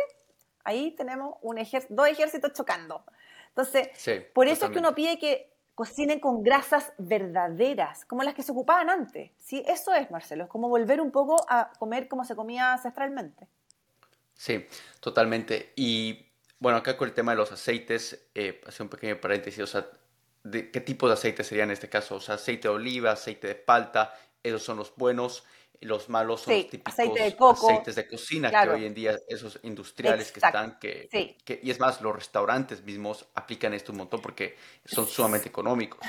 ahí 0.64 0.92
tenemos 0.92 1.36
un 1.42 1.58
dos 1.90 2.08
ejércitos 2.08 2.54
chocando. 2.54 3.04
Entonces, 3.50 3.90
por 4.34 4.48
eso 4.48 4.66
es 4.66 4.72
que 4.72 4.80
uno 4.80 4.94
pide 4.94 5.18
que 5.18 5.56
cocinen 5.76 6.20
con 6.20 6.42
grasas 6.42 6.94
verdaderas, 6.98 8.06
como 8.06 8.24
las 8.24 8.34
que 8.34 8.44
se 8.44 8.52
ocupaban 8.52 8.90
antes. 8.90 9.32
¿sí? 9.38 9.64
Eso 9.68 9.94
es, 9.94 10.10
Marcelo, 10.10 10.46
es 10.46 10.50
como 10.50 10.70
volver 10.70 11.02
un 11.02 11.12
poco 11.12 11.46
a 11.50 11.72
comer 11.78 12.08
como 12.08 12.24
se 12.24 12.36
comía 12.36 12.74
ancestralmente. 12.74 13.48
Sí, 14.36 14.66
totalmente. 15.00 15.74
Y 15.76 16.26
bueno, 16.60 16.78
acá 16.78 16.96
con 16.98 17.08
el 17.08 17.14
tema 17.14 17.32
de 17.32 17.38
los 17.38 17.52
aceites, 17.52 18.30
eh, 18.36 18.62
hace 18.66 18.84
un 18.84 18.90
pequeño 18.90 19.20
paréntesis, 19.20 19.64
o 19.64 19.68
sea, 19.68 19.88
de, 20.44 20.70
¿qué 20.70 20.82
tipo 20.82 21.08
de 21.08 21.14
aceite 21.14 21.44
sería 21.44 21.64
en 21.64 21.72
este 21.72 21.90
caso? 21.90 22.16
O 22.16 22.22
sea, 22.22 22.36
aceite 22.36 22.68
de 22.68 22.74
oliva, 22.76 23.12
aceite 23.12 23.48
de 23.48 23.56
palta, 23.56 24.14
esos 24.44 24.62
son 24.64 24.78
los 24.78 24.96
buenos. 24.96 25.44
Los 25.82 26.10
malos 26.10 26.42
son 26.42 26.54
los 26.54 26.70
típicos 26.70 26.94
aceites 26.94 27.96
de 27.96 28.08
cocina 28.08 28.50
que 28.50 28.70
hoy 28.70 28.86
en 28.86 28.94
día, 28.94 29.18
esos 29.28 29.60
industriales 29.64 30.32
que 30.32 30.40
están, 30.40 30.80
que, 30.80 31.38
que, 31.44 31.60
y 31.62 31.70
es 31.70 31.80
más, 31.80 32.02
los 32.02 32.16
restaurantes 32.16 32.82
mismos 32.84 33.28
aplican 33.36 33.74
esto 33.74 33.92
un 33.92 34.00
montón 34.00 34.22
porque 34.22 34.56
son 34.86 35.06
sumamente 35.06 35.50
económicos. 35.50 36.00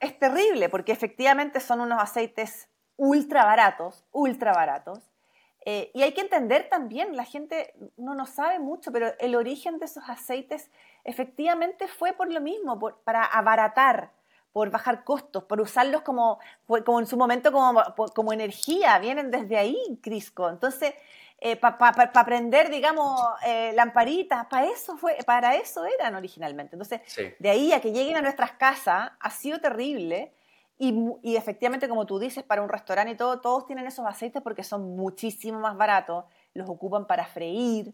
Es 0.00 0.18
terrible 0.18 0.70
porque 0.70 0.92
efectivamente 0.92 1.60
son 1.60 1.80
unos 1.80 2.00
aceites 2.00 2.68
ultra 2.96 3.44
baratos, 3.44 4.04
ultra 4.10 4.52
baratos, 4.52 5.09
eh, 5.64 5.90
y 5.94 6.02
hay 6.02 6.12
que 6.12 6.22
entender 6.22 6.68
también, 6.70 7.16
la 7.16 7.24
gente 7.24 7.74
no 7.96 8.14
nos 8.14 8.30
sabe 8.30 8.58
mucho, 8.58 8.90
pero 8.92 9.12
el 9.18 9.34
origen 9.34 9.78
de 9.78 9.84
esos 9.84 10.08
aceites 10.08 10.70
efectivamente 11.04 11.86
fue 11.86 12.12
por 12.14 12.32
lo 12.32 12.40
mismo, 12.40 12.78
para 13.04 13.24
abaratar, 13.24 14.12
por 14.52 14.70
bajar 14.70 15.04
costos, 15.04 15.44
por 15.44 15.60
usarlos 15.60 16.02
como, 16.02 16.38
como 16.66 17.00
en 17.00 17.06
su 17.06 17.16
momento 17.16 17.52
como, 17.52 17.82
como 18.14 18.32
energía, 18.32 18.98
vienen 18.98 19.30
desde 19.30 19.58
ahí, 19.58 20.00
Crisco. 20.02 20.48
Entonces, 20.48 20.94
eh, 21.38 21.56
para 21.56 22.10
aprender, 22.14 22.70
digamos, 22.70 23.20
eh, 23.46 23.72
lamparitas, 23.74 24.46
para 24.46 24.66
eso, 24.66 24.96
fue, 24.96 25.16
para 25.24 25.56
eso 25.56 25.84
eran 25.84 26.14
originalmente. 26.14 26.74
Entonces, 26.74 27.00
de 27.38 27.50
ahí 27.50 27.72
a 27.72 27.80
que 27.80 27.92
lleguen 27.92 28.16
a 28.16 28.22
nuestras 28.22 28.52
casas 28.52 29.12
ha 29.18 29.30
sido 29.30 29.58
terrible 29.58 30.32
y, 30.82 31.36
efectivamente, 31.36 31.90
como 31.90 32.06
tú 32.06 32.18
dices, 32.18 32.42
para 32.42 32.62
un 32.62 32.70
restaurante 32.70 33.12
y 33.12 33.16
todo, 33.16 33.42
todos 33.42 33.66
tienen 33.66 33.86
esos 33.86 34.06
aceites 34.06 34.40
porque 34.40 34.64
son 34.64 34.96
muchísimo 34.96 35.60
más 35.60 35.76
baratos, 35.76 36.24
los 36.54 36.70
ocupan 36.70 37.06
para 37.06 37.26
freír 37.26 37.92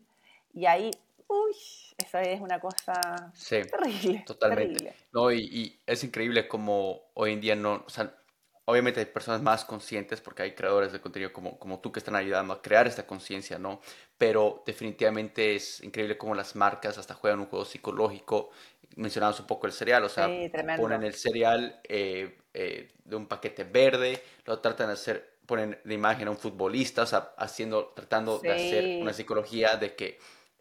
y 0.54 0.66
ahí, 0.66 0.92
uy, 1.26 1.52
eso 1.98 2.18
es 2.18 2.40
una 2.40 2.60
cosa 2.60 3.32
terrible. 3.48 4.22
Totalmente. 4.24 4.94
No, 5.12 5.32
y, 5.32 5.80
es 5.84 6.04
increíble 6.04 6.46
como 6.46 7.00
hoy 7.14 7.32
en 7.32 7.40
día 7.40 7.56
no, 7.56 7.82
o 7.84 7.90
sea, 7.90 8.14
obviamente 8.66 9.00
hay 9.00 9.06
personas 9.06 9.42
más 9.42 9.64
conscientes 9.64 10.20
porque 10.20 10.42
hay 10.42 10.54
creadores 10.54 10.92
de 10.92 11.00
contenido 11.00 11.32
como, 11.32 11.58
como 11.58 11.78
tú 11.80 11.92
que 11.92 12.00
están 12.00 12.16
ayudando 12.16 12.52
a 12.52 12.60
crear 12.60 12.86
esta 12.86 13.06
conciencia, 13.06 13.58
¿no? 13.58 13.80
Pero 14.18 14.62
definitivamente 14.66 15.54
es 15.54 15.82
increíble 15.82 16.18
cómo 16.18 16.34
las 16.34 16.54
marcas 16.56 16.98
hasta 16.98 17.14
juegan 17.14 17.40
un 17.40 17.46
juego 17.46 17.64
psicológico. 17.64 18.50
Mencionamos 18.96 19.38
un 19.40 19.46
poco 19.46 19.66
el 19.66 19.72
cereal, 19.72 20.04
o 20.04 20.08
sea, 20.08 20.28
ponen 20.76 21.04
el 21.04 21.14
cereal 21.14 21.80
eh, 21.84 22.38
eh, 22.54 22.88
de 23.04 23.16
un 23.16 23.26
paquete 23.26 23.64
verde, 23.64 24.22
lo 24.44 24.58
tratan 24.58 24.88
de 24.88 24.94
hacer, 24.94 25.36
ponen 25.46 25.78
de 25.84 25.94
imagen 25.94 26.26
a 26.26 26.32
un 26.32 26.38
futbolista, 26.38 27.02
o 27.02 27.06
sea, 27.06 27.34
haciendo, 27.38 27.92
tratando 27.94 28.38
de 28.40 28.52
hacer 28.52 29.02
una 29.02 29.12
psicología 29.12 29.76
de 29.76 29.94
que 29.94 30.18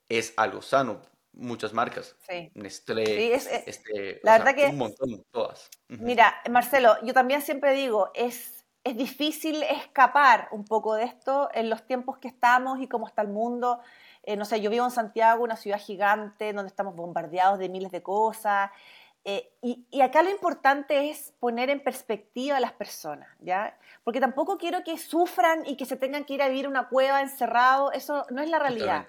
es 0.09 0.33
algo 0.37 0.61
sano. 0.61 1.01
Muchas 1.37 1.73
marcas, 1.73 2.15
sí. 2.27 2.49
Nestlé, 2.53 3.33
este, 3.33 4.21
la 4.23 4.37
verdad 4.37 4.55
que, 4.55 4.67
un 4.67 4.77
montón, 4.77 5.23
todas. 5.31 5.69
Mira, 5.89 6.33
Marcelo, 6.49 6.95
yo 7.03 7.13
también 7.13 7.41
siempre 7.41 7.73
digo, 7.73 8.09
es, 8.13 8.65
es 8.85 8.95
difícil 8.95 9.61
escapar 9.63 10.47
un 10.51 10.63
poco 10.63 10.95
de 10.95 11.03
esto 11.03 11.49
en 11.53 11.69
los 11.69 11.85
tiempos 11.85 12.19
que 12.19 12.29
estamos 12.29 12.79
y 12.79 12.87
cómo 12.87 13.07
está 13.07 13.21
el 13.21 13.27
mundo. 13.27 13.81
Eh, 14.23 14.37
no 14.37 14.45
sé, 14.45 14.61
yo 14.61 14.69
vivo 14.69 14.85
en 14.85 14.91
Santiago, 14.91 15.43
una 15.43 15.57
ciudad 15.57 15.79
gigante, 15.79 16.53
donde 16.53 16.69
estamos 16.69 16.95
bombardeados 16.95 17.59
de 17.59 17.69
miles 17.69 17.91
de 17.91 18.01
cosas. 18.01 18.71
Eh, 19.27 19.51
y, 19.61 20.01
acá 20.01 20.21
lo 20.21 20.29
importante 20.29 21.09
es 21.09 21.33
poner 21.39 21.71
en 21.71 21.79
perspectiva 21.79 22.57
a 22.57 22.59
las 22.59 22.73
personas, 22.73 23.27
¿ya? 23.39 23.75
Porque 24.03 24.19
tampoco 24.19 24.59
quiero 24.59 24.83
que 24.83 24.99
sufran 24.99 25.65
y 25.65 25.77
que 25.77 25.85
se 25.85 25.95
tengan 25.95 26.25
que 26.25 26.35
ir 26.35 26.43
a 26.43 26.47
vivir 26.47 26.67
una 26.67 26.89
cueva 26.89 27.21
encerrado, 27.21 27.91
eso 27.91 28.27
no 28.29 28.43
es 28.43 28.49
la 28.49 28.59
realidad. 28.59 29.07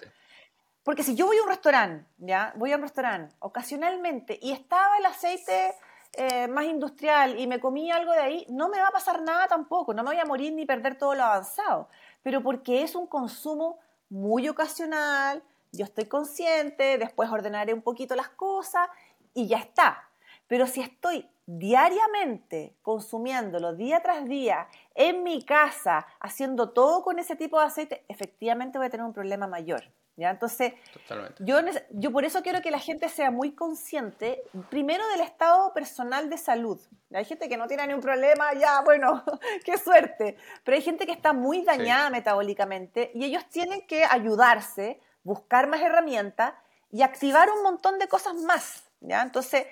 Porque 0.87 1.03
si 1.03 1.15
yo 1.15 1.25
voy 1.25 1.37
a 1.37 1.43
un 1.43 1.49
restaurante, 1.49 2.05
¿ya? 2.17 2.53
Voy 2.55 2.71
a 2.71 2.77
un 2.77 2.81
restaurante 2.81 3.35
ocasionalmente 3.39 4.39
y 4.41 4.53
estaba 4.53 4.97
el 4.97 5.05
aceite 5.05 5.75
eh, 6.13 6.47
más 6.47 6.63
industrial 6.63 7.37
y 7.37 7.45
me 7.45 7.59
comí 7.59 7.91
algo 7.91 8.13
de 8.13 8.21
ahí, 8.21 8.45
no 8.47 8.69
me 8.69 8.79
va 8.79 8.87
a 8.87 8.91
pasar 8.91 9.21
nada 9.21 9.49
tampoco, 9.49 9.93
no 9.93 10.01
me 10.01 10.11
voy 10.11 10.19
a 10.21 10.23
morir 10.23 10.53
ni 10.53 10.65
perder 10.65 10.97
todo 10.97 11.13
lo 11.13 11.25
avanzado, 11.25 11.89
pero 12.23 12.41
porque 12.41 12.83
es 12.83 12.95
un 12.95 13.05
consumo 13.05 13.79
muy 14.09 14.47
ocasional, 14.47 15.43
yo 15.73 15.83
estoy 15.83 16.05
consciente, 16.05 16.97
después 16.97 17.29
ordenaré 17.29 17.73
un 17.73 17.81
poquito 17.81 18.15
las 18.15 18.29
cosas 18.29 18.87
y 19.33 19.49
ya 19.49 19.57
está. 19.57 20.07
Pero 20.47 20.67
si 20.67 20.79
estoy 20.79 21.29
diariamente 21.47 22.77
consumiéndolo 22.81 23.73
día 23.73 24.01
tras 24.01 24.23
día 24.23 24.69
en 24.95 25.23
mi 25.23 25.43
casa, 25.43 26.07
haciendo 26.21 26.69
todo 26.69 27.03
con 27.03 27.19
ese 27.19 27.35
tipo 27.35 27.59
de 27.59 27.65
aceite, 27.65 28.05
efectivamente 28.07 28.77
voy 28.77 28.87
a 28.87 28.89
tener 28.89 29.05
un 29.05 29.11
problema 29.11 29.47
mayor. 29.47 29.83
¿Ya? 30.17 30.31
Entonces, 30.31 30.73
yo, 31.39 31.59
yo 31.91 32.11
por 32.11 32.25
eso 32.25 32.41
quiero 32.41 32.61
que 32.61 32.71
la 32.71 32.79
gente 32.79 33.07
sea 33.07 33.31
muy 33.31 33.53
consciente, 33.53 34.43
primero 34.69 35.07
del 35.09 35.21
estado 35.21 35.73
personal 35.73 36.29
de 36.29 36.37
salud. 36.37 36.79
Hay 37.13 37.23
gente 37.23 37.47
que 37.47 37.55
no 37.55 37.67
tiene 37.67 37.87
ningún 37.87 38.01
problema, 38.01 38.53
ya, 38.53 38.81
bueno, 38.81 39.23
qué 39.63 39.77
suerte. 39.77 40.35
Pero 40.63 40.75
hay 40.75 40.81
gente 40.81 41.05
que 41.05 41.13
está 41.13 41.31
muy 41.31 41.63
dañada 41.63 42.09
metabólicamente 42.09 43.11
y 43.13 43.23
ellos 43.23 43.45
tienen 43.49 43.85
que 43.87 44.03
ayudarse, 44.03 44.99
buscar 45.23 45.67
más 45.67 45.81
herramientas 45.81 46.53
y 46.91 47.03
activar 47.03 47.49
un 47.49 47.63
montón 47.63 47.99
de 47.99 48.07
cosas 48.07 48.35
más, 48.35 48.83
¿ya? 48.99 49.21
Entonces, 49.21 49.67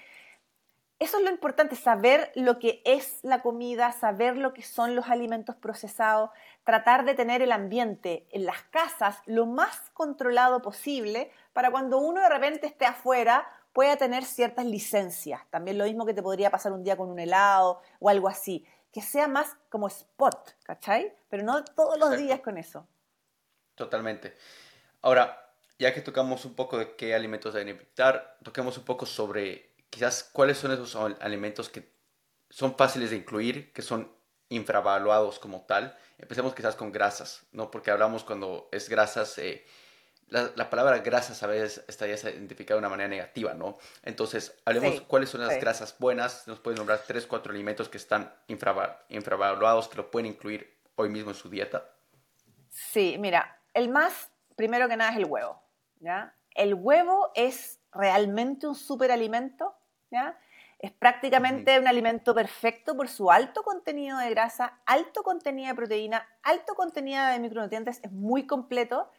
eso 0.97 1.17
es 1.17 1.23
lo 1.23 1.29
importante, 1.29 1.75
saber 1.75 2.31
lo 2.35 2.57
que 2.57 2.81
es 2.85 3.19
la 3.21 3.41
comida, 3.41 3.91
saber 3.91 4.37
lo 4.37 4.53
que 4.53 4.61
son 4.61 4.95
los 4.95 5.09
alimentos 5.09 5.55
procesados, 5.55 6.29
tratar 6.63 7.03
de 7.03 7.15
tener 7.15 7.41
el 7.41 7.51
ambiente 7.51 8.27
en 8.31 8.45
las 8.45 8.61
casas 8.63 9.17
lo 9.25 9.45
más 9.45 9.89
controlado 9.93 10.61
posible 10.61 11.31
para 11.51 11.69
cuando 11.69 11.97
uno 11.97 12.21
de 12.21 12.29
repente 12.29 12.67
esté 12.67 12.85
afuera 12.85 13.45
pueda 13.73 13.97
tener 13.97 14.23
ciertas 14.23 14.65
licencias. 14.65 15.41
También 15.49 15.77
lo 15.77 15.83
mismo 15.83 16.05
que 16.05 16.13
te 16.13 16.23
podría 16.23 16.49
pasar 16.49 16.71
un 16.71 16.83
día 16.83 16.95
con 16.95 17.09
un 17.09 17.19
helado 17.19 17.81
o 17.99 18.07
algo 18.07 18.29
así. 18.29 18.65
Que 18.93 19.01
sea 19.01 19.27
más 19.27 19.53
como 19.67 19.87
spot, 19.87 20.55
¿cachai? 20.63 21.13
Pero 21.27 21.43
no 21.43 21.61
todos 21.65 21.99
los 21.99 22.17
días 22.17 22.39
con 22.39 22.57
eso. 22.57 22.87
Totalmente. 23.75 24.37
Ahora, 25.01 25.53
ya 25.77 25.93
que 25.93 25.99
tocamos 25.99 26.45
un 26.45 26.55
poco 26.55 26.77
de 26.77 26.95
qué 26.95 27.13
alimentos 27.13 27.53
deben 27.53 27.67
evitar, 27.67 28.37
toquemos 28.41 28.77
un 28.77 28.85
poco 28.85 29.05
sobre 29.05 29.74
quizás 29.95 30.29
cuáles 30.33 30.57
son 30.57 30.73
esos 30.73 30.93
alimentos 31.21 31.69
que 31.69 31.89
son 32.49 32.75
fáciles 32.75 33.11
de 33.11 33.15
incluir, 33.15 33.71
que 33.71 33.81
son 33.81 34.11
infravaluados 34.49 35.39
como 35.39 35.61
tal. 35.61 35.97
Empecemos 36.17 36.53
quizás 36.53 36.75
con 36.75 36.91
grasas, 36.91 37.45
¿no? 37.53 37.71
Porque 37.71 37.91
hablamos 37.91 38.25
cuando 38.25 38.67
es 38.73 38.89
grasas, 38.89 39.37
eh, 39.37 39.65
la, 40.27 40.69
palabra 40.69 40.97
grasas 40.99 41.41
a 41.43 41.47
veces 41.47 41.85
está 41.87 42.07
ya 42.07 42.29
identificada 42.29 42.75
de 42.75 42.79
una 42.79 42.89
manera 42.89 43.07
negativa, 43.07 43.53
¿no? 43.53 43.77
Entonces, 44.03 44.53
hablemos 44.65 44.99
cuáles 44.99 45.29
son 45.29 45.47
las 45.47 45.61
grasas 45.61 45.95
buenas. 45.97 46.45
Nos 46.45 46.59
pueden 46.59 46.77
nombrar 46.77 47.01
tres, 47.07 47.25
cuatro 47.25 47.53
alimentos 47.53 47.87
que 47.87 47.97
están 47.97 48.33
infravaluados, 48.49 49.87
que 49.87 49.95
lo 49.95 50.11
pueden 50.11 50.25
incluir 50.25 50.77
hoy 50.95 51.07
mismo 51.07 51.31
en 51.31 51.37
su 51.37 51.49
dieta. 51.49 51.89
Sí, 52.69 53.15
mira, 53.17 53.61
el 53.73 53.87
más, 53.87 54.29
primero 54.57 54.89
que 54.89 54.97
nada, 54.97 55.11
es 55.11 55.17
el 55.17 55.25
huevo, 55.25 55.63
¿ya? 56.01 56.35
El 56.53 56.73
huevo 56.73 57.31
es 57.33 57.79
realmente 57.95 58.67
un 58.67 58.75
superalimento, 58.75 59.75
¿ya? 60.11 60.37
Es 60.79 60.91
prácticamente 60.91 61.79
un 61.79 61.87
alimento 61.87 62.35
perfecto 62.35 62.95
por 62.95 63.07
su 63.07 63.31
alto 63.31 63.63
contenido 63.63 64.17
de 64.17 64.29
grasa, 64.29 64.79
alto 64.85 65.23
contenido 65.23 65.69
de 65.69 65.75
proteína, 65.75 66.27
alto 66.43 66.75
contenido 66.75 67.25
de 67.25 67.39
micronutrientes, 67.39 68.01
es 68.03 68.11
muy 68.11 68.45
completo 68.45 69.09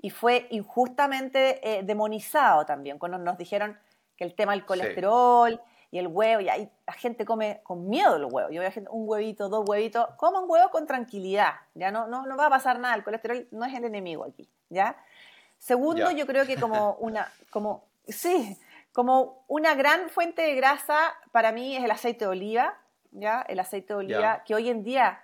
y 0.00 0.10
fue 0.10 0.48
injustamente 0.50 1.60
eh, 1.62 1.82
demonizado 1.82 2.66
también 2.66 2.98
cuando 2.98 3.16
nos 3.18 3.38
dijeron 3.38 3.78
que 4.16 4.24
el 4.24 4.34
tema 4.34 4.52
del 4.52 4.66
colesterol 4.66 5.60
y 5.90 5.98
el 5.98 6.08
huevo, 6.08 6.40
y 6.40 6.48
ahí 6.48 6.68
la 6.86 6.92
gente 6.92 7.24
come 7.24 7.60
con 7.62 7.88
miedo 7.88 8.18
los 8.18 8.32
huevos. 8.32 8.52
Yo 8.52 8.60
veo 8.60 8.70
gente, 8.72 8.90
un 8.90 9.08
huevito, 9.08 9.48
dos 9.48 9.64
huevitos, 9.68 10.08
coman 10.16 10.44
huevo 10.46 10.70
con 10.70 10.86
tranquilidad, 10.86 11.54
ya 11.74 11.92
no, 11.92 12.08
no, 12.08 12.26
no 12.26 12.36
va 12.36 12.46
a 12.46 12.50
pasar 12.50 12.80
nada, 12.80 12.96
el 12.96 13.04
colesterol 13.04 13.46
no 13.52 13.64
es 13.64 13.74
el 13.74 13.84
enemigo 13.84 14.24
aquí, 14.24 14.48
¿ya? 14.68 14.96
Segundo, 15.58 16.10
yo 16.10 16.26
creo 16.26 16.44
que 16.44 16.60
como 16.60 16.94
una, 16.96 17.32
como 17.50 17.84
Sí, 18.08 18.58
como 18.94 19.44
una 19.48 19.74
gran 19.74 20.08
fuente 20.08 20.42
de 20.42 20.54
grasa 20.54 21.16
para 21.32 21.50
mí 21.50 21.76
es 21.76 21.82
el 21.82 21.90
aceite 21.90 22.26
de 22.26 22.30
oliva, 22.30 22.78
¿ya? 23.10 23.42
El 23.48 23.58
aceite 23.58 23.92
de 23.92 23.98
oliva, 23.98 24.44
que 24.44 24.54
hoy 24.54 24.70
en 24.70 24.84
día 24.84 25.20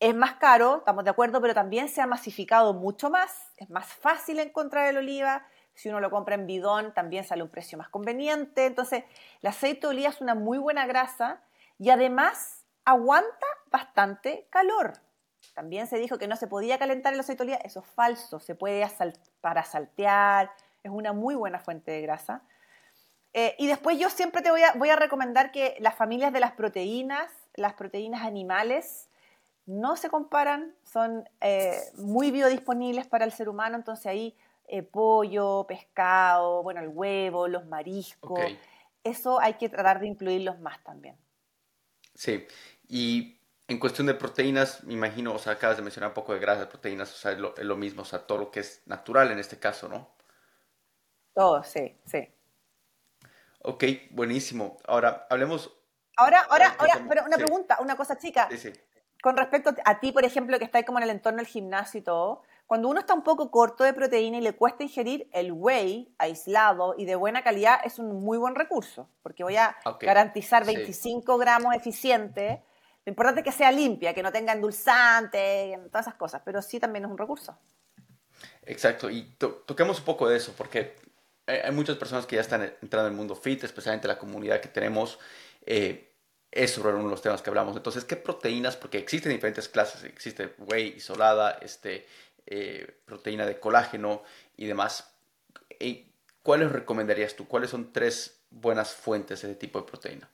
es 0.00 0.14
más 0.14 0.36
caro, 0.36 0.78
estamos 0.78 1.04
de 1.04 1.10
acuerdo, 1.10 1.42
pero 1.42 1.52
también 1.52 1.90
se 1.90 2.00
ha 2.00 2.06
masificado 2.06 2.72
mucho 2.72 3.10
más, 3.10 3.52
es 3.58 3.68
más 3.68 3.86
fácil 3.86 4.40
encontrar 4.40 4.86
el 4.86 4.96
oliva, 4.96 5.46
si 5.74 5.90
uno 5.90 6.00
lo 6.00 6.10
compra 6.10 6.34
en 6.34 6.46
bidón 6.46 6.94
también 6.94 7.24
sale 7.24 7.42
un 7.42 7.50
precio 7.50 7.76
más 7.76 7.90
conveniente, 7.90 8.64
entonces 8.64 9.04
el 9.42 9.48
aceite 9.48 9.82
de 9.82 9.88
oliva 9.88 10.08
es 10.08 10.22
una 10.22 10.34
muy 10.34 10.56
buena 10.56 10.86
grasa 10.86 11.42
y 11.78 11.90
además 11.90 12.64
aguanta 12.86 13.46
bastante 13.70 14.46
calor. 14.48 14.94
También 15.52 15.88
se 15.88 15.98
dijo 15.98 16.16
que 16.16 16.26
no 16.26 16.36
se 16.36 16.46
podía 16.46 16.78
calentar 16.78 17.12
el 17.12 17.20
aceite 17.20 17.44
de 17.44 17.52
oliva, 17.52 17.64
eso 17.64 17.80
es 17.80 17.86
falso, 17.86 18.40
se 18.40 18.54
puede 18.54 18.90
para 19.42 19.62
saltear, 19.62 20.50
es 20.82 20.90
una 20.90 21.12
muy 21.12 21.34
buena 21.34 21.58
fuente 21.58 21.90
de 21.90 22.00
grasa. 22.00 22.42
Eh, 23.36 23.56
y 23.58 23.66
después 23.66 23.98
yo 23.98 24.08
siempre 24.10 24.42
te 24.42 24.50
voy 24.50 24.62
a, 24.62 24.72
voy 24.74 24.90
a 24.90 24.96
recomendar 24.96 25.50
que 25.50 25.76
las 25.80 25.96
familias 25.96 26.32
de 26.32 26.38
las 26.38 26.52
proteínas, 26.52 27.30
las 27.54 27.74
proteínas 27.74 28.22
animales, 28.22 29.08
no 29.66 29.96
se 29.96 30.08
comparan, 30.08 30.72
son 30.84 31.28
eh, 31.40 31.80
muy 31.96 32.30
biodisponibles 32.30 33.08
para 33.08 33.24
el 33.24 33.32
ser 33.32 33.48
humano, 33.48 33.76
entonces 33.76 34.06
ahí 34.06 34.36
eh, 34.68 34.82
pollo, 34.82 35.66
pescado, 35.66 36.62
bueno, 36.62 36.80
el 36.80 36.88
huevo, 36.88 37.48
los 37.48 37.66
mariscos, 37.66 38.40
eso 39.02 39.40
hay 39.40 39.54
que 39.54 39.68
tratar 39.68 39.98
de 39.98 40.06
incluirlos 40.06 40.60
más 40.60 40.82
también. 40.84 41.16
Sí, 42.14 42.46
y 42.88 43.40
en 43.66 43.78
cuestión 43.80 44.06
de 44.06 44.14
proteínas, 44.14 44.84
me 44.84 44.94
imagino, 44.94 45.34
o 45.34 45.38
sea, 45.38 45.54
acabas 45.54 45.76
de 45.76 45.82
mencionar 45.82 46.10
un 46.10 46.14
poco 46.14 46.34
de 46.34 46.38
grasa, 46.38 46.60
de 46.60 46.66
proteínas, 46.66 47.12
o 47.12 47.16
sea, 47.16 47.32
es 47.32 47.38
lo, 47.38 47.56
es 47.56 47.64
lo 47.64 47.76
mismo, 47.76 48.02
o 48.02 48.04
sea, 48.04 48.20
todo 48.20 48.38
lo 48.38 48.50
que 48.52 48.60
es 48.60 48.82
natural 48.86 49.32
en 49.32 49.40
este 49.40 49.58
caso, 49.58 49.88
¿no? 49.88 50.14
Todo, 51.34 51.64
sí, 51.64 51.98
sí. 52.04 52.33
Ok, 53.66 53.84
buenísimo. 54.10 54.76
Ahora, 54.86 55.26
hablemos... 55.30 55.72
Ahora, 56.16 56.46
ahora, 56.50 56.76
ahora, 56.78 57.02
pero 57.08 57.24
una 57.24 57.36
pregunta, 57.36 57.78
una 57.80 57.96
cosa 57.96 58.18
chica. 58.18 58.46
Sí, 58.50 58.58
sí. 58.58 58.72
Con 59.22 59.38
respecto 59.38 59.74
a 59.84 60.00
ti, 60.00 60.12
por 60.12 60.22
ejemplo, 60.24 60.58
que 60.58 60.66
estás 60.66 60.84
como 60.84 60.98
en 60.98 61.04
el 61.04 61.10
entorno 61.10 61.38
del 61.38 61.46
gimnasio 61.46 62.00
y 62.00 62.02
todo, 62.02 62.42
cuando 62.66 62.88
uno 62.88 63.00
está 63.00 63.14
un 63.14 63.22
poco 63.22 63.50
corto 63.50 63.82
de 63.82 63.94
proteína 63.94 64.36
y 64.36 64.42
le 64.42 64.52
cuesta 64.52 64.82
ingerir 64.82 65.30
el 65.32 65.50
whey 65.52 66.14
aislado 66.18 66.94
y 66.98 67.06
de 67.06 67.16
buena 67.16 67.42
calidad, 67.42 67.80
es 67.84 67.98
un 67.98 68.22
muy 68.22 68.36
buen 68.36 68.54
recurso, 68.54 69.08
porque 69.22 69.44
voy 69.44 69.56
a 69.56 69.74
garantizar 69.98 70.66
25 70.66 71.38
gramos 71.38 71.74
eficientes. 71.74 72.60
Lo 73.06 73.10
importante 73.10 73.40
es 73.40 73.44
que 73.46 73.52
sea 73.52 73.72
limpia, 73.72 74.12
que 74.12 74.22
no 74.22 74.30
tenga 74.30 74.52
endulzante, 74.52 75.80
todas 75.90 76.06
esas 76.06 76.16
cosas, 76.16 76.42
pero 76.44 76.60
sí 76.60 76.78
también 76.78 77.06
es 77.06 77.10
un 77.10 77.16
recurso. 77.16 77.56
Exacto, 78.66 79.08
y 79.08 79.36
toquemos 79.38 80.00
un 80.00 80.04
poco 80.04 80.28
de 80.28 80.36
eso, 80.36 80.52
porque 80.56 80.96
hay 81.46 81.72
muchas 81.72 81.96
personas 81.96 82.26
que 82.26 82.36
ya 82.36 82.42
están 82.42 82.62
entrando 82.80 83.08
en 83.08 83.12
el 83.12 83.16
mundo 83.16 83.34
fit, 83.34 83.62
especialmente 83.64 84.08
la 84.08 84.18
comunidad 84.18 84.60
que 84.60 84.68
tenemos. 84.68 85.18
Eh, 85.66 86.10
es 86.50 86.70
sobre 86.70 86.94
uno 86.94 87.04
de 87.04 87.10
los 87.10 87.22
temas 87.22 87.42
que 87.42 87.50
hablamos. 87.50 87.76
Entonces, 87.76 88.04
¿qué 88.04 88.16
proteínas? 88.16 88.76
Porque 88.76 88.98
existen 88.98 89.32
diferentes 89.32 89.68
clases. 89.68 90.04
Existe 90.04 90.54
whey 90.58 90.94
isolada, 90.96 91.58
este, 91.60 92.06
eh, 92.46 93.00
proteína 93.04 93.44
de 93.44 93.58
colágeno 93.58 94.22
y 94.56 94.66
demás. 94.66 95.12
¿Cuáles 96.42 96.70
recomendarías 96.70 97.34
tú? 97.34 97.48
¿Cuáles 97.48 97.70
son 97.70 97.92
tres 97.92 98.44
buenas 98.50 98.94
fuentes 98.94 99.42
de 99.42 99.48
ese 99.48 99.56
tipo 99.58 99.80
de 99.80 99.86
proteína? 99.86 100.28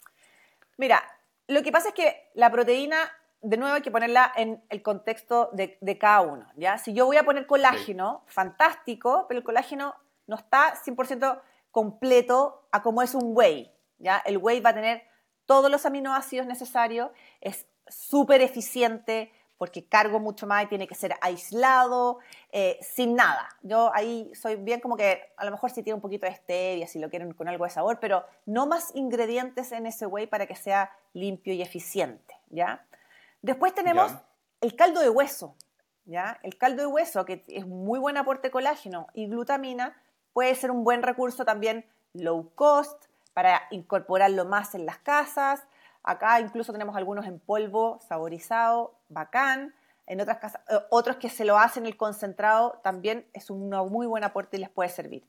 Mira, 0.77 1.03
lo 1.47 1.63
que 1.63 1.73
pasa 1.73 1.89
es 1.89 1.95
que 1.95 2.31
la 2.35 2.51
proteína, 2.51 2.97
de 3.41 3.57
nuevo 3.57 3.75
hay 3.75 3.83
que 3.83 3.91
ponerla 3.91 4.33
en 4.37 4.63
el 4.69 4.83
contexto 4.83 5.51
de, 5.53 5.99
cada 5.99 6.21
uno. 6.21 6.47
¿ya? 6.57 6.79
Si 6.79 6.93
yo 6.93 7.07
voy 7.07 7.17
a 7.17 7.25
poner 7.25 7.47
colágeno, 7.47 8.25
fantástico, 8.27 9.25
pero 9.29 9.39
el 9.39 9.45
colágeno 9.45 9.95
no 10.31 10.37
está 10.37 10.75
100% 10.77 11.41
completo 11.73 12.69
a 12.71 12.83
como 12.83 13.03
es 13.03 13.17
un 13.17 13.37
whey. 13.37 13.71
¿ya? 13.99 14.23
El 14.25 14.39
whey 14.39 14.61
va 14.61 14.71
a 14.71 14.75
tener 14.75 15.03
todos 15.45 15.69
los 15.69 15.85
aminoácidos 15.85 16.47
necesarios, 16.47 17.11
es 17.41 17.67
súper 17.89 18.41
eficiente 18.41 19.33
porque 19.59 19.85
cargo 19.85 20.21
mucho 20.21 20.47
más 20.47 20.65
y 20.65 20.69
tiene 20.69 20.87
que 20.87 20.95
ser 20.95 21.17
aislado, 21.21 22.21
eh, 22.53 22.79
sin 22.81 23.17
nada. 23.17 23.49
Yo 23.63 23.91
ahí 23.93 24.33
soy 24.35 24.55
bien 24.55 24.79
como 24.81 24.97
que 24.97 25.33
a 25.37 25.45
lo 25.45 25.51
mejor 25.51 25.71
si 25.71 25.83
tiene 25.83 25.97
un 25.97 26.01
poquito 26.01 26.27
de 26.27 26.35
stevia, 26.37 26.87
si 26.87 27.01
lo 27.01 27.11
quieren 27.11 27.35
con 27.35 27.49
algo 27.49 27.65
de 27.65 27.71
sabor, 27.71 27.99
pero 28.01 28.25
no 28.47 28.67
más 28.67 28.95
ingredientes 28.95 29.73
en 29.73 29.85
ese 29.85 30.07
whey 30.07 30.29
para 30.29 30.47
que 30.47 30.55
sea 30.55 30.93
limpio 31.13 31.53
y 31.53 31.61
eficiente, 31.61 32.37
¿ya? 32.51 32.87
Después 33.43 33.75
tenemos 33.75 34.13
el 34.61 34.77
caldo 34.77 35.01
de 35.01 35.11
hueso, 35.11 35.57
¿ya? 36.05 36.39
El 36.45 36.57
caldo 36.57 36.83
de 36.83 36.87
hueso, 36.87 37.25
que 37.25 37.45
es 37.49 37.67
muy 37.67 37.99
buen 37.99 38.17
aporte 38.17 38.49
de 38.49 38.53
colágeno 38.53 39.09
y 39.13 39.27
glutamina, 39.27 40.01
Puede 40.33 40.55
ser 40.55 40.71
un 40.71 40.85
buen 40.85 41.03
recurso 41.03 41.45
también 41.45 41.85
low 42.13 42.51
cost 42.55 43.07
para 43.35 43.63
incorporarlo 43.71 44.45
más 44.45 44.75
en 44.75 44.87
las 44.87 44.99
casas. 44.99 45.63
Acá 46.03 46.41
incluso 46.41 46.73
tenemos 46.73 46.97
algunos 46.97 47.27
en 47.27 47.39
polvo 47.39 47.99
saborizado, 48.01 48.95
bacán. 49.09 49.75
En 50.07 50.21
otras 50.21 50.39
casas, 50.39 50.61
eh, 50.69 50.79
otros 50.91 51.17
que 51.17 51.29
se 51.29 51.45
lo 51.45 51.59
hacen 51.59 51.87
el 51.87 51.97
concentrado 51.97 52.81
también 52.83 53.27
es 53.33 53.51
un 53.51 53.71
muy 53.91 54.07
buen 54.07 54.25
aporte 54.25 54.57
y 54.57 54.61
les 54.61 54.71
puede 54.71 54.89
servir. 54.89 55.25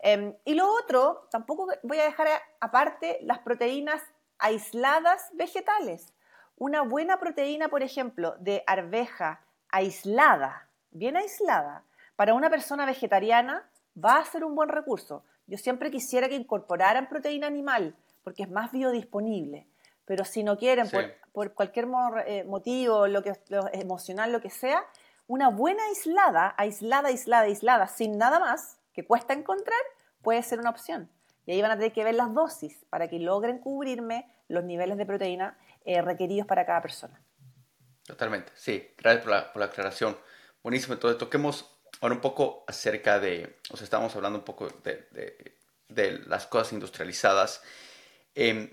Em, 0.00 0.34
y 0.44 0.54
lo 0.54 0.70
otro, 0.72 1.26
tampoco 1.30 1.66
voy 1.82 1.98
a 1.98 2.04
dejar 2.04 2.28
aparte 2.60 3.18
las 3.22 3.40
proteínas 3.40 4.02
aisladas 4.38 5.30
vegetales. 5.32 6.12
Una 6.56 6.82
buena 6.82 7.18
proteína, 7.18 7.68
por 7.68 7.82
ejemplo, 7.82 8.36
de 8.38 8.62
arveja 8.66 9.40
aislada, 9.70 10.68
bien 10.90 11.16
aislada, 11.16 11.84
para 12.16 12.34
una 12.34 12.50
persona 12.50 12.86
vegetariana 12.86 13.68
va 14.02 14.18
a 14.18 14.24
ser 14.24 14.44
un 14.44 14.54
buen 14.54 14.68
recurso. 14.68 15.24
Yo 15.46 15.58
siempre 15.58 15.90
quisiera 15.90 16.28
que 16.28 16.36
incorporaran 16.36 17.08
proteína 17.08 17.46
animal, 17.46 17.96
porque 18.22 18.42
es 18.42 18.50
más 18.50 18.70
biodisponible. 18.72 19.66
Pero 20.04 20.24
si 20.24 20.42
no 20.42 20.56
quieren, 20.56 20.88
por, 21.32 21.54
cualquier 21.54 21.86
eh, 22.26 22.44
motivo, 22.44 23.06
lo 23.06 23.22
que, 23.22 23.32
emocional, 23.72 24.32
lo 24.32 24.40
que 24.40 24.50
sea, 24.50 24.84
una 25.26 25.50
buena 25.50 25.84
aislada, 25.84 26.54
aislada, 26.56 27.08
aislada, 27.08 27.44
aislada, 27.44 27.86
sin 27.88 28.16
nada 28.16 28.40
más, 28.40 28.78
que 28.92 29.04
cuesta 29.04 29.34
encontrar, 29.34 29.80
puede 30.22 30.42
ser 30.42 30.58
una 30.58 30.70
opción. 30.70 31.10
Y 31.44 31.52
ahí 31.52 31.62
van 31.62 31.70
a 31.70 31.76
tener 31.76 31.92
que 31.92 32.04
ver 32.04 32.14
las 32.14 32.32
dosis 32.34 32.84
para 32.90 33.08
que 33.08 33.18
logren 33.18 33.58
cubrirme 33.58 34.30
los 34.48 34.64
niveles 34.64 34.96
de 34.96 35.06
proteína 35.06 35.58
eh, 35.84 36.02
requeridos 36.02 36.46
para 36.46 36.66
cada 36.66 36.82
persona. 36.82 37.20
Totalmente, 38.04 38.52
sí. 38.54 38.94
Gracias 38.96 39.24
por 39.24 39.60
la, 39.60 39.66
aclaración. 39.66 40.16
Buenísimo. 40.62 40.94
Entonces, 40.94 41.18
toquemos 41.18 41.77
ahora 42.00 42.14
un 42.14 42.20
poco 42.20 42.64
acerca 42.66 43.18
de, 43.20 43.58
o 43.70 43.76
sea, 43.76 43.84
estamos 43.84 44.14
hablando 44.16 44.38
un 44.38 44.44
poco 44.44 44.68
de, 44.82 46.22
las 46.26 46.46
cosas 46.46 46.72
industrializadas. 46.72 47.62
Em, 48.34 48.70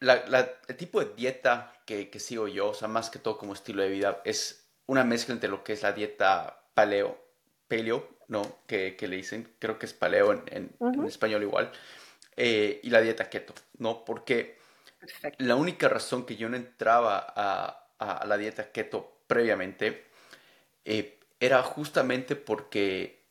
el 0.00 0.76
tipo 0.76 1.00
de 1.00 1.14
dieta 1.14 1.72
que, 1.86 2.10
que, 2.10 2.18
sigo 2.18 2.48
yo, 2.48 2.70
o 2.70 2.74
sea, 2.74 2.88
más 2.88 3.10
que 3.10 3.18
todo 3.18 3.38
como 3.38 3.52
estilo 3.52 3.82
de 3.82 3.88
vida, 3.88 4.20
es 4.24 4.66
una 4.86 5.04
mezcla 5.04 5.34
entre 5.34 5.48
lo 5.48 5.64
que 5.64 5.74
es 5.74 5.82
la 5.82 5.92
dieta 5.92 6.62
paleo, 6.74 7.18
paleo, 7.68 8.08
¿no? 8.28 8.60
Que, 8.66 8.96
le 9.00 9.16
dicen, 9.16 9.54
creo 9.58 9.78
que 9.78 9.86
es 9.86 9.94
paleo 9.94 10.32
en, 10.32 10.76
español 11.06 11.42
igual, 11.42 11.70
eh, 12.36 12.80
y 12.82 12.90
la 12.90 13.00
dieta 13.00 13.28
keto, 13.28 13.54
¿no? 13.78 14.04
Porque 14.04 14.58
la 15.38 15.56
única 15.56 15.88
razón 15.88 16.24
que 16.26 16.36
yo 16.36 16.48
no 16.48 16.56
entraba 16.56 17.32
a, 17.36 17.80
la 18.26 18.36
dieta 18.36 18.70
keto 18.70 19.20
previamente 19.26 20.06
eh, 20.84 21.18
era 21.44 21.62
justamente 21.62 22.36
porque 22.36 23.22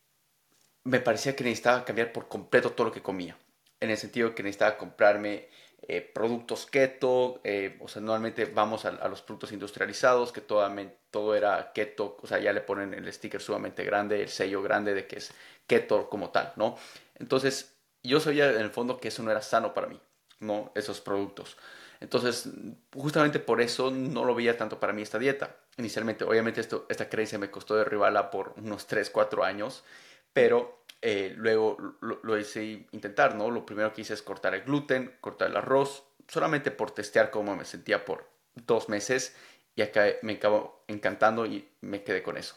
me 0.84 1.00
parecía 1.00 1.36
que 1.36 1.44
necesitaba 1.44 1.84
cambiar 1.84 2.12
por 2.12 2.28
completo 2.28 2.72
todo 2.72 2.88
lo 2.88 2.94
que 2.94 3.02
comía, 3.02 3.38
en 3.80 3.90
el 3.90 3.98
sentido 3.98 4.36
que 4.36 4.44
necesitaba 4.44 4.78
comprarme 4.78 5.50
eh, 5.88 6.02
productos 6.02 6.66
keto, 6.66 7.42
eh, 7.44 7.78
o 7.82 7.88
sea, 7.88 8.02
normalmente 8.02 8.46
vamos 8.46 8.86
a, 8.86 8.92
los 9.08 9.22
productos 9.22 9.52
industrializados, 9.52 10.32
que 10.32 10.42
todo, 10.42 10.70
todo 11.10 11.36
era 11.36 11.72
keto, 11.74 12.18
o 12.22 12.28
sea, 12.28 12.40
ya 12.40 12.54
le 12.54 12.62
ponen 12.62 12.94
el 12.94 13.12
sticker 13.12 13.42
sumamente 13.42 13.84
grande, 13.84 14.22
el 14.22 14.30
sello 14.30 14.62
grande 14.62 14.94
de 14.94 15.08
que 15.08 15.18
es 15.18 15.34
keto 15.66 16.10
como 16.10 16.30
tal, 16.30 16.54
¿no? 16.56 16.78
Entonces, 17.16 17.76
yo 18.04 18.20
sabía 18.20 18.52
en 18.52 18.62
el 18.62 18.70
fondo 18.70 19.00
que 19.00 19.08
eso 19.08 19.24
no 19.24 19.32
era 19.32 19.42
sano 19.42 19.74
para 19.74 19.88
mí, 19.88 20.00
¿no? 20.40 20.72
Esos 20.76 21.02
productos. 21.02 21.58
Entonces, 22.04 22.50
justamente 22.94 23.40
por 23.40 23.62
eso 23.62 23.90
no 23.90 24.26
lo 24.26 24.36
veía 24.36 24.58
tanto 24.58 24.78
para 24.78 24.92
mí 24.92 25.02
esta 25.02 25.18
dieta. 25.18 25.56
Inicialmente, 25.78 26.26
obviamente, 26.26 26.60
esto, 26.60 26.86
esta 26.90 27.08
creencia 27.08 27.40
me 27.40 27.50
costó 27.50 27.78
derribarla 27.78 28.30
por 28.30 28.54
unos 28.58 28.88
3, 28.88 29.10
4 29.10 29.46
años, 29.46 29.86
pero 30.34 30.84
eh, 31.02 31.34
luego 31.38 31.78
lo, 32.02 32.38
hice 32.38 32.86
intentar, 32.92 33.36
¿no? 33.36 33.50
Lo 33.50 33.66
primero 33.66 33.94
que 33.94 34.02
hice 34.02 34.16
es 34.16 34.22
cortar 34.22 34.54
el 34.54 34.64
gluten, 34.64 35.16
cortar 35.22 35.50
el 35.50 35.56
arroz, 35.56 36.04
solamente 36.28 36.72
por 36.72 36.92
testear 36.92 37.32
cómo 37.32 37.56
me 37.56 37.64
sentía 37.64 38.04
por 38.04 38.30
dos 38.54 38.90
meses 38.90 39.34
y 39.74 39.82
acá 39.82 40.06
me 40.24 40.34
acabo 40.34 40.84
encantando 40.90 41.46
y 41.46 41.70
me 41.80 42.04
quedé 42.04 42.22
con 42.22 42.36
eso. 42.36 42.56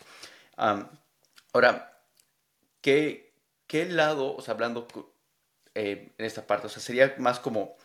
ahora, 1.53 2.03
¿qué, 2.80 3.32
¿qué, 3.68 3.86
lado, 3.86 4.34
o 4.34 4.42
sea, 4.42 4.55
hablando 4.55 4.88
eh, 5.74 6.11
en 6.18 6.24
esta 6.24 6.49
parte, 6.49 6.66
o 6.66 6.70
sea, 6.70 6.82
sería 6.82 7.14
más 7.18 7.38
como, 7.38 7.76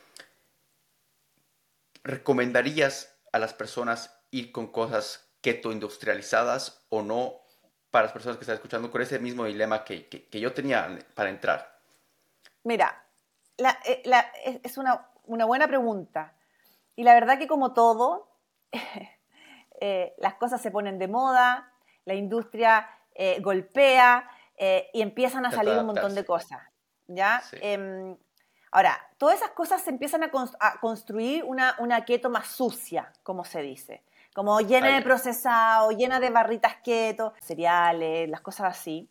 ¿recomendarías 2.04 3.18
a 3.32 3.40
las 3.40 3.54
personas 3.54 4.20
ir 4.32 4.52
con 4.52 4.68
cosas 4.68 5.32
keto 5.42 5.72
industrializadas 5.72 6.86
o 6.90 7.02
no 7.02 7.42
para 7.90 8.06
las 8.06 8.14
personas 8.14 8.38
que 8.38 8.44
están 8.44 8.56
escuchando 8.56 8.90
con 8.90 9.02
ese 9.02 9.20
mismo 9.20 9.46
dilema 9.46 9.84
que, 9.84 10.28
yo 10.32 10.54
tenía 10.54 10.98
para 11.14 11.30
entrar? 11.30 11.80
Mira, 12.64 13.04
eh, 13.58 14.62
es 14.64 14.78
una, 14.78 15.10
buena 15.26 15.68
pregunta. 15.68 16.34
Y 16.96 17.04
la 17.04 17.14
verdad 17.14 17.38
que 17.38 17.48
como 17.48 17.74
todo, 17.74 18.30
eh, 19.82 20.14
las 20.18 20.36
cosas 20.36 20.62
se 20.62 20.72
ponen 20.72 21.00
de 21.00 21.08
moda, 21.08 21.74
la 22.06 22.14
industria 22.14 22.88
eh, 23.14 23.40
golpea 23.42 24.30
y 24.94 25.02
empiezan 25.02 25.44
a 25.48 25.52
salir 25.52 25.76
un 25.76 25.88
montón 25.88 26.14
de 26.14 26.24
cosas. 26.24 26.62
¿ya? 27.08 27.42
Em, 27.54 28.16
ahora, 28.72 28.98
todas 29.18 29.38
esas 29.38 29.52
cosas 29.52 29.82
se 29.82 29.90
empiezan 29.90 30.24
a, 30.24 30.32
construir 30.80 31.44
una, 31.44 31.76
una 31.80 32.04
keto 32.06 32.30
más 32.30 32.48
sucia, 32.48 33.12
como 33.24 33.46
se 33.46 33.62
dice. 33.62 34.04
Como 34.34 34.60
llena 34.62 34.96
de 34.96 35.02
procesado, 35.02 35.92
llena 35.92 36.20
de 36.20 36.30
barritas 36.30 36.76
keto, 36.84 37.34
cereales, 37.42 38.30
las 38.30 38.42
cosas 38.42 38.78
así, 38.78 39.10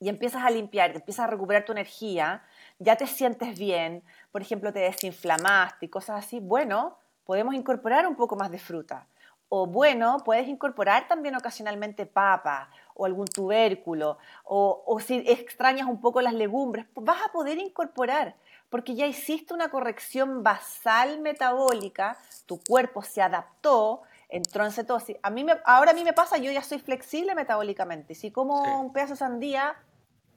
y 0.00 0.08
empiezas 0.10 0.44
a 0.44 0.50
limpiar, 0.50 0.94
empiezas 0.94 1.24
a 1.24 1.30
recuperar 1.30 1.64
tu 1.64 1.72
energía, 1.72 2.42
ya 2.78 2.96
te 2.96 3.06
sientes 3.06 3.58
bien, 3.58 4.02
por 4.32 4.42
ejemplo, 4.42 4.72
te 4.72 4.80
desinflamaste 4.80 5.86
y 5.86 5.88
cosas 5.88 6.24
así, 6.24 6.40
bueno, 6.40 6.98
podemos 7.24 7.54
incorporar 7.54 8.06
un 8.06 8.16
poco 8.16 8.36
más 8.36 8.50
de 8.50 8.58
fruta. 8.58 9.06
O 9.48 9.66
bueno, 9.66 10.18
puedes 10.24 10.48
incorporar 10.48 11.06
también 11.06 11.36
ocasionalmente 11.36 12.06
papa 12.06 12.70
o 12.94 13.06
algún 13.06 13.26
tubérculo, 13.26 14.18
o, 14.44 14.82
o 14.86 15.00
si 15.00 15.22
extrañas 15.26 15.86
un 15.86 16.00
poco 16.00 16.20
las 16.20 16.34
legumbres, 16.34 16.86
pues 16.92 17.04
vas 17.04 17.22
a 17.24 17.32
poder 17.32 17.58
incorporar, 17.58 18.34
porque 18.70 18.94
ya 18.94 19.06
hiciste 19.06 19.54
una 19.54 19.68
corrección 19.68 20.42
basal 20.42 21.20
metabólica, 21.20 22.18
tu 22.46 22.60
cuerpo 22.62 23.02
se 23.02 23.22
adaptó, 23.22 24.02
entró 24.28 24.64
en 24.64 24.72
cetosis. 24.72 25.16
A 25.22 25.30
mí 25.30 25.44
me, 25.44 25.58
ahora 25.64 25.92
a 25.92 25.94
mí 25.94 26.02
me 26.04 26.12
pasa, 26.12 26.38
yo 26.38 26.50
ya 26.50 26.62
soy 26.62 26.78
flexible 26.78 27.34
metabólicamente. 27.34 28.14
Si 28.14 28.30
como 28.30 28.80
un 28.80 28.92
pedazo 28.92 29.12
de 29.12 29.18
sandía, 29.18 29.76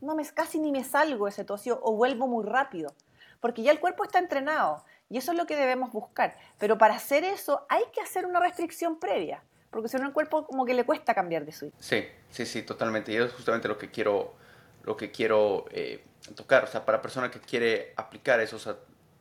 no 0.01 0.15
me, 0.15 0.25
casi 0.25 0.59
ni 0.59 0.71
me 0.71 0.83
salgo 0.83 1.25
de 1.25 1.31
cetosis 1.31 1.73
o 1.81 1.93
vuelvo 1.93 2.27
muy 2.27 2.45
rápido, 2.45 2.93
porque 3.39 3.63
ya 3.63 3.71
el 3.71 3.79
cuerpo 3.79 4.03
está 4.03 4.19
entrenado 4.19 4.83
y 5.09 5.17
eso 5.17 5.31
es 5.31 5.37
lo 5.37 5.45
que 5.45 5.55
debemos 5.55 5.91
buscar. 5.91 6.37
Pero 6.57 6.77
para 6.77 6.95
hacer 6.95 7.23
eso 7.23 7.65
hay 7.69 7.83
que 7.93 8.01
hacer 8.01 8.25
una 8.25 8.39
restricción 8.39 8.99
previa, 8.99 9.43
porque 9.71 9.89
si 9.89 9.97
no 9.97 10.05
el 10.05 10.13
cuerpo 10.13 10.45
como 10.45 10.65
que 10.65 10.73
le 10.73 10.85
cuesta 10.85 11.13
cambiar 11.13 11.45
de 11.45 11.51
switch. 11.51 11.73
Sí, 11.79 12.05
sí, 12.29 12.45
sí, 12.45 12.61
totalmente. 12.63 13.11
Y 13.11 13.15
eso 13.15 13.25
es 13.25 13.33
justamente 13.33 13.67
lo 13.67 13.77
que 13.77 13.89
quiero, 13.89 14.35
lo 14.83 14.95
que 14.95 15.11
quiero 15.11 15.65
eh, 15.71 16.03
tocar. 16.35 16.63
O 16.63 16.67
sea, 16.67 16.85
para 16.85 17.01
persona 17.01 17.29
que 17.31 17.39
quiere 17.39 17.93
aplicar 17.95 18.39
eso, 18.39 18.57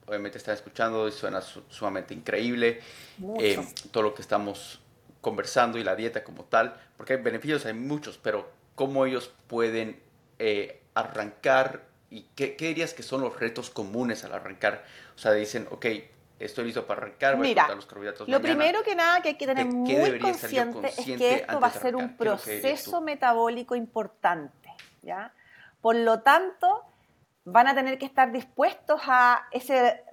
obviamente 0.07 0.39
están 0.39 0.55
escuchando 0.55 1.09
y 1.09 1.13
suena 1.13 1.41
sumamente 1.41 2.15
increíble. 2.15 2.81
Eh, 3.39 3.65
todo 3.91 4.05
lo 4.05 4.15
que 4.15 4.23
estamos 4.23 4.81
conversando 5.21 5.79
y 5.79 5.85
la 5.85 5.97
dieta 5.97 6.23
como 6.23 6.45
tal, 6.45 6.77
porque 6.97 7.15
hay 7.15 7.21
beneficios, 7.21 7.67
hay 7.67 7.75
muchos, 7.75 8.17
pero 8.17 8.49
cómo 8.77 9.07
ellos 9.07 9.33
pueden 9.49 10.01
eh, 10.39 10.83
arrancar 10.95 11.83
y 12.11 12.23
qué, 12.37 12.55
dirías 12.57 12.95
que 12.95 13.03
son 13.03 13.23
los 13.23 13.39
retos 13.39 13.71
comunes 13.71 14.23
al 14.25 14.33
arrancar. 14.33 14.85
O 15.17 15.19
sea, 15.19 15.33
dicen, 15.33 15.67
ok, 15.71 15.87
estoy 16.39 16.67
listo 16.67 16.87
para 16.87 17.03
arrancar, 17.03 17.37
voy 17.37 17.53
a 17.59 17.75
los 17.75 17.87
carbohidratos. 17.87 18.29
Lo 18.29 18.41
primero 18.41 18.83
que 18.85 18.95
nada 18.95 19.21
que 19.21 19.31
hay 19.31 19.35
que 19.35 19.47
tener 19.47 19.67
muy 19.67 20.19
consciente, 20.21 20.89
es 20.89 21.05
que 21.05 21.35
esto 21.35 21.59
va 21.59 21.67
a 21.67 21.73
ser 21.73 21.97
un 21.97 22.17
proceso 22.17 23.01
metabólico 23.01 23.75
importante, 23.75 24.71
¿ya? 25.03 25.33
Por 25.81 25.97
lo 25.97 26.21
tanto, 26.21 26.85
van 27.47 27.69
a 27.69 27.75
tener 27.75 27.97
que 27.97 28.05
estar 28.05 28.33
dispuestos 28.33 29.01
a 29.07 29.47
ese, 29.53 30.05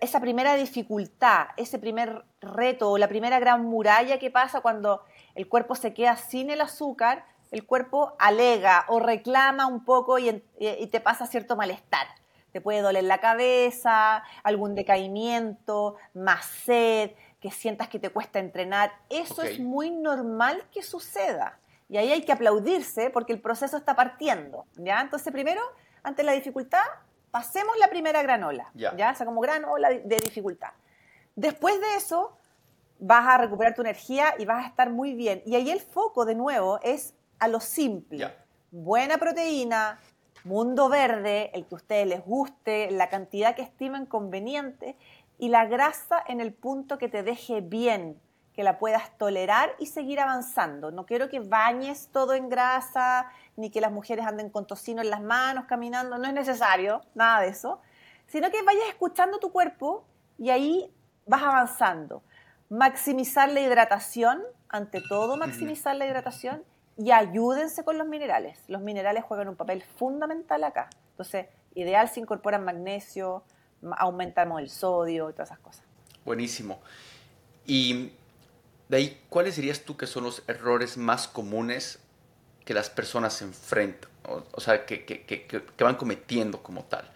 esa 0.00 0.20
primera 0.20 0.54
dificultad, 0.54 1.48
ese 1.56 1.78
primer 1.78 2.24
reto 2.40 2.92
o 2.92 2.98
la 2.98 3.08
primera 3.08 3.40
gran 3.40 3.64
muralla 3.64 4.18
que 4.18 4.30
pasa 4.30 4.60
cuando 4.60 5.02
el 5.34 5.48
cuerpo 5.48 5.74
se 5.74 5.92
queda 5.92 6.16
sin 6.16 6.50
el 6.50 6.60
azúcar, 6.60 7.24
el 7.50 7.66
cuerpo 7.66 8.14
alega 8.20 8.84
o 8.88 9.00
reclama 9.00 9.66
un 9.66 9.84
poco 9.84 10.20
y, 10.20 10.40
te 10.90 11.00
pasa 11.00 11.26
cierto 11.26 11.56
malestar. 11.56 12.06
Te 12.52 12.60
puede 12.60 12.80
doler 12.80 13.04
la 13.04 13.18
cabeza, 13.18 14.22
algún 14.44 14.74
decaimiento, 14.74 15.96
más 16.14 16.46
sed, 16.46 17.10
que 17.40 17.50
sientas 17.50 17.88
que 17.88 17.98
te 17.98 18.10
cuesta 18.10 18.38
entrenar. 18.38 18.92
Eso 19.10 19.42
es 19.42 19.58
muy 19.58 19.90
normal 19.90 20.62
que 20.72 20.82
suceda. 20.82 21.58
Y 21.88 21.96
ahí 21.96 22.12
hay 22.12 22.22
que 22.22 22.32
aplaudirse 22.32 23.10
porque 23.10 23.32
el 23.32 23.40
proceso 23.40 23.76
está 23.76 23.96
partiendo. 23.96 24.66
¿ya? 24.76 25.00
Entonces, 25.00 25.32
primero, 25.32 25.62
ante 26.08 26.22
la 26.22 26.32
dificultad, 26.32 26.84
pasemos 27.30 27.76
la 27.78 27.88
primera 27.88 28.22
granola, 28.22 28.70
¿ya? 28.74 29.10
O 29.12 29.14
sea, 29.14 29.26
como 29.26 29.40
granola 29.40 29.90
de 29.90 30.16
dificultad. 30.16 30.70
Después 31.36 31.80
de 31.80 31.96
eso, 31.96 32.36
vas 32.98 33.26
a 33.26 33.38
recuperar 33.38 33.74
tu 33.74 33.82
energía 33.82 34.34
y 34.38 34.44
vas 34.44 34.64
a 34.64 34.68
estar 34.68 34.90
muy 34.90 35.14
bien. 35.14 35.42
Y 35.46 35.54
ahí 35.54 35.70
el 35.70 35.80
foco, 35.80 36.24
de 36.24 36.34
nuevo, 36.34 36.80
es 36.82 37.14
a 37.38 37.48
lo 37.48 37.60
simple. 37.60 38.34
Buena 38.70 39.18
proteína, 39.18 40.00
mundo 40.44 40.88
verde, 40.88 41.50
el 41.54 41.66
que 41.66 41.74
a 41.74 41.76
ustedes 41.76 42.06
les 42.06 42.24
guste, 42.24 42.90
la 42.90 43.08
cantidad 43.08 43.54
que 43.54 43.62
estimen 43.62 44.06
conveniente, 44.06 44.96
y 45.38 45.48
la 45.48 45.66
grasa 45.66 46.22
en 46.26 46.40
el 46.40 46.52
punto 46.52 46.98
que 46.98 47.08
te 47.08 47.22
deje 47.22 47.60
bien, 47.60 48.20
que 48.52 48.64
la 48.64 48.78
puedas 48.78 49.16
tolerar 49.18 49.76
y 49.78 49.86
seguir 49.86 50.18
avanzando. 50.18 50.90
No 50.90 51.06
quiero 51.06 51.28
que 51.28 51.38
bañes 51.38 52.08
todo 52.12 52.34
en 52.34 52.48
grasa, 52.48 53.30
ni 53.58 53.70
que 53.70 53.80
las 53.80 53.90
mujeres 53.90 54.24
anden 54.24 54.50
con 54.50 54.66
tocino 54.66 55.02
en 55.02 55.10
las 55.10 55.20
manos, 55.20 55.64
caminando, 55.64 56.16
no 56.16 56.28
es 56.28 56.32
necesario, 56.32 57.02
nada 57.14 57.40
de 57.40 57.48
eso, 57.48 57.80
sino 58.28 58.50
que 58.52 58.62
vayas 58.62 58.84
escuchando 58.88 59.38
tu 59.38 59.50
cuerpo 59.50 60.04
y 60.38 60.50
ahí 60.50 60.94
vas 61.26 61.42
avanzando. 61.42 62.22
Maximizar 62.70 63.50
la 63.50 63.60
hidratación, 63.60 64.42
ante 64.68 65.00
todo 65.08 65.36
maximizar 65.36 65.96
la 65.96 66.06
hidratación 66.06 66.62
y 66.96 67.10
ayúdense 67.10 67.82
con 67.82 67.98
los 67.98 68.06
minerales. 68.06 68.60
Los 68.68 68.80
minerales 68.80 69.24
juegan 69.24 69.48
un 69.48 69.56
papel 69.56 69.82
fundamental 69.82 70.62
acá. 70.62 70.88
Entonces, 71.10 71.46
ideal 71.74 72.08
si 72.08 72.20
incorporan 72.20 72.64
magnesio, 72.64 73.42
aumentamos 73.96 74.60
el 74.60 74.70
sodio 74.70 75.30
y 75.30 75.32
todas 75.32 75.48
esas 75.48 75.58
cosas. 75.58 75.84
Buenísimo. 76.24 76.78
Y 77.66 78.12
de 78.88 78.96
ahí, 78.96 79.20
¿cuáles 79.28 79.56
dirías 79.56 79.82
tú 79.82 79.96
que 79.96 80.06
son 80.06 80.22
los 80.22 80.44
errores 80.46 80.96
más 80.96 81.26
comunes 81.26 81.98
que 82.68 82.74
las 82.74 82.90
personas 82.90 83.32
se 83.32 83.44
enfrentan? 83.44 84.10
O, 84.52 84.60
sea, 84.60 84.84
que, 84.84 85.06
que, 85.06 85.24
que, 85.24 85.46
que, 85.46 85.84
van 85.84 85.94
cometiendo 85.94 86.62
como 86.62 86.84
tal. 86.84 87.10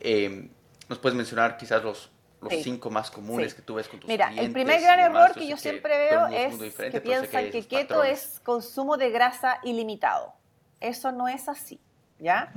Eh, 0.00 0.48
¿Nos 0.88 0.98
puedes 0.98 1.14
mencionar 1.14 1.58
quizás 1.58 1.84
los, 1.84 2.10
los 2.40 2.54
cinco 2.62 2.88
más 2.88 3.10
comunes 3.10 3.52
que 3.52 3.60
tú 3.60 3.74
ves 3.74 3.86
con 3.86 4.00
tus 4.00 4.08
Mira, 4.08 4.28
clientes? 4.28 4.46
el 4.46 4.52
primer 4.54 4.80
gran 4.80 5.00
error 5.00 5.34
que 5.34 5.46
yo 5.46 5.58
siempre 5.58 5.98
veo 5.98 6.26
es 6.28 6.74
que 6.90 7.02
piensan 7.02 7.50
que, 7.50 7.66
keto 7.66 8.02
es 8.02 8.40
consumo 8.42 8.96
de 8.96 9.10
grasa 9.10 9.60
ilimitado. 9.62 10.32
Eso 10.80 11.12
no 11.12 11.28
es 11.28 11.50
así, 11.50 11.78
¿ya? 12.18 12.50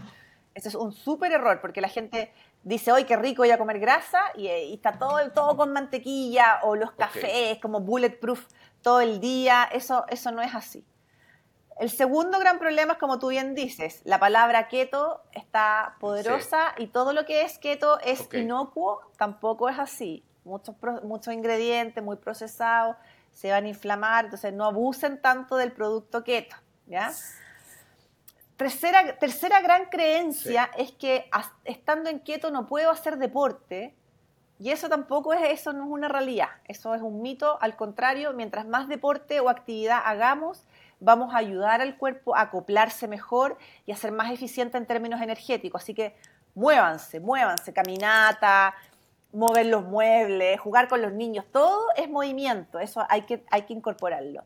Ese 0.56 0.70
es 0.70 0.76
un 0.76 0.93
súper 0.93 1.34
error 1.34 1.60
porque 1.60 1.82
la 1.82 1.89
gente 1.89 2.32
dice, 2.64 2.93
hoy 2.93 3.04
qué 3.04 3.18
rico 3.18 3.41
voy 3.41 3.52
a 3.52 3.58
comer 3.58 3.80
grasa 3.80 4.22
y, 4.38 4.48
está 4.48 4.98
todo, 4.98 5.20
todo 5.32 5.58
con 5.58 5.74
mantequilla 5.74 6.62
o 6.64 6.78
los 6.78 6.93
cafés 6.93 7.60
como 7.60 7.82
bulletproof 7.82 8.45
todo 8.82 9.02
el 9.02 9.20
día. 9.20 9.68
Eso, 9.70 10.06
eso 10.08 10.32
no 10.32 10.41
es 10.41 10.56
así. 10.56 10.86
El 11.80 11.91
segundo 11.91 12.39
gran 12.39 12.57
problema 12.57 12.93
es, 12.93 12.99
como 12.99 13.19
tú 13.19 13.28
bien 13.28 13.53
dices, 13.53 14.01
la 14.03 14.19
palabra 14.19 14.67
keto 14.67 15.21
está 15.32 15.95
poderosa 15.99 16.73
y 16.78 16.88
todo 16.88 17.13
lo 17.13 17.25
que 17.25 17.43
es 17.43 17.59
keto 17.59 17.99
es 17.99 18.28
inocuo, 18.34 19.01
tampoco 19.17 19.69
es 19.69 19.78
así. 19.78 20.23
Muchos, 20.43 20.75
muchos 21.03 21.34
ingredientes 21.34 22.03
muy 22.03 22.15
procesados 22.15 22.95
se 23.32 23.51
van 23.51 23.65
a 23.65 23.67
inflamar, 23.67 24.25
entonces 24.25 24.53
no 24.53 24.65
abusen 24.65 25.21
tanto 25.21 25.57
del 25.57 25.71
producto 25.71 26.23
keto, 26.23 26.55
¿ya? 26.88 27.11
Tercera, 28.55 29.19
tercera 29.19 29.61
gran 29.61 29.86
creencia 29.86 30.71
es 30.75 30.91
que 30.93 31.30
estando 31.63 32.09
en 32.09 32.19
keto 32.19 32.49
no 32.49 32.65
puedo 32.65 32.89
hacer 32.89 33.17
deporte 33.19 33.93
y 34.57 34.71
eso 34.71 34.89
tampoco 34.89 35.34
es, 35.34 35.41
eso 35.51 35.73
no 35.73 35.84
es 35.84 35.89
una 35.91 36.07
realidad, 36.07 36.49
eso 36.67 36.95
es 36.95 37.03
un 37.03 37.21
mito, 37.21 37.59
al 37.61 37.75
contrario, 37.75 38.34
mientras 38.34 38.65
más 38.65 38.88
deporte 38.88 39.39
o 39.39 39.49
actividad 39.49 40.01
hagamos, 40.03 40.63
vamos 41.00 41.34
a 41.34 41.38
ayudar 41.38 41.82
al 41.82 41.98
cuerpo 41.98 42.36
a 42.36 42.41
acoplarse 42.41 43.08
mejor 43.08 43.58
y 43.86 43.91
a 43.91 43.95
ser 43.95 44.12
más 44.12 44.32
eficiente 44.32 44.78
en 44.78 44.86
términos 44.86 45.22
energéticos. 45.22 45.84
Así 45.84 45.93
que 45.93 46.16
muévanse, 46.56 47.20
muévanse, 47.20 47.74
caminata, 47.74 48.74
mover 49.32 49.68
los 49.68 49.84
muebles, 49.84 50.60
jugar 50.60 50.88
con 50.88 51.02
los 51.02 51.14
niños, 51.14 51.45
todo 51.52 51.88
es 51.95 52.10
movimiento, 52.10 52.80
eso 52.80 53.06
hay 53.10 53.24
que, 53.24 53.45
hay 53.52 53.64
que 53.64 53.74
incorporarlo. 53.74 54.43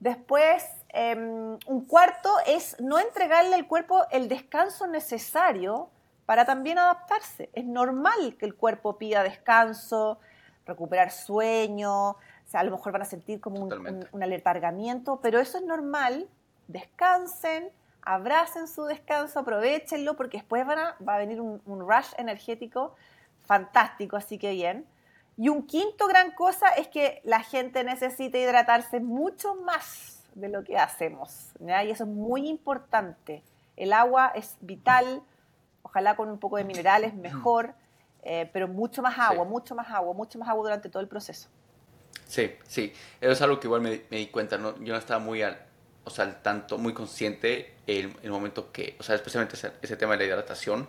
Después, 0.00 0.64
em, 0.88 1.56
un 1.66 1.84
cuarto 1.86 2.30
es 2.46 2.78
no 2.80 2.98
entregarle 2.98 3.54
al 3.54 3.66
cuerpo 3.66 4.04
el 4.10 4.28
descanso 4.28 4.86
necesario 4.86 5.88
para 6.26 6.44
también 6.44 6.78
adaptarse. 6.78 7.50
Es 7.52 7.64
normal 7.64 8.36
que 8.38 8.46
el 8.46 8.54
cuerpo 8.54 8.98
pida 8.98 9.22
descanso, 9.22 10.18
recuperar 10.66 11.10
sueño, 11.10 12.16
a 12.54 12.64
lo 12.64 12.70
mejor 12.70 12.92
van 12.92 13.02
a 13.02 13.06
sentir 13.06 13.40
como 13.40 13.60
un, 13.60 14.06
un, 14.12 14.22
aletargamiento, 14.22 15.20
pero 15.20 15.40
eso 15.40 15.58
es 15.58 15.64
normal. 15.64 16.28
Descansen, 16.68 17.70
abracen 18.04 18.68
su 18.68 18.84
descanso, 18.84 19.40
aprovechenlo, 19.40 20.16
porque 20.16 20.38
después 20.38 20.66
van 20.66 20.78
a, 20.78 20.96
va 21.06 21.16
a 21.16 21.18
venir 21.18 21.40
un, 21.40 21.60
rush 21.66 22.12
energético 22.16 22.94
fantástico, 23.42 24.16
así 24.16 24.38
que 24.38 24.52
bien. 24.52 24.86
Y 25.36 25.48
un 25.48 25.66
quinto 25.66 26.06
gran 26.06 26.30
cosa 26.32 26.68
es 26.68 26.88
que 26.88 27.20
la 27.24 27.40
gente 27.40 27.82
necesita 27.82 28.38
hidratarse 28.38 29.00
mucho 29.00 29.56
más 29.56 30.22
de 30.34 30.48
lo 30.48 30.64
que 30.64 30.76
hacemos, 30.76 31.52
y 31.60 31.90
eso 31.90 32.04
es 32.04 32.10
muy 32.10 32.48
importante. 32.48 33.42
El 33.76 33.92
agua 33.92 34.32
es 34.34 34.56
vital, 34.60 35.22
ojalá 35.82 36.16
con 36.16 36.28
un 36.28 36.38
poco 36.38 36.56
de 36.56 36.64
minerales 36.64 37.14
mejor, 37.14 37.74
eh, 38.22 38.48
pero 38.52 38.68
mucho 38.68 39.02
más 39.02 39.18
agua, 39.18 39.44
mucho 39.44 39.74
más 39.74 39.90
agua, 39.90 40.14
mucho 40.14 40.38
más 40.38 40.48
agua 40.48 40.64
durante 40.64 40.88
todo 40.88 41.02
el 41.02 41.08
proceso. 41.08 41.48
Sí, 42.34 42.52
sí. 42.66 42.92
Eso 43.20 43.30
es 43.30 43.42
algo 43.42 43.60
que 43.60 43.68
igual 43.68 43.80
me, 43.80 44.00
di 44.10 44.26
cuenta, 44.26 44.58
¿no? 44.58 44.76
Yo 44.82 44.92
no 44.92 44.98
estaba 44.98 45.20
muy 45.20 45.42
al, 45.42 45.56
o 46.02 46.10
sea, 46.10 46.24
al 46.24 46.42
tanto, 46.42 46.78
muy 46.78 46.92
consciente 46.92 47.74
en 47.86 48.12
el 48.24 48.30
momento 48.32 48.72
que, 48.72 48.96
o 48.98 49.04
sea, 49.04 49.14
especialmente 49.14 49.54
ese, 49.54 49.96
tema 49.96 50.14
de 50.14 50.18
la 50.18 50.24
hidratación, 50.24 50.88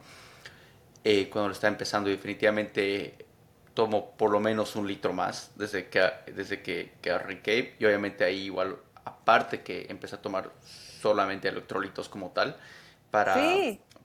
eh, 1.03 1.29
cuando 1.29 1.49
lo 1.49 1.53
estaba 1.53 1.71
empezando, 1.71 2.09
definitivamente 2.09 3.27
tomo 3.75 4.17
por 4.17 4.31
lo 4.31 4.39
menos 4.39 4.75
un 4.75 4.87
litro 4.87 5.13
más 5.13 5.51
desde 5.55 5.87
que, 5.87 6.09
desde 6.33 6.63
que, 6.63 6.93
que 6.99 7.11
arranqué. 7.11 7.75
Y 7.77 7.85
obviamente 7.85 8.23
ahí 8.23 8.45
igual, 8.45 8.77
aparte 9.03 9.61
que 9.61 9.85
empecé 9.87 10.15
a 10.15 10.21
tomar 10.23 10.51
solamente 10.63 11.47
electrolitos 11.47 12.09
como 12.09 12.31
tal, 12.31 12.57
para, 13.11 13.35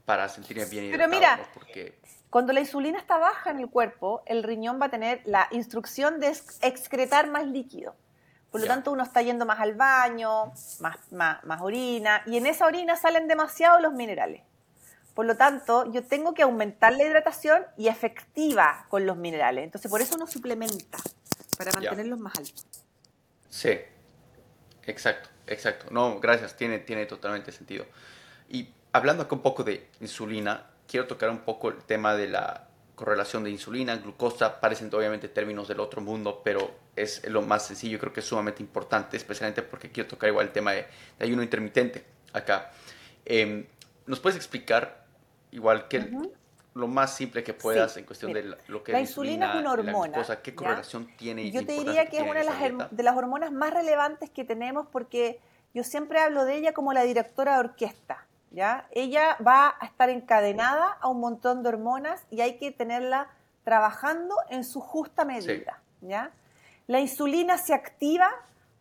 para 0.04 0.28
sentirme 0.28 0.66
bien 0.66 0.84
hidratado. 0.84 1.10
Pero 1.10 1.20
mira, 1.20 1.50
Porque 1.54 1.94
cuando 2.30 2.52
la 2.52 2.60
insulina 2.60 2.98
está 2.98 3.18
baja 3.18 3.50
en 3.50 3.58
el 3.58 3.68
cuerpo, 3.68 4.22
el 4.24 4.44
riñón 4.44 4.80
va 4.80 4.86
a 4.86 4.90
tener 4.90 5.20
la 5.24 5.48
instrucción 5.50 6.20
de 6.20 6.28
excretar 6.62 7.28
más 7.28 7.44
líquido. 7.46 7.96
Por 8.52 8.60
lo 8.60 8.66
tanto, 8.68 8.92
uno 8.92 9.02
está 9.02 9.20
yendo 9.22 9.46
más 9.46 9.60
al 9.60 9.74
baño, 9.74 10.52
más, 10.80 11.12
más, 11.12 11.60
orina, 11.60 12.22
y 12.26 12.36
en 12.36 12.46
esa 12.46 12.66
orina 12.66 12.96
salen 12.96 13.28
demasiado 13.28 13.80
los 13.80 13.92
minerales. 13.92 14.42
Por 15.14 15.26
lo 15.26 15.36
tanto, 15.36 15.90
yo 15.92 16.04
tengo 16.04 16.34
que 16.34 16.42
aumentar 16.42 16.92
la 16.92 17.04
hidratación 17.04 17.64
y 17.76 17.88
efectiva 17.88 18.86
con 18.88 19.06
los 19.06 19.16
minerales. 19.16 19.64
Entonces, 19.64 19.90
por 19.90 20.00
eso 20.00 20.14
uno 20.14 20.26
suplementa, 20.26 20.98
para 21.58 21.72
mantenerlos 21.72 22.18
más 22.18 22.36
altos. 22.36 22.64
Sí, 23.48 23.78
exacto, 24.84 25.28
exacto. 25.46 25.86
No, 25.90 26.20
gracias, 26.20 26.56
tiene, 26.56 26.78
tiene 26.78 27.06
totalmente 27.06 27.52
sentido. 27.52 27.86
Y 28.48 28.72
hablando 28.92 29.24
acá 29.24 29.34
un 29.34 29.42
poco 29.42 29.62
de 29.62 29.88
insulina, 30.00 30.70
quiero 30.90 31.06
tocar 31.06 31.30
un 31.30 31.38
poco 31.38 31.68
el 31.68 31.76
tema 31.84 32.16
de 32.16 32.26
la 32.26 32.66
correlación 32.96 33.44
de 33.44 33.50
insulina, 33.50 33.94
glucosa, 33.96 34.60
parecen 34.60 34.92
obviamente 34.92 35.28
términos 35.28 35.68
del 35.68 35.78
otro 35.78 36.00
mundo, 36.00 36.42
pero 36.44 36.68
es 36.96 37.26
lo 37.28 37.42
más 37.42 37.64
sencillo, 37.64 37.98
creo 38.00 38.12
que 38.12 38.20
es 38.20 38.26
sumamente 38.26 38.60
importante, 38.60 39.16
especialmente 39.16 39.62
porque 39.62 39.90
quiero 39.90 40.08
tocar 40.08 40.28
igual 40.28 40.46
el 40.46 40.52
tema 40.52 40.72
de, 40.72 40.86
ayuno 41.20 41.44
intermitente 41.44 42.04
acá. 42.32 42.72
Em, 43.24 43.64
¿Nos 44.06 44.18
puedes 44.18 44.36
explicar 44.36 45.04
igual 45.52 45.86
que 45.86 46.10
lo 46.74 46.88
más 46.88 47.14
simple 47.14 47.44
que 47.44 47.54
puedas 47.54 47.96
en 47.96 48.04
cuestión 48.04 48.32
de 48.32 48.56
lo 48.66 48.82
que 48.82 48.90
la 48.90 49.00
insulina, 49.00 49.54
es 49.54 49.60
una 49.60 49.72
hormona? 49.72 50.42
¿Qué 50.42 50.54
correlación 50.56 51.08
tiene? 51.16 51.52
Yo 51.52 51.64
te 51.64 51.72
diría 51.72 52.06
que 52.06 52.18
es 52.18 52.28
una 52.28 52.40
de 52.40 52.44
las, 52.44 52.90
de 52.90 53.02
las 53.04 53.16
hormonas 53.16 53.52
más 53.52 53.72
relevantes 53.72 54.28
que 54.28 54.44
tenemos 54.44 54.88
porque 54.90 55.38
yo 55.72 55.84
siempre 55.84 56.18
hablo 56.18 56.44
de 56.44 56.56
ella 56.56 56.72
como 56.72 56.92
la 56.92 57.04
directora 57.04 57.54
de 57.54 57.60
orquesta. 57.60 58.26
¿Ya? 58.50 58.86
Ella 58.90 59.36
va 59.46 59.76
a 59.80 59.86
estar 59.86 60.10
encadenada 60.10 60.96
a 61.00 61.08
un 61.08 61.20
montón 61.20 61.62
de 61.62 61.70
hormonas 61.70 62.24
y 62.30 62.40
hay 62.40 62.58
que 62.58 62.70
tenerla 62.72 63.28
trabajando 63.64 64.34
en 64.48 64.64
su 64.64 64.80
justa 64.80 65.24
medida, 65.24 65.80
¿ya? 66.00 66.30
La 66.86 67.00
insulina 67.00 67.58
se 67.58 67.74
activa 67.74 68.30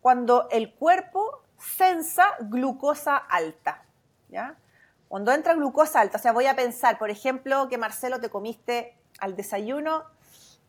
cuando 0.00 0.48
el 0.50 0.72
cuerpo 0.74 1.42
sensa 1.58 2.24
glucosa 2.40 3.16
alta, 3.16 3.82
¿ya? 4.28 4.56
Cuando 5.08 5.32
entra 5.32 5.54
glucosa 5.54 6.00
alta, 6.00 6.18
o 6.18 6.20
sea, 6.20 6.32
voy 6.32 6.46
a 6.46 6.56
pensar, 6.56 6.98
por 6.98 7.10
ejemplo, 7.10 7.68
que 7.68 7.78
Marcelo 7.78 8.20
te 8.20 8.30
comiste 8.30 8.96
al 9.20 9.36
desayuno 9.36 10.04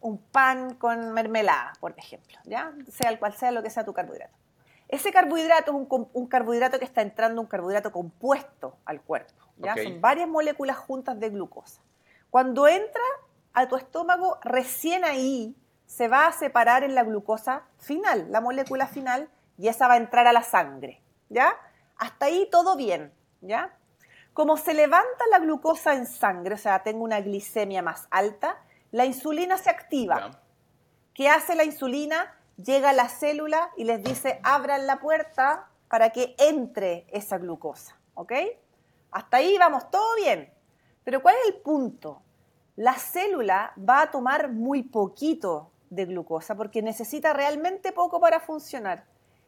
un 0.01 0.17
pan 0.17 0.75
con 0.75 1.13
mermelada, 1.13 1.73
por 1.79 1.93
ejemplo, 1.97 2.37
¿ya? 2.43 2.73
Sea 2.89 3.09
el 3.09 3.19
cual 3.19 3.33
sea 3.33 3.51
lo 3.51 3.63
que 3.63 3.69
sea 3.69 3.85
tu 3.85 3.93
carbohidrato. 3.93 4.40
Ese 4.91 5.13
carbohidrato 5.13 5.71
es 5.71 5.87
un, 6.13 6.27
carbohidrato 6.27 6.77
que 6.77 6.83
está 6.83 7.01
entrando, 7.01 7.39
un 7.39 7.47
carbohidrato 7.47 7.93
compuesto 7.93 8.77
al 8.83 9.01
cuerpo. 9.01 9.33
¿ya? 9.57 9.73
Son 9.81 10.01
varias 10.01 10.27
moléculas 10.27 10.77
juntas 10.77 11.17
de 11.17 11.29
glucosa. 11.29 11.81
Cuando 12.29 12.67
entra 12.67 13.01
a 13.53 13.67
tu 13.69 13.77
estómago, 13.77 14.37
recién 14.43 15.05
ahí 15.05 15.55
se 15.85 16.09
va 16.09 16.27
a 16.27 16.33
separar 16.33 16.83
en 16.83 16.93
la 16.93 17.03
glucosa 17.03 17.63
final, 17.77 18.27
la 18.31 18.41
molécula 18.41 18.85
final, 18.85 19.29
y 19.57 19.69
esa 19.69 19.87
va 19.87 19.93
a 19.93 19.97
entrar 19.97 20.27
a 20.27 20.33
la 20.33 20.43
sangre. 20.43 21.01
¿Ya? 21.29 21.55
Hasta 21.95 22.25
ahí 22.25 22.49
todo 22.51 22.75
bien. 22.75 23.13
¿Ya? 23.39 23.73
Como 24.33 24.57
se 24.57 24.73
levanta 24.73 25.25
la 25.29 25.39
glucosa 25.39 25.93
en 25.93 26.05
sangre, 26.05 26.55
o 26.55 26.57
sea, 26.57 26.83
tengo 26.83 27.03
una 27.03 27.21
glicemia 27.21 27.81
más 27.81 28.07
alta, 28.11 28.57
la 28.91 29.05
insulina 29.05 29.57
se 29.57 29.69
activa. 29.69 30.31
¿Qué 31.13 31.29
hace 31.29 31.55
la 31.55 31.63
insulina? 31.63 32.35
Llega 32.63 32.91
a 32.91 32.93
la 32.93 33.09
célula 33.09 33.71
y 33.77 33.83
les 33.83 34.03
dice, 34.03 34.39
abran 34.43 34.87
la 34.87 34.99
puerta 34.99 35.69
para 35.89 36.11
que 36.11 36.35
entre 36.37 37.05
esa 37.11 37.37
glucosa, 37.37 37.97
¿ok? 38.13 38.33
Hasta 39.11 39.37
ahí 39.37 39.57
vamos, 39.57 39.89
todo 39.91 40.15
bien. 40.15 40.53
Pero 41.03 41.21
¿cuál 41.21 41.35
es 41.35 41.53
el 41.53 41.61
punto? 41.61 42.21
La 42.75 42.93
célula 42.95 43.73
va 43.77 44.03
a 44.03 44.11
tomar 44.11 44.49
muy 44.49 44.83
poquito 44.83 45.71
de 45.89 46.05
glucosa 46.05 46.55
porque 46.55 46.81
necesita 46.81 47.33
realmente 47.33 47.91
poco 47.91 48.19
para 48.19 48.39
funcionar. 48.39 49.05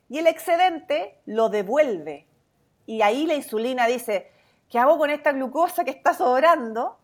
Y 0.09 0.19
el 0.19 0.27
excedente 0.27 1.21
lo 1.25 1.49
devuelve. 1.49 2.27
Y 2.85 3.01
ahí 3.01 3.25
la 3.25 3.35
insulina 3.35 3.87
dice, 3.87 4.29
¿qué 4.69 4.77
hago 4.77 4.97
con 4.97 5.09
esta 5.09 5.31
glucosa 5.31 5.85
que 5.85 5.91
está 5.91 6.13
sobrando? 6.13 6.97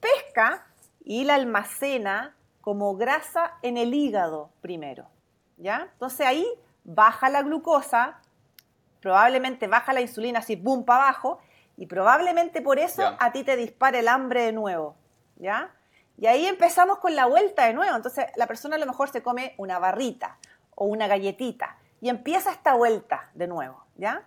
Pesca 0.00 0.66
y 1.04 1.24
la 1.24 1.34
almacena 1.34 2.34
como 2.62 2.96
grasa 2.96 3.58
en 3.62 3.76
el 3.76 3.92
hígado 3.92 4.50
primero. 4.62 5.08
¿Ya? 5.58 5.88
Entonces 5.92 6.26
ahí 6.26 6.46
baja 6.84 7.28
la 7.28 7.42
glucosa, 7.42 8.20
probablemente 9.00 9.66
baja 9.66 9.92
la 9.92 10.00
insulina 10.00 10.38
así, 10.38 10.56
boom, 10.56 10.84
para 10.84 11.04
abajo, 11.04 11.38
y 11.76 11.86
probablemente 11.86 12.60
por 12.60 12.78
eso 12.78 13.14
a 13.20 13.30
ti 13.32 13.44
te 13.44 13.56
dispara 13.56 13.98
el 14.00 14.08
hambre 14.08 14.42
de 14.42 14.52
nuevo, 14.52 14.96
¿ya? 15.36 15.70
Y 16.16 16.26
ahí 16.26 16.46
empezamos 16.46 16.98
con 16.98 17.14
la 17.14 17.26
vuelta 17.26 17.66
de 17.66 17.74
nuevo. 17.74 17.94
Entonces 17.94 18.26
la 18.34 18.48
persona 18.48 18.74
a 18.74 18.78
lo 18.78 18.86
mejor 18.86 19.10
se 19.10 19.22
come 19.22 19.54
una 19.56 19.78
barrita 19.78 20.38
o 20.74 20.86
una 20.86 21.06
galletita. 21.06 21.76
y 22.00 22.08
empieza 22.08 22.52
esta 22.52 22.74
vuelta 22.74 23.28
de 23.34 23.48
nuevo, 23.48 23.84
¿ya? 23.96 24.22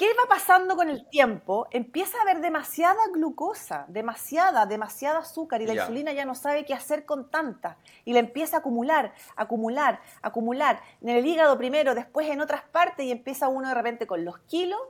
¿Qué 0.00 0.08
va 0.14 0.26
pasando 0.30 0.76
con 0.76 0.88
el 0.88 1.06
tiempo? 1.10 1.66
Empieza 1.70 2.16
a 2.16 2.22
haber 2.22 2.40
demasiada 2.40 3.08
glucosa, 3.12 3.84
demasiada, 3.88 4.64
demasiada 4.64 5.18
azúcar 5.18 5.60
y 5.60 5.66
la 5.66 5.74
insulina 5.74 6.14
ya 6.14 6.24
no 6.24 6.34
sabe 6.34 6.64
qué 6.64 6.72
hacer 6.72 7.04
con 7.04 7.30
tanta 7.30 7.76
y 8.06 8.14
la 8.14 8.20
empieza 8.20 8.56
a 8.56 8.60
acumular, 8.60 9.12
acumular, 9.36 10.00
acumular 10.22 10.80
en 11.02 11.10
el 11.10 11.26
hígado 11.26 11.58
primero, 11.58 11.94
después 11.94 12.30
en 12.30 12.40
otras 12.40 12.62
partes 12.62 13.04
y 13.04 13.12
empieza 13.12 13.48
uno 13.48 13.68
de 13.68 13.74
repente 13.74 14.06
con 14.06 14.24
los 14.24 14.38
kilos 14.38 14.80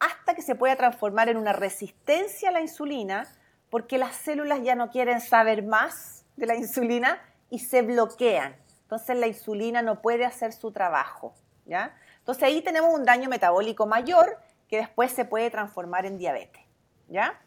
hasta 0.00 0.32
que 0.34 0.40
se 0.40 0.54
pueda 0.54 0.74
transformar 0.74 1.28
en 1.28 1.36
una 1.36 1.52
resistencia 1.52 2.48
a 2.48 2.52
la 2.52 2.62
insulina 2.62 3.28
porque 3.68 3.98
las 3.98 4.14
células 4.14 4.62
ya 4.62 4.74
no 4.74 4.88
quieren 4.88 5.20
saber 5.20 5.64
más 5.64 6.24
de 6.36 6.46
la 6.46 6.56
insulina 6.56 7.20
y 7.50 7.58
se 7.58 7.82
bloquean. 7.82 8.56
Entonces 8.84 9.18
la 9.18 9.26
insulina 9.26 9.82
no 9.82 10.00
puede 10.00 10.24
hacer 10.24 10.54
su 10.54 10.72
trabajo, 10.72 11.34
¿ya? 11.66 11.94
Entonces 12.20 12.42
ahí 12.42 12.62
tenemos 12.62 12.92
un 12.92 13.04
daño 13.04 13.28
metabólico 13.28 13.86
mayor 13.86 14.38
que 14.68 14.78
después 14.78 15.12
se 15.12 15.24
puede 15.24 15.50
transformar 15.50 16.06
en 16.06 16.18
diabetes. 16.18 16.62
¿Ya? 17.08 17.40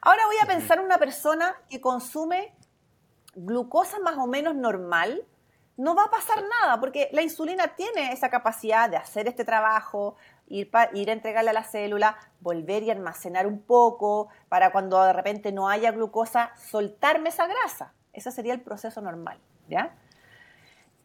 Ahora 0.00 0.26
voy 0.26 0.36
a 0.42 0.46
pensar 0.46 0.78
en 0.78 0.84
una 0.84 0.98
persona 0.98 1.54
que 1.68 1.80
consume 1.80 2.54
glucosa 3.34 3.98
más 4.00 4.16
o 4.16 4.26
menos 4.26 4.54
normal, 4.54 5.24
no 5.76 5.94
va 5.94 6.04
a 6.04 6.10
pasar 6.10 6.42
nada, 6.60 6.80
porque 6.80 7.08
la 7.12 7.22
insulina 7.22 7.68
tiene 7.76 8.12
esa 8.12 8.30
capacidad 8.30 8.90
de 8.90 8.96
hacer 8.96 9.28
este 9.28 9.44
trabajo, 9.44 10.16
ir, 10.48 10.70
ir 10.92 11.10
a 11.10 11.12
entregarle 11.12 11.50
a 11.50 11.52
la 11.52 11.62
célula, 11.62 12.16
volver 12.40 12.82
y 12.82 12.90
almacenar 12.90 13.46
un 13.46 13.62
poco, 13.62 14.28
para 14.48 14.72
cuando 14.72 15.02
de 15.04 15.12
repente 15.12 15.52
no 15.52 15.68
haya 15.68 15.92
glucosa, 15.92 16.50
soltarme 16.56 17.28
esa 17.28 17.46
grasa. 17.46 17.94
Ese 18.12 18.32
sería 18.32 18.54
el 18.54 18.60
proceso 18.60 19.00
normal, 19.00 19.38
¿ya? 19.68 19.94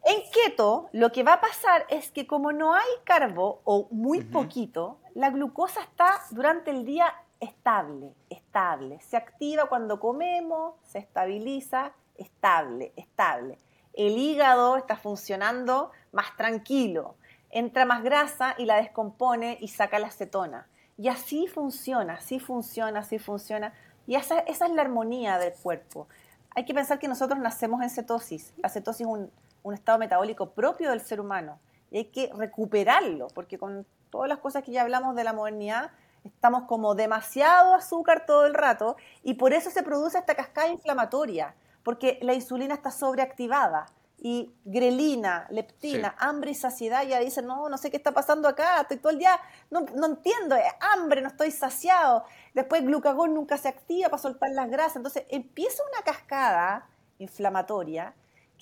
En 0.06 0.22
keto, 0.32 0.90
lo 0.92 1.14
que 1.14 1.24
va 1.24 1.34
a 1.34 1.42
pasar 1.42 1.86
es 1.90 2.12
que 2.12 2.28
como 2.28 2.52
no 2.52 2.74
hay 2.74 2.90
carbo 3.06 3.62
o 3.64 3.88
muy 3.90 4.22
poquito, 4.22 5.00
la 5.14 5.30
glucosa 5.30 5.82
está 5.82 6.22
durante 6.32 6.72
el 6.72 6.84
día 6.84 7.14
estable, 7.40 8.14
estable. 8.30 9.00
Se 9.00 9.16
activa 9.16 9.68
cuando 9.68 10.02
comemos, 10.02 10.76
se 10.84 11.00
estabiliza, 11.00 11.94
estable, 12.18 12.92
estable. 12.98 13.58
El 13.94 14.18
hígado 14.18 14.76
está 14.76 14.98
funcionando 14.98 15.92
más 16.12 16.36
tranquilo. 16.36 17.16
Entra 17.50 17.86
más 17.86 18.04
grasa 18.04 18.56
y 18.58 18.66
la 18.66 18.78
descompone 18.78 19.58
y 19.62 19.70
saca 19.70 20.00
la 20.00 20.08
acetona. 20.08 20.68
Y 20.98 21.08
así 21.08 21.48
funciona, 21.48 22.16
así 22.16 22.40
funciona, 22.40 23.00
así 23.00 23.20
funciona. 23.20 23.74
Y 24.06 24.16
esa, 24.16 24.40
esa 24.40 24.66
es 24.66 24.72
la 24.74 24.82
armonía 24.82 25.38
del 25.38 25.54
cuerpo. 25.54 26.10
Hay 26.56 26.66
que 26.66 26.74
pensar 26.74 27.00
que 27.00 27.08
nosotros 27.08 27.40
nacemos 27.40 27.82
en 27.82 27.90
cetosis. 27.90 28.54
La 28.58 28.68
cetosis 28.68 29.02
es 29.02 29.08
un 29.08 29.32
un 29.64 29.74
estado 29.74 29.98
metabólico 29.98 30.52
propio 30.52 30.92
del 30.92 31.02
ser 31.02 31.20
humano 31.20 31.60
y 31.90 31.98
hay 31.98 32.06
que 32.06 32.32
recuperarlo, 32.36 33.28
porque 33.34 33.58
con 33.58 33.86
todas 34.10 34.30
las 34.30 34.40
cosas 34.40 34.64
que 34.64 34.72
ya 34.72 34.82
hablamos 34.82 35.16
de 35.16 35.24
la 35.24 35.34
modernidad, 35.34 35.92
estamos 36.24 36.64
como 36.64 36.96
demasiado 36.96 37.74
azúcar 37.74 38.26
todo 38.26 38.46
el 38.46 38.54
rato 38.54 38.96
y 39.24 39.36
por 39.36 39.54
eso 39.54 39.70
se 39.70 39.84
produce 39.84 40.18
esta 40.18 40.36
cascada 40.36 40.68
inflamatoria, 40.68 41.56
porque 41.84 42.20
la 42.22 42.34
insulina 42.34 42.76
está 42.76 42.92
sobreactivada 42.92 43.86
y 44.26 44.54
grelina, 44.64 45.48
leptina, 45.50 46.16
hambre 46.18 46.52
y 46.52 46.56
saciedad 46.56 47.04
ya 47.04 47.20
dicen, 47.20 47.46
no, 47.46 47.68
no 47.68 47.78
sé 47.78 47.92
qué 47.92 47.98
está 47.98 48.14
pasando 48.14 48.48
acá, 48.48 48.82
estoy 48.82 48.98
todo 48.98 49.12
el 49.12 49.20
día, 49.20 49.38
no, 49.70 49.82
no 49.96 50.06
entiendo, 50.06 50.56
es 50.56 50.64
hambre, 50.80 51.22
no 51.22 51.28
estoy 51.28 51.52
saciado. 51.52 52.24
Después 52.54 52.84
glucagón 52.84 53.34
nunca 53.34 53.58
se 53.58 53.68
activa 53.68 54.08
para 54.08 54.22
soltar 54.22 54.52
las 54.52 54.70
grasas. 54.70 54.96
Entonces 54.96 55.26
empieza 55.30 55.84
una 55.92 56.04
cascada 56.04 56.88
inflamatoria 57.20 58.14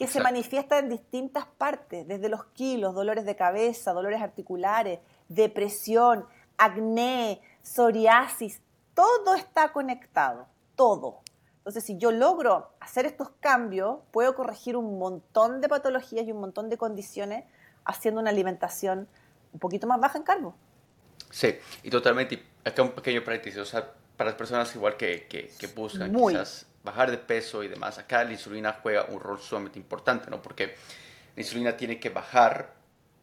que 0.02 0.08
se 0.08 0.20
manifiesta 0.20 0.80
en 0.80 0.90
distintas 0.90 1.46
partes, 1.46 2.08
desde 2.08 2.28
los 2.28 2.46
kilos, 2.46 2.96
dolores 2.96 3.24
de 3.24 3.36
cabeza, 3.36 3.94
dolores 3.94 4.20
articulares, 4.20 5.00
depresión, 5.30 6.26
acné, 6.58 7.40
psoriasis, 7.62 8.62
todo 8.96 9.36
está 9.36 9.72
conectado, 9.72 10.48
todo. 10.76 11.20
Entonces, 11.58 11.84
si 11.84 12.00
yo 12.00 12.12
logro 12.12 12.72
hacer 12.80 13.06
estos 13.06 13.30
cambios, 13.40 14.00
puedo 14.10 14.34
corregir 14.34 14.76
un 14.76 14.98
montón 14.98 15.62
de 15.62 15.70
patologías 15.70 16.26
y 16.28 16.32
un 16.32 16.40
montón 16.40 16.70
de 16.70 16.78
condiciones 16.78 17.46
haciendo 17.86 18.22
una 18.22 18.32
alimentación 18.32 19.08
un 19.54 19.60
poquito 19.60 19.86
más 19.86 20.00
baja 20.00 20.18
en 20.18 20.24
carbo. 20.24 20.56
Sí, 21.30 21.60
y 21.84 21.92
totalmente. 21.92 22.44
Acá 22.66 22.82
un 22.82 22.94
pequeño 22.94 23.24
paréntesis, 23.24 23.60
o 23.60 23.66
sea, 23.66 23.94
para 24.18 24.32
las 24.32 24.38
personas 24.38 24.76
igual 24.76 24.98
que, 24.98 25.28
que, 25.28 25.52
que 25.60 25.68
buscan 25.68 26.12
quizás 26.12 26.71
bajar 26.84 27.12
de 27.12 27.18
peso 27.18 27.64
y 27.64 27.68
demás, 27.68 27.98
acá 27.98 28.24
la 28.24 28.32
insulina 28.32 28.80
juega 28.82 29.06
un 29.06 29.20
rol 29.20 29.40
sumamente 29.40 29.80
importante, 29.80 30.30
¿no? 30.30 30.42
Porque 30.42 30.76
la 31.36 31.42
insulina 31.42 31.78
tiene 31.78 32.00
que 32.00 32.10
bajar 32.10 32.74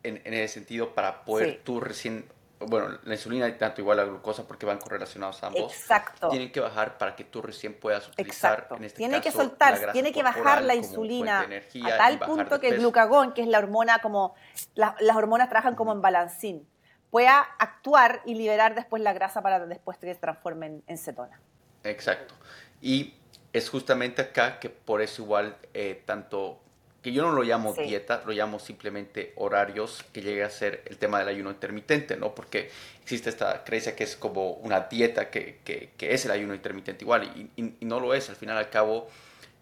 en, 0.03 0.21
en 0.25 0.35
ese 0.35 0.55
sentido 0.55 0.95
para 0.95 1.25
poder 1.25 1.61
tú 1.65 1.81
recién, 1.81 2.31
bueno, 2.61 2.99
la 3.03 3.15
insulina 3.15 3.49
y 3.49 3.53
tanto 3.53 3.81
igual 3.81 3.97
la 3.97 4.05
glucosa 4.05 4.47
porque 4.47 4.65
van 4.65 4.79
correlacionados 4.79 5.43
ambos. 5.43 5.73
Exacto. 5.73 6.29
Tienen 6.29 6.53
que 6.53 6.61
bajar 6.61 6.99
para 6.99 7.17
que 7.17 7.25
tú 7.25 7.43
recién 7.43 7.75
puedas 7.75 8.09
utilizar, 8.09 8.53
Exacto. 8.53 8.77
en 8.77 8.85
este 8.85 8.99
tiene 8.99 9.17
caso, 9.17 9.25
que 9.25 9.45
soltar, 9.45 9.81
la 9.81 9.93
tiene 9.93 10.13
que 10.13 10.23
bajar 10.23 10.63
la 10.63 10.75
insulina 10.75 11.41
a 11.41 11.97
tal 11.97 12.19
punto 12.21 12.61
que 12.61 12.69
el 12.69 12.79
glucagón, 12.79 13.33
que 13.33 13.43
es 13.43 13.49
la 13.49 13.59
hormona 13.59 13.99
como, 13.99 14.35
las 14.75 15.17
hormonas 15.17 15.49
trabajan 15.49 15.75
como 15.75 15.93
en 15.93 16.01
balancín, 16.01 16.69
pueda 17.11 17.41
actuar 17.59 18.23
y 18.25 18.35
liberar 18.35 18.75
después 18.75 19.03
la 19.03 19.13
grasa 19.13 19.43
para 19.43 19.65
después 19.67 19.99
que 19.99 20.13
se 20.13 20.21
transforme 20.21 20.67
en, 20.67 20.85
en 20.87 20.99
cetona. 20.99 21.41
Exacto. 21.83 22.35
Y 22.81 23.18
es 23.53 23.69
justamente 23.71 24.23
acá 24.23 24.59
que 24.61 24.69
por 24.69 25.01
eso 25.01 25.23
igual 25.23 25.57
eh, 25.75 26.03
tanto, 26.05 26.61
que 27.03 27.13
yo 27.13 27.23
no 27.23 27.33
lo 27.33 27.43
llamo 27.43 27.75
dieta, 27.75 28.23
lo 28.27 28.33
llamo 28.33 28.59
simplemente 28.59 29.33
horarios, 29.37 30.05
que 30.13 30.21
llegue 30.21 30.43
a 30.45 30.51
ser 30.51 30.83
el 30.87 30.99
tema 30.99 31.19
del 31.21 31.29
ayuno 31.29 31.51
intermitente, 31.51 32.17
¿no? 32.17 32.35
Porque 32.35 32.71
existe 33.03 33.31
esta 33.31 33.65
creencia 33.65 33.97
que 33.97 34.05
es 34.05 34.17
como 34.17 34.53
una 34.53 34.81
dieta, 34.81 35.31
que, 35.31 35.61
que, 35.65 35.91
que 35.97 36.13
es 36.13 36.25
el 36.25 36.33
ayuno 36.33 36.55
intermitente 36.55 37.05
igual, 37.05 37.51
y, 37.57 37.63
y, 37.81 37.85
no 37.85 38.01
lo 38.01 38.15
es, 38.15 38.29
al 38.29 38.37
final 38.37 38.57
al 38.59 38.71
cabo 38.71 39.09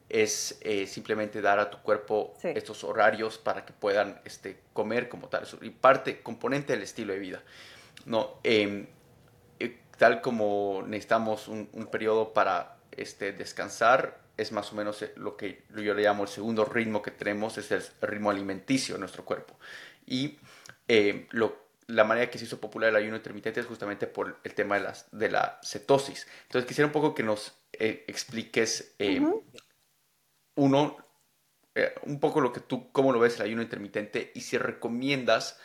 es 0.09 0.59
eh, 0.61 0.87
simplemente 0.87 1.41
dar 1.41 1.59
a 1.59 1.69
tu 1.69 1.79
cuerpo 1.79 2.35
estos 2.43 2.85
horarios 2.85 3.39
para 3.39 3.65
que 3.65 3.73
puedan 3.73 4.21
este, 4.25 4.57
comer 4.73 5.09
como 5.09 5.29
tal, 5.29 5.47
y 5.63 5.71
parte, 5.71 6.23
componente 6.23 6.73
del 6.73 6.83
estilo 6.83 7.13
de 7.13 7.19
vida, 7.19 7.43
¿no? 8.05 8.39
Em, 8.43 8.87
eh, 9.61 9.79
tal 9.97 10.21
como 10.21 10.83
necesitamos 10.87 11.49
un, 11.49 11.69
un 11.73 11.87
periodo 11.87 12.33
para 12.33 12.76
este, 12.97 13.33
descansar 13.33 14.27
es 14.37 14.53
más 14.53 14.73
o 14.73 14.77
menos 14.77 15.01
eh, 15.03 15.13
lo 15.17 15.37
que 15.37 15.65
yo 15.71 15.95
le 15.95 16.03
llamo 16.03 16.25
el 16.25 16.29
segundo 16.29 16.65
ritmo 16.65 17.03
que 17.03 17.11
tenemos, 17.11 17.57
es 17.59 17.71
el 17.71 17.83
ritmo 18.03 18.31
alimenticio 18.31 18.95
de 18.95 19.01
nuestro 19.01 19.25
cuerpo. 19.25 19.59
Y 20.05 20.39
eh, 20.89 21.27
lo, 21.31 21.71
la 21.87 22.05
manera 22.05 22.31
que 22.31 22.39
se 22.39 22.45
hizo 22.45 22.61
popular 22.61 22.91
el 22.91 22.97
ayuno 22.97 23.17
intermitente 23.17 23.61
es 23.61 23.67
justamente 23.67 24.07
por 24.07 24.39
el 24.45 24.55
tema 24.55 24.77
de, 24.77 24.83
las, 24.83 25.07
de 25.11 25.31
la 25.31 25.59
cetosis. 25.63 26.27
Entonces 26.43 26.69
quisiera 26.69 26.87
un 26.87 26.93
poco 26.93 27.15
que 27.15 27.23
nos 27.23 27.55
eh, 27.73 28.05
expliques, 28.07 28.95
uno, 30.55 30.97
un 32.03 32.21
poco 32.21 32.41
lo 32.41 32.53
que 32.53 32.61
tú, 32.61 32.91
cómo 32.93 33.13
lo 33.13 33.21
ves 33.21 33.37
el 33.37 33.43
ayuno 33.43 33.63
intermitente 33.63 34.33
y 34.35 34.41
si 34.41 34.59
recomiendas 34.59 35.59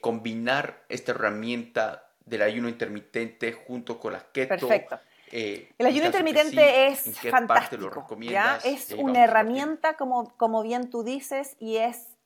combinar 0.00 0.86
esta 0.88 1.12
herramienta 1.12 2.14
del 2.24 2.42
ayuno 2.42 2.68
intermitente 2.68 3.52
junto 3.52 4.00
con 4.00 4.14
la 4.14 4.30
keto. 4.32 4.48
Perfecto. 4.48 5.00
Eh, 5.32 5.72
el 5.78 5.86
ayuno 5.86 6.06
intermitente 6.06 6.86
es 6.86 7.18
fantástico. 7.30 8.06
¿ya? 8.20 8.58
Es 8.64 8.92
una 8.92 9.24
herramienta, 9.24 9.96
como, 9.96 10.36
como 10.36 10.62
bien 10.62 10.90
tú 10.90 11.02
dices, 11.02 11.56
y 11.58 11.76
es 11.76 12.16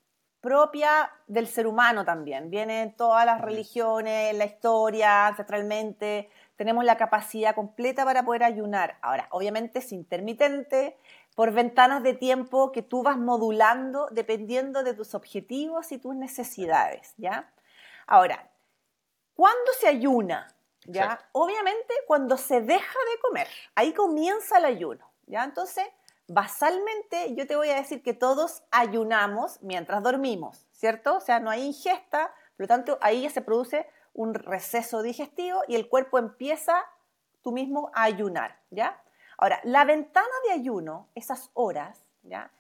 propia 0.41 1.11
del 1.27 1.47
ser 1.47 1.67
humano 1.67 2.05
también. 2.05 2.51
Viene 2.51 2.83
en 2.83 2.93
todas 2.93 3.27
las 3.27 3.41
religiones, 3.41 4.31
en 4.33 4.39
la 4.39 4.47
historia, 4.47 5.27
ancestralmente. 5.29 6.31
Tenemos 6.57 6.85
la 6.85 6.97
capacidad 6.97 7.55
completa 7.55 8.05
para 8.05 8.25
poder 8.25 8.45
ayunar. 8.45 8.97
Ahora, 9.03 9.29
obviamente 9.31 9.79
es 9.81 9.93
intermitente, 9.93 10.97
por 11.35 11.53
ventanas 11.53 12.03
de 12.03 12.15
tiempo 12.15 12.73
que 12.73 12.83
tú 12.83 13.03
vas 13.03 13.17
modulando 13.17 14.09
dependiendo 14.11 14.83
de 14.83 14.95
tus 14.95 15.15
objetivos 15.15 15.93
y 15.93 15.99
tus 15.99 16.15
necesidades, 16.15 17.15
¿ya? 17.17 17.51
Ahora, 18.07 18.51
¿cuándo 19.35 19.73
se 19.79 19.89
ayuna? 19.89 20.49
¿Ya? 20.87 21.21
Obviamente 21.33 21.95
cuando 22.07 22.37
se 22.37 22.61
deja 22.61 22.99
de 23.13 23.21
comer, 23.21 23.49
ahí 23.75 23.93
comienza 23.93 24.59
el 24.59 24.65
ayuno, 24.65 25.11
¿ya? 25.27 25.45
Entonces, 25.45 25.87
basalmente 26.27 27.35
yo 27.35 27.47
te 27.47 27.57
voy 27.57 27.71
a 27.71 27.77
decir 27.77 28.03
que 28.03 28.15
todos 28.15 28.63
ayunamos 28.71 29.61
mientras 29.63 30.03
dormimos, 30.03 30.67
¿cierto? 30.73 31.17
O 31.17 31.21
sea, 31.21 31.41
no 31.41 31.51
hay 31.51 31.63
ingesta, 31.63 32.33
por 32.57 32.65
lo 32.65 32.69
tanto, 32.69 32.99
ahí 33.01 33.23
ya 33.23 33.31
se 33.31 33.41
produce 33.41 33.89
un 34.15 34.35
receso 34.35 35.03
digestivo 35.03 35.63
y 35.67 35.77
el 35.77 35.89
cuerpo 35.89 36.19
empieza 36.19 36.85
tú 37.43 37.53
mismo 37.53 37.91
a 37.95 38.05
ayunar, 38.05 38.59
¿ya? 38.71 39.03
Ahora, 39.39 39.61
la 39.65 39.85
ventana 39.85 40.29
de 40.47 40.53
ayuno, 40.53 41.09
esas 41.15 41.51
horas, 41.55 42.05
¿ya? 42.23 42.51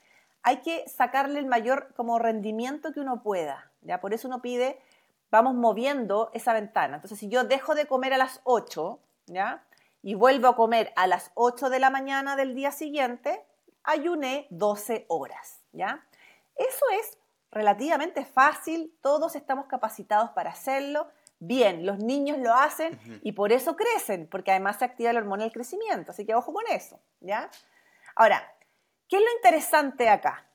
Hay 0.43 0.63
que 0.63 0.89
sacarle 0.89 1.39
el 1.39 1.47
mayor 1.47 1.93
como 1.95 2.19
rendimiento 2.19 2.93
que 2.93 3.01
uno 3.01 3.23
pueda, 3.23 3.71
¿ya? 3.83 4.01
Por 4.01 4.15
eso 4.15 4.29
uno 4.29 4.41
pide 4.41 4.81
vamos 5.31 5.55
moviendo 5.55 6.31
esa 6.35 6.53
ventana. 6.53 6.97
Entonces, 6.97 7.19
si 7.19 7.29
yo 7.29 7.45
dejo 7.45 7.75
de 7.75 7.87
comer 7.87 8.15
a 8.15 8.19
las 8.19 8.41
8, 8.45 9.01
¿ya? 9.27 9.65
Y 10.03 10.15
vuelvo 10.15 10.49
a 10.49 10.57
comer 10.57 10.93
a 10.97 11.07
las 11.07 11.31
8 11.35 11.71
de 11.71 11.79
la 11.79 11.91
mañana 11.91 12.37
del 12.37 12.55
día 12.55 12.73
siguiente, 12.73 13.45
ayuné 13.83 14.47
12 14.51 15.07
horas, 15.09 15.61
¿ya? 15.73 16.05
Eso 16.57 16.85
es 17.01 17.19
relativamente 17.51 18.25
fácil, 18.25 18.97
todos 19.01 19.35
estamos 19.37 19.67
capacitados 19.67 20.31
para 20.31 20.51
hacerlo. 20.51 21.09
Bien, 21.39 21.87
los 21.87 21.99
niños 21.99 22.39
lo 22.39 22.55
hacen 22.55 23.01
y 23.23 23.33
por 23.33 23.51
eso 23.51 23.75
crecen, 23.75 24.29
porque 24.31 24.51
además 24.51 24.79
se 24.79 24.85
activa 24.85 25.13
la 25.13 25.21
hormona 25.21 25.45
del 25.45 25.53
crecimiento, 25.53 26.13
así 26.13 26.27
que 26.27 26.35
ojo 26.35 26.53
con 26.53 26.65
eso, 26.69 27.01
¿ya? 27.21 27.51
Ahora, 28.15 28.55
¿qué 29.09 29.17
es 29.17 29.23
lo 29.23 29.29
interesante 29.37 30.11
acá? 30.11 30.47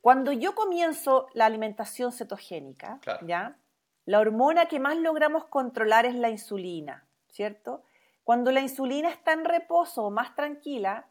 Cuando 0.00 0.32
yo 0.32 0.56
comienzo 0.56 1.28
la 1.34 1.46
alimentación 1.46 2.10
cetogénica, 2.10 2.98
¿ya? 3.22 3.56
La 4.04 4.18
hormona 4.18 4.66
que 4.66 4.80
más 4.80 4.96
logramos 4.96 5.44
controlar 5.46 6.06
es 6.06 6.14
la 6.14 6.30
insulina, 6.30 7.06
¿cierto? 7.28 7.84
Cuando 8.24 8.50
la 8.50 8.60
insulina 8.60 9.08
está 9.08 9.32
en 9.32 9.44
reposo 9.44 10.04
o 10.04 10.10
más 10.10 10.34
tranquila, 10.34 11.06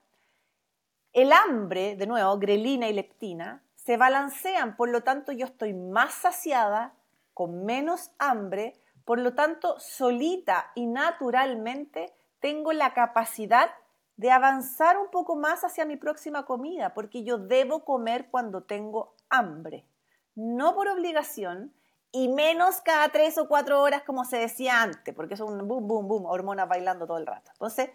el 1.14 1.32
hambre, 1.34 1.96
de 1.96 2.08
nuevo, 2.08 2.38
grelina 2.38 2.88
y 2.88 2.94
leptina, 2.94 3.64
se 3.76 3.98
balancean, 3.98 4.76
por 4.76 4.90
lo 4.90 5.02
tanto 5.02 5.32
yo 5.32 5.46
estoy 5.46 5.74
más 5.74 6.14
saciada, 6.14 6.94
con 7.34 7.66
menos 7.66 8.12
hambre, 8.20 8.80
por 9.06 9.20
lo 9.20 9.34
tanto 9.34 9.80
solita 9.80 10.72
y 10.76 10.86
naturalmente 10.86 12.14
tengo 12.40 12.72
la 12.74 12.94
capacidad 12.94 13.72
de 14.18 14.32
avanzar 14.32 14.98
un 14.98 15.10
poco 15.10 15.36
más 15.36 15.64
hacia 15.64 15.86
mi 15.86 15.98
próxima 15.98 16.46
comida, 16.46 16.94
porque 16.94 17.24
yo 17.24 17.38
debo 17.38 17.84
comer 17.84 18.30
cuando 18.30 18.64
tengo 18.64 19.16
hambre, 19.30 19.86
no 20.36 20.76
por 20.76 20.88
obligación, 20.88 21.74
y 22.12 22.28
menos 22.28 22.82
cada 22.82 23.10
tres 23.10 23.38
o 23.38 23.48
cuatro 23.48 23.82
horas 23.82 24.04
como 24.04 24.26
se 24.26 24.38
decía 24.38 24.82
antes, 24.82 25.14
porque 25.16 25.36
es 25.36 25.40
un 25.40 25.68
boom, 25.68 25.88
boom, 25.88 26.08
boom, 26.08 26.26
hormonas 26.26 26.68
bailando 26.68 27.08
todo 27.08 27.18
el 27.18 27.26
rato. 27.26 27.52
Entonces, 27.54 27.90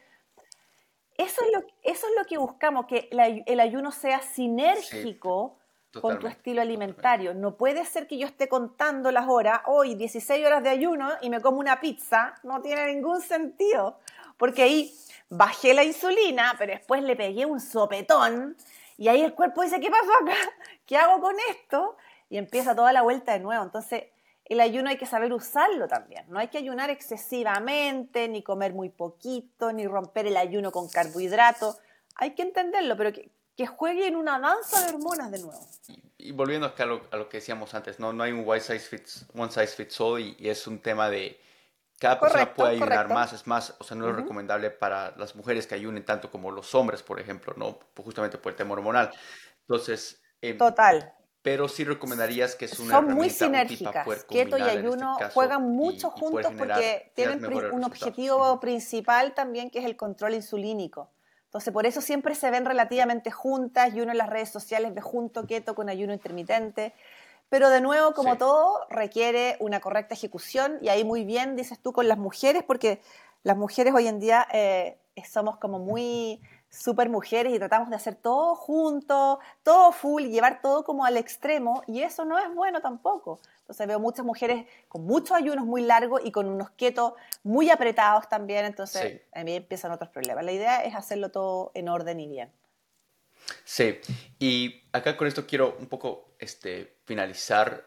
eso 1.19 1.45
es 1.45 1.53
lo, 1.53 1.61
eso 1.83 2.07
es 2.07 2.13
lo 2.19 2.25
que 2.25 2.39
buscamos, 2.39 2.87
que 2.87 3.09
el 3.11 3.61
ayuno 3.61 3.91
sea 3.91 4.21
sinérgico 4.21 5.59
con 6.01 6.19
tu 6.19 6.27
estilo 6.27 6.61
alimentario. 6.61 7.35
No 7.35 7.57
puede 7.57 7.85
ser 7.85 8.07
que 8.07 8.19
yo 8.19 8.27
esté 8.27 8.49
contando 8.49 9.11
las 9.11 9.27
horas, 9.29 9.61
hoy 9.67 9.95
16 9.95 10.45
horas 10.47 10.63
de 10.63 10.71
ayuno 10.71 11.11
y 11.23 11.31
me 11.31 11.41
como 11.41 11.59
una 11.59 11.81
pizza, 11.81 12.35
no 12.43 12.61
tiene 12.61 12.87
ningún 12.93 13.21
sentido, 13.21 13.99
porque 14.37 14.63
ahí 14.63 14.95
bajé 15.29 15.75
la 15.75 15.85
insulina, 15.85 16.55
pero 16.59 16.73
después 16.73 17.03
le 17.03 17.17
pegué 17.17 17.47
un 17.47 17.61
sopetón 17.61 18.57
y 18.99 19.09
ahí 19.09 19.23
el 19.23 19.35
cuerpo 19.35 19.63
dice, 19.63 19.81
¿qué 19.81 19.91
pasó 19.91 20.11
acá? 20.23 20.37
¿Qué 20.87 20.97
hago 20.97 21.21
con 21.21 21.37
esto? 21.51 21.97
Y 22.29 22.39
empieza 22.39 22.75
toda 22.75 22.93
la 22.93 23.03
vuelta 23.03 23.33
de 23.33 23.41
nuevo. 23.41 23.63
Entonces, 23.63 24.05
el 24.49 24.61
ayuno 24.61 24.91
hay 24.91 24.97
que 24.97 25.07
saber 25.07 25.33
usarlo 25.33 25.89
también. 25.89 26.25
No 26.29 26.39
hay 26.39 26.49
que 26.49 26.59
ayunar 26.59 26.89
excesivamente, 26.91 28.29
ni 28.29 28.43
comer 28.43 28.75
muy 28.75 28.91
poquito, 28.91 29.73
ni 29.73 29.87
romper 29.87 30.27
el 30.27 30.37
ayuno 30.37 30.71
con 30.71 30.89
carbohidratos. 30.89 31.79
Hay 32.15 32.35
que 32.35 32.43
entenderlo, 32.43 32.97
pero 32.97 33.13
que, 33.13 33.33
que 33.57 33.67
juegue 33.67 34.07
en 34.07 34.15
una 34.15 34.39
danza 34.39 34.83
de 34.83 34.95
hormonas 34.95 35.33
de 35.33 35.41
nuevo. 35.41 35.69
Y, 36.17 36.31
volviendo 36.33 36.67
acá 36.67 36.85
a 36.85 36.87
lo, 36.87 37.03
a 37.11 37.17
lo, 37.17 37.29
que 37.29 37.39
decíamos 37.39 37.75
antes, 37.75 37.99
no, 37.99 38.13
no 38.13 38.23
hay 38.23 38.33
un 38.33 38.49
one 38.49 38.61
size 38.61 38.81
fits, 38.81 39.27
one 39.35 39.51
size 39.51 39.69
fits 39.69 40.01
all 40.01 40.21
y, 40.21 40.37
es 40.49 40.67
un 40.69 40.79
tema 40.79 41.11
de 41.11 41.41
cada 41.99 42.21
persona 42.21 42.55
puede 42.55 42.77
ayunar 42.77 43.09
más, 43.09 43.33
es 43.33 43.47
más, 43.47 43.75
o 43.79 43.85
sea, 43.85 43.97
no 43.97 44.09
es 44.11 44.15
recomendable 44.15 44.71
para 44.71 45.17
las 45.17 45.35
mujeres 45.35 45.67
que 45.67 45.75
ayunen 45.75 46.05
tanto 46.05 46.31
como 46.31 46.51
los 46.51 46.75
hombres, 46.75 47.03
por 47.03 47.19
ejemplo, 47.19 47.55
¿no? 47.57 47.79
Justamente 47.97 48.39
por 48.39 48.53
el 48.53 48.57
tema 48.57 48.75
hormonal. 48.75 49.11
Entonces... 49.63 50.23
Em, 50.43 50.59
Total 50.59 51.17
pero 51.47 51.69
sí 51.69 51.85
recomendarías 51.85 52.57
que 52.57 52.65
es 52.65 52.77
una 52.81 52.97
Son 52.97 53.15
muy 53.15 53.31
sinérgicas. 53.31 54.05
Keto 54.25 54.59
y 54.59 54.63
este 54.63 54.79
ayuno 54.79 55.17
juegan 55.33 55.63
mucho 55.63 56.11
juntos 56.11 56.53
porque 56.59 57.13
tienen 57.15 57.41
un 57.73 57.85
objetivo 57.85 58.59
principal 58.59 59.33
también 59.33 59.71
que 59.71 59.79
es 59.79 59.85
el 59.85 59.97
control 59.97 60.35
insulínico. 60.35 61.09
Entonces, 61.45 61.73
por 61.73 61.87
eso 61.87 62.01
siempre 62.01 62.35
se 62.35 62.51
ven 62.51 62.65
relativamente 62.65 63.31
juntas 63.31 63.95
y 63.95 64.01
uno 64.01 64.11
en 64.11 64.19
las 64.19 64.29
redes 64.29 64.49
sociales 64.49 64.93
ve 64.93 65.01
junto 65.01 65.47
keto 65.47 65.77
con 65.77 65.89
ayuno 65.89 66.13
intermitente. 66.13 66.93
Pero 67.49 67.71
de 67.71 67.81
nuevo, 67.81 68.13
como 68.13 68.37
todo, 68.39 68.85
requiere 68.91 69.57
una 69.61 69.79
correcta 69.79 70.15
ejecución 70.15 70.79
y 70.83 70.89
ahí 70.89 71.05
muy 71.05 71.25
bien 71.25 71.55
dices 71.55 71.79
tú 71.79 71.93
con 71.93 72.09
las 72.09 72.19
mujeres, 72.19 72.65
porque 72.67 73.01
las 73.45 73.57
mujeres 73.57 73.95
hoy 73.95 74.09
en 74.09 74.19
día 74.19 74.49
eh, 74.53 74.99
somos 75.31 75.59
como 75.59 75.79
muy 75.79 76.41
super 76.77 77.09
mujeres 77.09 77.55
y 77.55 77.59
tratamos 77.59 77.89
de 77.91 77.97
hacer 77.97 78.15
todo 78.15 78.55
junto, 78.55 79.41
todo 79.63 79.93
full 79.93 80.25
llevar 80.25 80.61
todo 80.61 80.85
como 80.85 81.05
al 81.05 81.17
extremo 81.17 81.83
y 81.87 82.03
eso 82.03 82.25
no 82.25 82.39
es 82.39 82.53
bueno 82.55 82.81
tampoco. 82.81 83.41
Entonces 83.61 83.87
veo 83.87 83.99
muchas 83.99 84.25
mujeres 84.25 84.67
con 84.89 85.05
muchos 85.05 85.33
ayunos 85.33 85.65
muy 85.65 85.83
largos 85.83 86.21
y 86.25 86.31
con 86.31 86.47
unos 86.47 86.71
ketos 86.71 87.15
muy 87.43 87.71
apretados 87.71 88.29
también, 88.29 88.65
entonces 88.65 89.23
a 89.33 89.45
mí 89.45 89.55
empiezan 89.55 89.91
otros 89.91 90.11
problemas. 90.11 90.45
La 90.45 90.53
idea 90.53 90.85
es 90.85 90.95
hacerlo 90.95 91.31
todo 91.31 91.73
en 91.75 91.89
orden 91.89 92.21
y 92.21 92.29
bien. 92.29 92.53
Sí, 93.65 93.99
y 94.39 94.83
acá 94.93 95.17
con 95.17 95.27
esto 95.27 95.47
quiero 95.47 95.77
un 95.79 95.87
poco 95.87 96.35
este, 96.39 96.99
finalizar. 97.05 97.85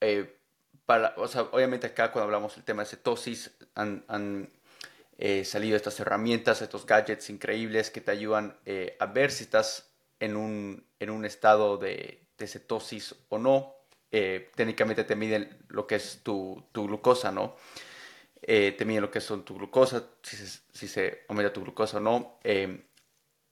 Eh, 0.00 0.34
para, 0.86 1.14
o 1.18 1.28
sea, 1.28 1.42
obviamente 1.42 1.86
acá 1.86 2.10
cuando 2.10 2.24
hablamos 2.24 2.54
del 2.54 2.64
tema 2.64 2.82
de 2.82 2.88
cetosis 2.88 3.50
han 3.74 4.50
eh, 5.20 5.44
salido 5.44 5.76
estas 5.76 5.98
herramientas, 5.98 6.62
estos 6.62 6.86
gadgets 6.86 7.28
increíbles 7.28 7.90
que 7.90 8.00
te 8.00 8.12
ayudan 8.12 8.56
eh, 8.64 8.96
a 9.00 9.06
ver 9.06 9.32
si 9.32 9.42
estás 9.42 9.90
en 10.20 10.36
un, 10.36 10.86
en 11.00 11.10
un 11.10 11.24
estado 11.24 11.76
de, 11.76 12.28
cetosis 12.38 13.16
o 13.28 13.36
no. 13.36 13.74
Eh, 14.12 14.52
técnicamente 14.54 15.02
te 15.02 15.16
miden 15.16 15.58
lo 15.68 15.88
que 15.88 15.96
es 15.96 16.20
tu, 16.22 16.68
glucosa, 16.72 17.32
¿no? 17.32 17.56
te 18.40 18.84
miden 18.86 19.02
lo 19.02 19.10
que 19.10 19.20
son 19.20 19.44
tu 19.44 19.56
glucosa, 19.56 20.08
si 20.22 20.36
se, 20.36 20.60
si 20.72 20.88
se 20.88 21.24
aumenta 21.28 21.52
tu 21.52 21.62
glucosa 21.62 21.98
o 21.98 22.00
no. 22.00 22.38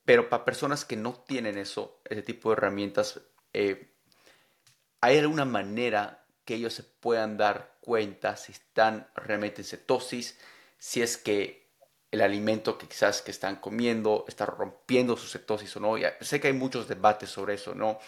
pero 0.05 0.29
para 0.29 0.45
personas 0.45 0.85
que 0.85 0.97
no 0.97 1.15
tienen 1.27 1.59
eso, 1.59 2.01
ese 2.09 2.23
tipo 2.23 2.49
de 2.49 2.55
herramientas, 2.55 3.21
¿hay 3.53 5.19
alguna 5.19 5.45
manera 5.45 6.25
que 6.45 6.55
ellos 6.55 6.73
se 6.73 6.85
puedan 6.85 7.37
dar 7.37 7.77
cuenta 7.81 8.37
si 8.37 8.53
están 8.53 9.11
realmente 9.17 9.63
en 9.63 9.67
cetosis? 9.67 10.39
Si 10.79 11.03
es 11.03 11.17
que 11.17 11.67
el 12.11 12.21
alimento 12.21 12.79
que 12.79 12.87
quizás 12.87 13.23
que 13.23 13.31
están 13.31 13.57
comiendo 13.57 14.25
está 14.29 14.47
rompiendo 14.47 15.17
su 15.17 15.27
cetosis 15.29 15.77
o 15.77 15.81
no. 15.81 15.99
Ya, 15.99 16.17
sé 16.21 16.41
que 16.41 16.49
hay 16.49 16.53
muchos 16.53 16.89
debates 16.89 17.31
sobre 17.31 17.55
eso, 17.55 17.75
¿no? 17.75 17.99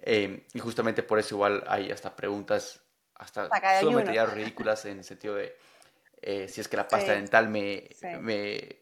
Em, 0.00 0.42
y 0.54 0.58
justamente 0.60 1.02
por 1.02 1.18
eso 1.18 1.34
igual 1.34 1.64
hay 1.66 1.90
hasta 1.90 2.14
preguntas 2.14 2.80
hasta 3.16 3.48
sumamente 3.80 4.14
ya 4.14 4.26
ridículas 4.26 4.84
en 4.84 4.98
el 4.98 5.04
sentido 5.04 5.34
de 5.34 5.56
eh, 6.22 6.48
si 6.48 6.60
es 6.60 6.68
que 6.68 6.76
la 6.76 6.86
pasta 6.86 7.12
dental 7.12 7.48
me, 7.48 7.88
me, 8.20 8.78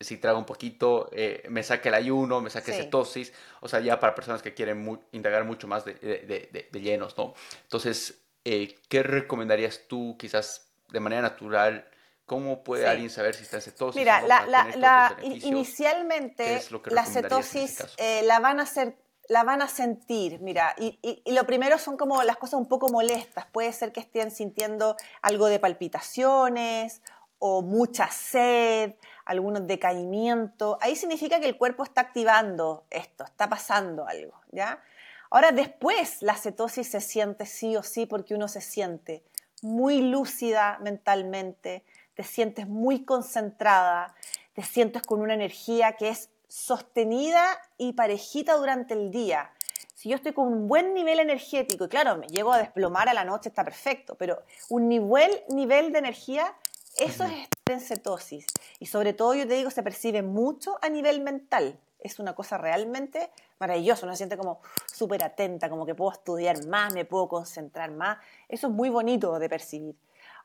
si 0.00 0.18
trago 0.18 0.38
un 0.38 0.44
poquito, 0.44 1.08
eh, 1.12 1.44
me 1.48 1.62
saque 1.62 1.88
el 1.88 1.94
ayuno, 1.94 2.40
me 2.40 2.50
saque 2.50 2.72
cetosis, 2.72 3.32
o 3.60 3.68
sea, 3.68 3.80
ya 3.80 3.98
para 3.98 4.14
personas 4.14 4.42
que 4.42 4.54
quieren 4.54 5.00
indagar 5.12 5.44
mucho 5.44 5.66
más 5.66 5.84
de, 5.84 5.94
de, 5.94 6.68
de, 6.70 6.80
llenos, 6.80 7.16
¿no? 7.18 7.34
Entonces, 7.62 8.22
eh, 8.44 8.76
¿qué 8.88 9.02
recomendarías 9.02 9.82
tú 9.88 10.16
quizás 10.18 10.72
de 10.88 11.00
manera 11.00 11.22
natural? 11.22 11.88
¿Cómo 12.28 12.62
puede 12.62 12.86
alguien 12.86 13.08
saber 13.08 13.34
si 13.34 13.44
está 13.44 13.58
cetosis? 13.58 13.98
Mira, 13.98 14.20
la, 14.20 15.16
inicialmente 15.22 16.60
la 16.90 17.06
cetosis 17.06 17.80
este 17.80 18.18
eh, 18.18 18.22
la, 18.22 18.38
van 18.38 18.60
a 18.60 18.64
hacer, 18.64 18.98
la 19.28 19.44
van 19.44 19.62
a 19.62 19.68
sentir, 19.68 20.38
mira, 20.40 20.74
y, 20.76 21.22
lo 21.32 21.46
primero 21.46 21.78
son 21.78 21.96
como 21.96 22.22
las 22.24 22.36
cosas 22.36 22.60
un 22.60 22.68
poco 22.68 22.90
molestas. 22.90 23.46
Puede 23.46 23.72
ser 23.72 23.92
que 23.92 24.00
estén 24.00 24.30
sintiendo 24.30 24.94
algo 25.22 25.46
de 25.46 25.58
palpitaciones 25.58 27.00
o 27.38 27.62
mucha 27.62 28.10
sed, 28.10 28.92
algunos 29.24 29.66
decaimiento. 29.66 30.76
Ahí 30.82 30.96
significa 30.96 31.40
que 31.40 31.46
el 31.46 31.56
cuerpo 31.56 31.82
está 31.82 32.02
activando 32.02 32.84
esto, 32.90 33.24
está 33.24 33.48
pasando 33.48 34.06
algo, 34.06 34.38
¿ya? 34.52 34.82
Ahora 35.30 35.50
después 35.52 36.20
la 36.20 36.34
cetosis 36.34 36.90
se 36.90 37.00
siente 37.00 37.46
sí 37.46 37.74
o 37.74 37.82
sí 37.82 38.04
porque 38.04 38.34
uno 38.34 38.48
se 38.48 38.60
siente 38.60 39.24
muy 39.62 40.02
lúcida 40.02 40.78
mentalmente, 40.82 41.84
te 42.18 42.24
sientes 42.24 42.66
muy 42.66 43.04
concentrada, 43.04 44.12
te 44.52 44.64
sientes 44.64 45.02
con 45.02 45.20
una 45.20 45.34
energía 45.34 45.92
que 45.92 46.08
es 46.08 46.30
sostenida 46.48 47.46
y 47.76 47.92
parejita 47.92 48.56
durante 48.56 48.94
el 48.94 49.12
día. 49.12 49.52
Si 49.94 50.08
yo 50.08 50.16
estoy 50.16 50.32
con 50.32 50.48
un 50.48 50.66
buen 50.66 50.94
nivel 50.94 51.20
energético, 51.20 51.84
y 51.84 51.88
claro, 51.88 52.16
me 52.16 52.26
llego 52.26 52.52
a 52.52 52.58
desplomar 52.58 53.08
a 53.08 53.14
la 53.14 53.22
noche, 53.22 53.50
está 53.50 53.62
perfecto, 53.62 54.16
pero 54.16 54.42
un 54.68 54.88
nivel, 54.88 55.30
nivel 55.50 55.92
de 55.92 56.00
energía, 56.00 56.52
eso 56.96 57.22
es 57.22 57.30
estar 57.30 57.74
en 57.74 57.80
cetosis. 57.80 58.46
Y 58.80 58.86
sobre 58.86 59.12
todo, 59.12 59.34
yo 59.34 59.46
te 59.46 59.54
digo, 59.54 59.70
se 59.70 59.84
percibe 59.84 60.22
mucho 60.22 60.76
a 60.82 60.88
nivel 60.88 61.20
mental. 61.20 61.78
Es 62.00 62.18
una 62.18 62.34
cosa 62.34 62.58
realmente 62.58 63.30
maravillosa, 63.60 64.06
uno 64.06 64.14
se 64.14 64.18
siente 64.18 64.36
como 64.36 64.60
súper 64.92 65.22
atenta, 65.22 65.70
como 65.70 65.86
que 65.86 65.94
puedo 65.94 66.10
estudiar 66.10 66.66
más, 66.66 66.92
me 66.92 67.04
puedo 67.04 67.28
concentrar 67.28 67.92
más. 67.92 68.18
Eso 68.48 68.66
es 68.66 68.72
muy 68.72 68.88
bonito 68.88 69.38
de 69.38 69.48
percibir. 69.48 69.94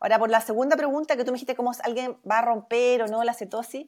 Ahora, 0.04 0.20
por 0.20 0.30
la 0.30 0.42
segunda 0.42 0.76
pregunta 0.76 1.16
que 1.16 1.24
tú 1.24 1.32
me 1.32 1.36
dijiste, 1.36 1.56
cómo 1.56 1.72
alguien 1.82 2.18
va 2.30 2.40
a 2.40 2.42
romper 2.42 3.04
o 3.04 3.08
no 3.08 3.24
la 3.24 3.34
cetosis, 3.34 3.88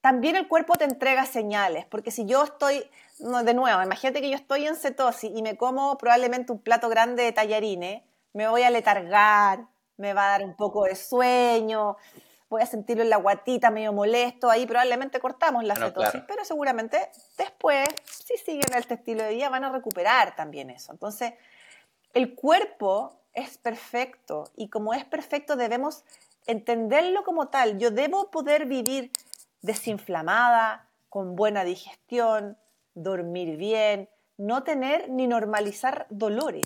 también 0.00 0.36
el 0.36 0.46
cuerpo 0.46 0.76
te 0.76 0.84
entrega 0.84 1.26
señales, 1.26 1.86
porque 1.86 2.12
si 2.12 2.24
yo 2.24 2.44
estoy, 2.44 2.88
de 3.18 3.54
nuevo, 3.54 3.82
imagínate 3.82 4.20
que 4.20 4.30
yo 4.30 4.36
estoy 4.36 4.64
en 4.64 4.76
cetosis 4.76 5.32
y 5.34 5.42
me 5.42 5.56
como 5.56 5.98
probablemente 5.98 6.52
un 6.52 6.60
plato 6.60 6.88
grande 6.88 7.24
de 7.24 7.32
tallarines, 7.32 8.04
me 8.32 8.46
voy 8.46 8.62
a 8.62 8.70
letargar, 8.70 9.66
me 9.96 10.14
va 10.14 10.26
a 10.26 10.38
dar 10.38 10.44
un 10.44 10.54
poco 10.54 10.84
de 10.84 10.94
sueño, 10.94 11.96
voy 12.48 12.62
a 12.62 12.66
sentirlo 12.66 13.02
en 13.02 13.10
la 13.10 13.16
guatita 13.16 13.72
medio 13.72 13.92
molesto, 13.92 14.50
ahí 14.50 14.66
probablemente 14.66 15.18
cortamos 15.18 15.64
la 15.64 15.74
cetosis, 15.74 16.22
pero 16.28 16.44
seguramente 16.44 17.10
después, 17.36 17.88
si 18.04 18.36
siguen 18.36 18.72
este 18.76 18.94
estilo 18.94 19.24
de 19.24 19.34
vida, 19.34 19.48
van 19.48 19.64
a 19.64 19.72
recuperar 19.72 20.36
también 20.36 20.70
eso. 20.70 20.92
Entonces, 20.92 21.34
el 22.14 22.36
cuerpo 22.36 23.21
es 23.34 23.58
perfecto 23.58 24.44
y 24.56 24.68
como 24.68 24.94
es 24.94 25.04
perfecto 25.04 25.56
debemos 25.56 26.04
entenderlo 26.46 27.24
como 27.24 27.48
tal. 27.48 27.78
Yo 27.78 27.90
debo 27.90 28.30
poder 28.30 28.66
vivir 28.66 29.10
desinflamada, 29.62 30.86
con 31.08 31.36
buena 31.36 31.64
digestión, 31.64 32.56
dormir 32.94 33.56
bien, 33.56 34.08
no 34.38 34.62
tener 34.62 35.10
ni 35.10 35.26
normalizar 35.26 36.06
dolores. 36.10 36.64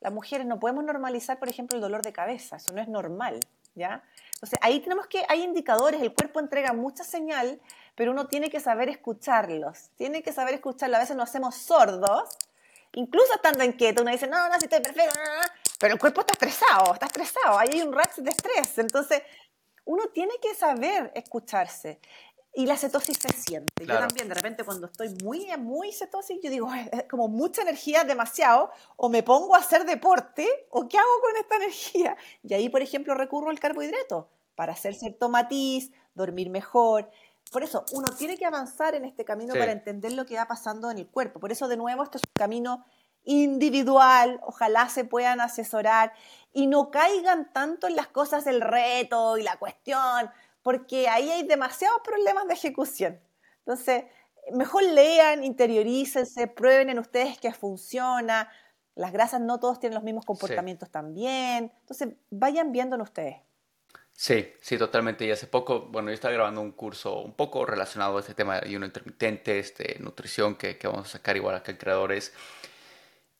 Las 0.00 0.12
mujeres 0.12 0.46
no 0.46 0.58
podemos 0.58 0.84
normalizar, 0.84 1.38
por 1.38 1.48
ejemplo, 1.48 1.76
el 1.76 1.82
dolor 1.82 2.02
de 2.02 2.12
cabeza, 2.12 2.56
eso 2.56 2.72
no 2.72 2.82
es 2.82 2.88
normal, 2.88 3.40
¿ya? 3.74 4.02
Entonces, 4.34 4.58
ahí 4.60 4.80
tenemos 4.80 5.06
que, 5.06 5.24
hay 5.28 5.42
indicadores, 5.42 6.02
el 6.02 6.12
cuerpo 6.12 6.40
entrega 6.40 6.72
mucha 6.72 7.04
señal, 7.04 7.60
pero 7.94 8.10
uno 8.10 8.26
tiene 8.26 8.50
que 8.50 8.60
saber 8.60 8.88
escucharlos, 8.88 9.90
tiene 9.96 10.22
que 10.22 10.32
saber 10.32 10.54
escucharlos. 10.54 10.96
A 10.96 11.00
veces 11.00 11.16
nos 11.16 11.30
hacemos 11.30 11.54
sordos, 11.54 12.36
incluso 12.92 13.34
estando 13.34 13.64
inquieto, 13.64 14.02
uno 14.02 14.10
dice, 14.10 14.26
no, 14.26 14.48
no, 14.48 14.54
si 14.58 14.64
estoy 14.64 14.80
perfecto, 14.80 15.18
pero 15.78 15.94
el 15.94 16.00
cuerpo 16.00 16.20
está 16.20 16.32
estresado, 16.32 16.94
está 16.94 17.06
estresado, 17.06 17.58
ahí 17.58 17.68
hay 17.72 17.82
un 17.82 17.92
rack 17.92 18.16
de 18.16 18.30
estrés. 18.30 18.78
Entonces, 18.78 19.22
uno 19.84 20.08
tiene 20.08 20.34
que 20.40 20.54
saber 20.54 21.12
escucharse. 21.14 22.00
Y 22.58 22.64
la 22.64 22.78
cetosis 22.78 23.18
se 23.20 23.28
siente. 23.28 23.84
Yo 23.84 23.98
también, 23.98 24.28
de 24.28 24.34
repente, 24.34 24.64
cuando 24.64 24.86
estoy 24.86 25.10
muy, 25.22 25.46
muy 25.58 25.92
cetosis, 25.92 26.38
yo 26.42 26.48
digo, 26.48 26.72
es 26.72 27.04
como 27.04 27.28
mucha 27.28 27.60
energía, 27.60 28.02
demasiado, 28.04 28.70
o 28.96 29.10
me 29.10 29.22
pongo 29.22 29.54
a 29.54 29.58
hacer 29.58 29.84
deporte, 29.84 30.48
o 30.70 30.88
¿qué 30.88 30.96
hago 30.96 31.20
con 31.20 31.36
esta 31.36 31.56
energía? 31.56 32.16
Y 32.42 32.54
ahí, 32.54 32.70
por 32.70 32.80
ejemplo, 32.80 33.14
recurro 33.14 33.50
al 33.50 33.60
carbohidrato 33.60 34.30
para 34.54 34.72
hacer 34.72 34.94
cierto 34.94 35.28
matiz, 35.28 35.92
dormir 36.14 36.48
mejor. 36.48 37.10
Por 37.52 37.62
eso, 37.62 37.84
uno 37.92 38.08
tiene 38.08 38.38
que 38.38 38.46
avanzar 38.46 38.94
en 38.94 39.04
este 39.04 39.26
camino 39.26 39.52
para 39.52 39.72
entender 39.72 40.12
lo 40.12 40.24
que 40.24 40.36
va 40.36 40.46
pasando 40.46 40.90
en 40.90 40.96
el 40.96 41.08
cuerpo. 41.08 41.38
Por 41.40 41.52
eso, 41.52 41.68
de 41.68 41.76
nuevo, 41.76 42.02
esto 42.02 42.16
es 42.16 42.24
un 42.24 42.32
camino 42.32 42.86
individual, 43.26 44.40
ojalá 44.42 44.88
se 44.88 45.04
puedan 45.04 45.40
asesorar 45.40 46.12
y 46.52 46.68
no 46.68 46.90
caigan 46.90 47.52
tanto 47.52 47.86
en 47.86 47.96
las 47.96 48.06
cosas 48.06 48.44
del 48.44 48.62
reto 48.62 49.36
y 49.36 49.42
la 49.42 49.58
cuestión, 49.58 50.30
porque 50.62 51.08
ahí 51.08 51.28
hay 51.30 51.46
demasiados 51.46 52.00
problemas 52.02 52.46
de 52.46 52.54
ejecución. 52.54 53.20
Entonces, 53.58 54.04
mejor 54.52 54.84
lean, 54.84 55.44
interiorícense, 55.44 56.46
prueben 56.46 56.88
en 56.88 56.98
ustedes 56.98 57.38
que 57.38 57.52
funciona. 57.52 58.50
Las 58.94 59.12
grasas 59.12 59.40
no 59.40 59.60
todos 59.60 59.80
tienen 59.80 59.96
los 59.96 60.04
mismos 60.04 60.24
comportamientos 60.24 60.90
también. 60.90 61.72
Entonces, 61.80 62.14
vayan 62.30 62.72
viendo 62.72 62.94
en 62.94 63.02
ustedes. 63.02 63.36
Sí, 64.12 64.48
sí, 64.62 64.78
totalmente. 64.78 65.26
Y 65.26 65.30
hace 65.30 65.46
poco, 65.46 65.88
bueno, 65.88 66.08
yo 66.08 66.14
estaba 66.14 66.32
grabando 66.32 66.62
un 66.62 66.72
curso 66.72 67.20
un 67.20 67.34
poco 67.34 67.66
relacionado 67.66 68.16
a 68.16 68.20
este 68.20 68.34
tema 68.34 68.54
de 68.54 68.66
ayuno 68.66 68.86
intermitente, 68.86 69.58
este, 69.58 69.98
nutrición, 69.98 70.54
que, 70.54 70.78
que 70.78 70.86
vamos 70.86 71.08
a 71.08 71.18
sacar 71.18 71.36
igual 71.36 71.56
acá 71.56 71.72
en 71.72 71.76
Creadores. 71.76 72.32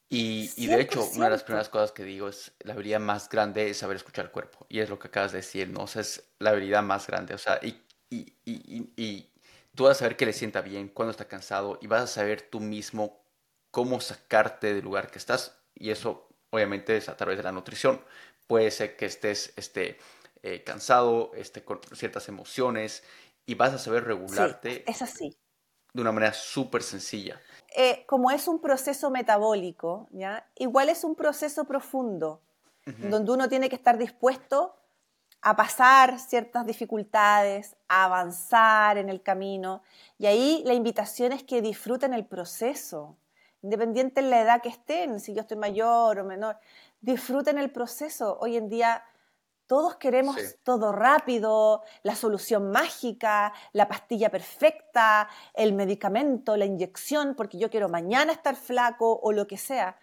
Y, 0.09 0.67
de 0.67 0.81
hecho, 0.81 1.05
una 1.15 1.25
de 1.25 1.33
las 1.33 1.43
primeras 1.43 1.69
cosas 1.69 1.91
que 1.91 2.05
digo 2.05 2.29
es 2.29 2.53
la 2.61 2.75
habilidad 2.75 3.01
más 3.01 3.29
grande 3.29 3.69
es 3.71 3.79
saber 3.79 3.97
escuchar 3.97 4.27
el 4.27 4.31
cuerpo. 4.31 4.65
Y 4.69 4.79
es 4.79 4.89
lo 4.89 4.99
que 4.99 5.09
acabas 5.09 5.33
de 5.33 5.39
decir, 5.39 5.69
¿no? 5.69 5.83
O 5.83 5.87
sea, 5.87 6.03
es 6.03 6.23
la 6.39 6.51
habilidad 6.51 6.83
más 6.83 7.07
grande. 7.07 7.35
O 7.35 7.39
sea, 7.39 7.59
y, 7.63 7.83
y, 8.09 8.35
y, 8.45 8.93
y 8.97 9.31
tú 9.75 9.85
vas 9.85 9.97
a 9.97 10.01
saber 10.01 10.17
que 10.17 10.27
le 10.27 10.33
sienta 10.33 10.61
bien, 10.61 10.89
cuando 10.89 11.11
está 11.11 11.27
cansado, 11.27 11.79
y 11.83 11.89
vas 11.89 12.03
a 12.03 12.07
saber 12.07 12.43
tú 12.43 12.61
mismo 12.61 13.21
cómo 13.73 14.01
sacarte 14.01 14.75
del 14.75 14.85
lugar 14.85 15.11
que 15.11 15.19
estás. 15.19 15.59
Y 15.75 15.91
eso, 15.91 16.29
obviamente, 16.51 16.97
es 16.97 17.09
a 17.09 17.17
través 17.17 17.37
de 17.37 17.43
la 17.43 17.53
nutrición. 17.53 18.01
Puede 18.47 18.71
ser 18.71 18.97
que 18.97 19.07
estés 19.07 19.53
este, 19.57 19.99
eh, 20.43 20.63
cansado, 20.63 21.33
este, 21.35 21.65
con 21.65 21.81
ciertas 21.95 22.29
emociones, 22.29 23.03
y 23.45 23.55
vas 23.55 23.75
a 23.75 23.79
saber 23.79 24.05
regularte. 24.05 24.85
es 24.89 25.03
así. 25.03 25.37
De 25.93 26.03
una 26.03 26.13
manera 26.13 26.33
súper 26.33 26.83
sencilla. 26.83 27.41
Eh, 27.79 28.05
como 28.07 28.31
es 28.31 28.49
un 28.49 28.59
proceso 28.59 29.11
metabólico, 29.11 30.09
¿ya? 30.11 30.49
igual 30.55 30.89
es 30.89 31.05
un 31.05 31.15
proceso 31.15 31.67
profundo, 31.67 32.41
donde 32.87 33.33
uno 33.33 33.51
tiene 33.51 33.69
que 33.69 33.77
estar 33.77 33.99
dispuesto 33.99 34.75
a 35.43 35.57
pasar 35.57 36.19
ciertas 36.19 36.65
dificultades, 36.65 37.77
a 37.87 38.05
avanzar 38.05 38.97
en 38.97 39.11
el 39.11 39.21
camino. 39.21 39.83
Y 40.17 40.25
ahí 40.25 40.63
la 40.65 40.73
invitación 40.73 41.33
es 41.33 41.43
que 41.43 41.61
disfruten 41.61 42.15
el 42.15 42.25
proceso, 42.25 43.19
independiente 43.61 44.23
de 44.23 44.31
la 44.31 44.41
edad 44.41 44.63
que 44.63 44.71
estén, 44.71 45.21
si 45.21 45.35
yo 45.35 45.43
estoy 45.43 45.59
mayor 45.59 46.19
o 46.21 46.25
menor, 46.25 46.57
disfruten 47.03 47.59
el 47.59 47.71
proceso. 47.71 48.39
Hoy 48.41 48.57
en 48.57 48.71
día 48.71 49.05
todos 49.67 49.97
queremos 49.97 50.37
todo 50.63 50.93
rápido, 50.93 51.83
la 52.03 52.15
solución 52.15 52.71
mágica, 52.71 53.53
la 53.73 53.89
pastilla 53.89 54.31
perfecta, 54.31 55.29
el 55.55 55.73
medicamento, 55.73 56.57
la 56.57 56.65
inyección, 56.65 57.35
porque 57.35 57.59
yo 57.59 57.71
quiero 57.71 57.89
mañana 57.89 58.33
estar 58.33 58.57
flaco 58.57 59.19
o 59.23 59.33
lo 59.33 59.47
que 59.47 59.59
sea. 59.59 59.99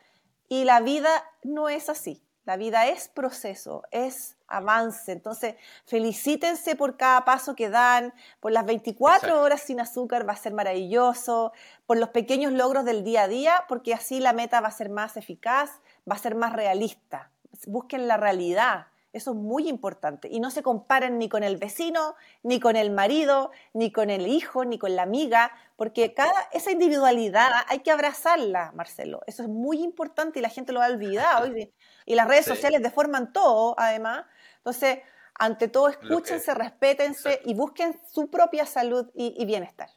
Y 0.49 0.65
la 0.65 0.81
vida 0.81 1.09
no 1.43 1.69
es 1.69 1.89
así. 1.89 2.23
La 2.45 2.57
vida 2.57 2.87
es 2.87 3.07
proceso, 3.07 3.83
es 3.91 4.35
avance. 4.47 5.13
Entonces, 5.13 5.55
felicítense 5.85 6.75
por 6.75 6.97
cada 6.97 7.23
paso 7.23 7.55
que 7.55 7.69
dan, 7.69 8.13
por 8.41 8.51
las 8.51 8.65
24 8.65 9.41
horas 9.41 9.61
sin 9.61 9.79
azúcar 9.79 10.27
va 10.27 10.33
a 10.33 10.37
ser 10.37 10.53
maravilloso, 10.53 11.53
por 11.85 11.97
los 11.97 12.09
pequeños 12.09 12.51
logros 12.51 12.83
del 12.83 13.05
día 13.05 13.23
a 13.23 13.27
día, 13.29 13.63
porque 13.69 13.93
así 13.93 14.19
la 14.19 14.33
meta 14.33 14.59
va 14.59 14.67
a 14.67 14.71
ser 14.71 14.89
más 14.89 15.15
eficaz, 15.15 15.71
va 16.09 16.15
a 16.15 16.19
ser 16.19 16.35
más 16.35 16.51
realista. 16.51 17.31
Busquen 17.65 18.09
la 18.09 18.17
realidad, 18.17 18.87
eso 19.13 19.31
es 19.31 19.37
muy 19.37 19.69
importante. 19.69 20.27
Y 20.29 20.39
no 20.39 20.51
se 20.51 20.63
comparen 20.63 21.19
ni 21.19 21.29
con 21.29 21.43
el 21.43 21.57
vecino, 21.57 22.15
ni 22.41 22.59
con 22.59 22.75
el 22.75 22.89
marido, 22.89 23.51
ni 23.73 23.91
con 23.91 24.09
el 24.09 24.27
hijo, 24.27 24.65
ni 24.65 24.79
con 24.79 24.95
la 24.95 25.03
amiga, 25.03 25.51
porque 25.75 26.13
cada, 26.13 26.49
esa 26.51 26.71
individualidad 26.71 27.51
hay 27.67 27.79
que 27.79 27.91
abrazarla, 27.91 28.71
Marcelo. 28.73 29.21
Eso 29.27 29.43
es 29.43 29.49
muy 29.49 29.81
importante 29.81 30.39
y 30.39 30.41
la 30.41 30.49
gente 30.49 30.73
lo 30.73 30.81
ha 30.81 30.87
olvidado. 30.87 31.47
Y, 31.55 31.71
y 32.05 32.15
las 32.15 32.27
redes 32.27 32.45
sociales 32.45 32.81
deforman 32.81 33.31
todo, 33.31 33.75
además. 33.77 34.25
Entonces, 34.57 34.99
ante 35.35 35.67
todo, 35.67 35.89
escúchense, 35.89 36.53
respétense 36.53 37.41
y 37.45 37.53
busquen 37.53 37.99
su 38.11 38.29
propia 38.29 38.65
salud 38.65 39.09
y, 39.13 39.45
bienestar. 39.45 39.89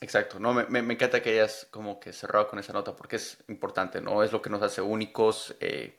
Exacto, 0.00 0.38
no, 0.38 0.52
me, 0.52 0.64
me, 0.66 0.94
encanta 0.94 1.22
que 1.22 1.30
hayas 1.30 1.66
como 1.70 1.98
que 1.98 2.12
cerrado 2.12 2.48
con 2.48 2.58
esa 2.58 2.72
nota 2.72 2.94
porque 2.94 3.16
es 3.16 3.38
importante, 3.48 4.00
¿no? 4.00 4.22
Es 4.22 4.32
lo 4.32 4.42
que 4.42 4.50
nos 4.50 4.62
hace 4.62 4.82
únicos. 4.82 5.56
Eh, 5.60 5.96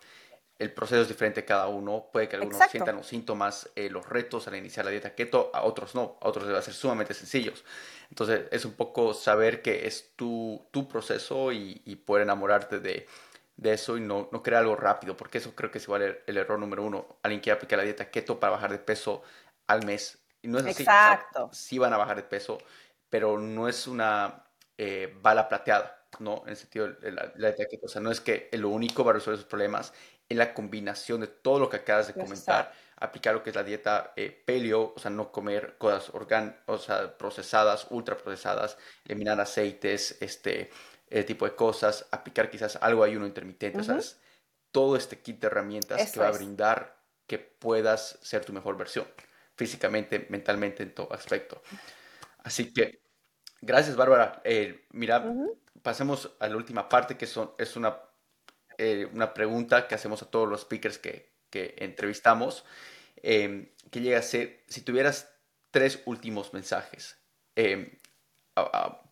el 0.59 0.73
proceso 0.73 1.01
es 1.01 1.07
diferente 1.07 1.45
cada 1.45 1.67
uno. 1.67 2.09
Puede 2.11 2.27
que 2.27 2.35
algunos 2.35 2.61
sientan 2.69 2.95
los 2.95 3.07
síntomas, 3.07 3.69
eh, 3.75 3.89
los 3.89 4.07
retos 4.07 4.47
al 4.47 4.55
iniciar 4.55 4.85
la 4.85 4.91
dieta 4.91 5.13
keto, 5.13 5.51
a 5.53 5.63
otros 5.63 5.93
no, 5.93 6.17
a 6.21 6.27
otros 6.27 6.47
deben 6.47 6.61
ser 6.61 6.73
sumamente 6.73 7.13
sencillos. 7.13 7.63
Entonces 8.09 8.45
es 8.51 8.65
un 8.65 8.73
poco 8.73 9.13
saber 9.13 9.61
que 9.61 9.85
es 9.87 10.15
tu, 10.15 10.65
tu 10.71 10.87
proceso 10.87 11.51
y, 11.51 11.81
y, 11.85 11.95
poder 11.97 12.23
enamorarte 12.23 12.79
de, 12.79 13.07
de 13.57 13.73
eso 13.73 13.97
y 13.97 14.01
no, 14.01 14.29
no, 14.31 14.41
crear 14.41 14.61
algo 14.61 14.75
rápido, 14.75 15.15
porque 15.15 15.37
eso 15.39 15.53
creo 15.53 15.69
que 15.69 15.77
es 15.77 15.83
igual 15.83 16.21
el, 16.25 16.37
error 16.37 16.57
número 16.57 16.83
uno. 16.83 17.17
Alguien 17.23 17.41
quiere 17.41 17.57
aplicar 17.57 17.77
la 17.77 17.83
dieta 17.83 18.09
keto 18.09 18.39
para 18.39 18.51
bajar 18.51 18.71
de 18.71 18.79
peso 18.79 19.21
al 19.67 19.85
mes. 19.85 20.19
Y 20.41 20.47
no 20.47 20.59
es 20.59 20.65
así. 20.65 20.83
Exacto. 20.83 21.49
sí 21.51 21.77
van 21.77 21.93
a 21.93 21.97
bajar 21.97 22.15
de 22.17 22.23
peso, 22.23 22.57
pero 23.09 23.37
no 23.37 23.67
es 23.67 23.87
una 23.87 24.45
eh, 24.77 25.13
bala 25.21 25.47
plateada. 25.47 25.93
¿no? 26.19 26.41
En 26.45 26.51
el 26.51 26.57
sentido 26.57 26.87
de 26.93 27.11
la, 27.11 27.27
dieta 27.35 27.65
keto. 27.69 27.85
O 27.85 27.89
sea, 27.89 28.01
no 28.01 28.09
es 28.09 28.21
que 28.21 28.49
lo 28.53 28.69
único 28.69 29.03
para 29.03 29.19
resolver 29.19 29.37
esos 29.37 29.49
problemas 29.49 29.93
en 30.29 30.37
la 30.37 30.53
combinación 30.53 31.21
de 31.21 31.27
todo 31.27 31.59
lo 31.59 31.69
que 31.69 31.77
acabas 31.77 32.07
de 32.07 32.13
comentar, 32.13 32.73
aplicar 32.97 33.33
lo 33.33 33.43
que 33.43 33.51
es 33.51 33.55
la 33.55 33.63
dieta 33.63 34.13
eh, 34.15 34.43
paleo, 34.45 34.93
o 34.95 34.99
sea, 34.99 35.11
no 35.11 35.31
comer 35.31 35.77
cosas 35.77 36.09
organ 36.13 36.59
o 36.65 36.77
sea, 36.77 37.17
procesadas, 37.17 37.87
ultra 37.89 38.17
procesadas, 38.17 38.77
eliminar 39.05 39.39
aceites, 39.39 40.17
este 40.19 40.69
tipo 41.25 41.45
de 41.45 41.55
cosas, 41.55 42.05
aplicar 42.11 42.49
quizás 42.49 42.77
algo 42.81 43.03
ayuno 43.03 43.25
intermitente, 43.25 43.83
¿sabes? 43.83 44.19
Todo 44.71 44.97
este 44.97 45.19
kit 45.19 45.39
de 45.39 45.47
herramientas 45.47 46.11
que 46.11 46.19
va 46.19 46.27
a 46.27 46.31
brindar 46.31 46.97
que 47.27 47.37
puedas 47.37 48.17
ser 48.21 48.43
tu 48.43 48.53
mejor 48.53 48.77
versión, 48.77 49.05
físicamente, 49.55 50.27
mentalmente, 50.29 50.83
en 50.83 50.93
todo 50.93 51.13
aspecto. 51.13 51.61
Así 52.39 52.73
que, 52.73 53.01
gracias, 53.61 53.95
Bárbara. 53.95 54.41
Eh, 54.43 54.85
mira, 54.91 55.33
pasemos 55.81 56.35
a 56.39 56.47
la 56.47 56.55
última 56.55 56.87
parte, 56.89 57.17
que 57.17 57.27
son, 57.27 57.51
es 57.57 57.75
una 57.75 57.97
eh, 58.77 59.09
una 59.11 59.33
pregunta 59.33 59.87
que 59.87 59.95
hacemos 59.95 60.21
a 60.21 60.29
todos 60.29 60.47
los 60.47 60.61
speakers 60.61 60.99
que, 60.99 61.31
que 61.49 61.73
entrevistamos, 61.79 62.63
eh, 63.23 63.73
que 63.89 64.01
llega 64.01 64.19
a 64.19 64.21
ser, 64.21 64.63
si 64.67 64.81
tuvieras 64.81 65.29
tres 65.71 66.01
últimos 66.05 66.53
mensajes, 66.53 67.17
eh, 67.55 67.97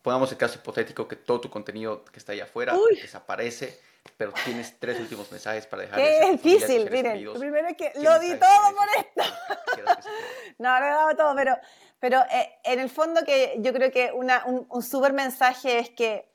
pongamos 0.02 0.30
el 0.30 0.38
caso 0.38 0.58
hipotético 0.58 1.08
que 1.08 1.16
todo 1.16 1.40
tu 1.40 1.50
contenido 1.50 2.04
que 2.04 2.18
está 2.18 2.32
allá 2.32 2.44
afuera 2.44 2.76
desaparece, 2.90 3.80
pero 4.16 4.32
tienes 4.44 4.78
tres 4.78 5.00
últimos 5.00 5.30
mensajes 5.32 5.66
para 5.66 5.82
dejar. 5.82 5.98
Qué 5.98 6.30
difícil, 6.32 6.88
miren. 6.90 7.32
Primero 7.34 7.68
es 7.68 7.76
que 7.76 7.92
lo 7.96 8.18
di 8.20 8.36
todo 8.36 8.76
por 8.76 8.88
esto. 8.96 10.00
no, 10.58 10.78
lo 10.78 10.86
he 10.86 10.90
dado 10.90 11.16
todo, 11.16 11.34
pero, 11.34 11.56
pero 11.98 12.22
en 12.62 12.78
el 12.78 12.88
fondo 12.88 13.24
que 13.24 13.56
yo 13.58 13.72
creo 13.72 13.90
que 13.90 14.12
una, 14.12 14.44
un, 14.46 14.66
un 14.70 14.82
súper 14.82 15.12
mensaje 15.12 15.80
es 15.80 15.90
que 15.90 16.28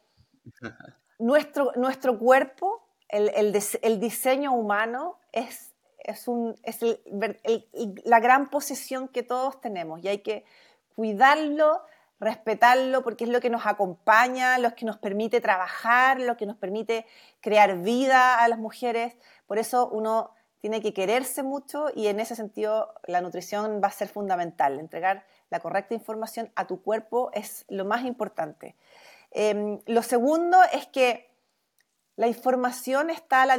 nuestro, 1.20 1.72
nuestro 1.76 2.18
cuerpo 2.20 2.91
el, 3.12 3.54
el, 3.82 4.00
diseño 4.00 4.54
humano 4.54 5.18
es, 5.32 5.74
es, 6.00 6.28
un, 6.28 6.56
es 6.64 6.80
la 8.06 8.20
gran 8.20 8.50
posesión 8.50 9.08
que 9.08 9.22
todos 9.22 9.60
tenemos 9.60 10.04
y 10.04 10.08
hay 10.08 10.20
que 10.20 10.46
cuidarlo, 10.96 11.82
respetarlo, 12.20 13.04
porque 13.04 13.26
es 13.26 13.30
lo 13.30 13.42
que 13.42 13.50
nos 13.50 13.66
acompaña, 13.66 14.58
lo 14.60 14.76
que 14.76 14.86
nos 14.86 14.98
permite 14.98 15.42
trabajar, 15.42 16.20
lo 16.20 16.38
que 16.38 16.46
nos 16.46 16.56
permite 16.56 17.06
crear 17.42 17.80
vida 17.80 18.40
a 18.40 18.48
las 18.48 18.60
mujeres. 18.60 19.18
Por 19.46 19.58
eso 19.58 19.90
uno 19.90 20.32
tiene 20.62 20.82
que 20.82 20.94
quererse 20.94 21.44
mucho 21.44 21.88
y 21.94 22.08
en 22.08 22.20
ese 22.20 22.36
sentido 22.36 22.94
la 23.08 23.22
nutrición 23.22 23.82
va 23.84 23.88
a 23.88 23.92
ser 23.92 24.08
fundamental. 24.08 24.80
Entregar 24.80 25.26
la 25.50 25.60
correcta 25.60 25.96
información 25.96 26.52
a 26.56 26.68
tu 26.68 26.82
cuerpo 26.82 27.32
es 27.34 27.66
lo 27.68 27.84
más 27.84 28.06
importante. 28.06 28.76
Em, 29.32 29.80
lo 29.86 30.04
segundo 30.04 30.58
es 30.72 30.86
que 30.88 31.31
la 32.16 32.28
información 32.28 33.10
está 33.10 33.44
a 33.44 33.46
la 33.46 33.58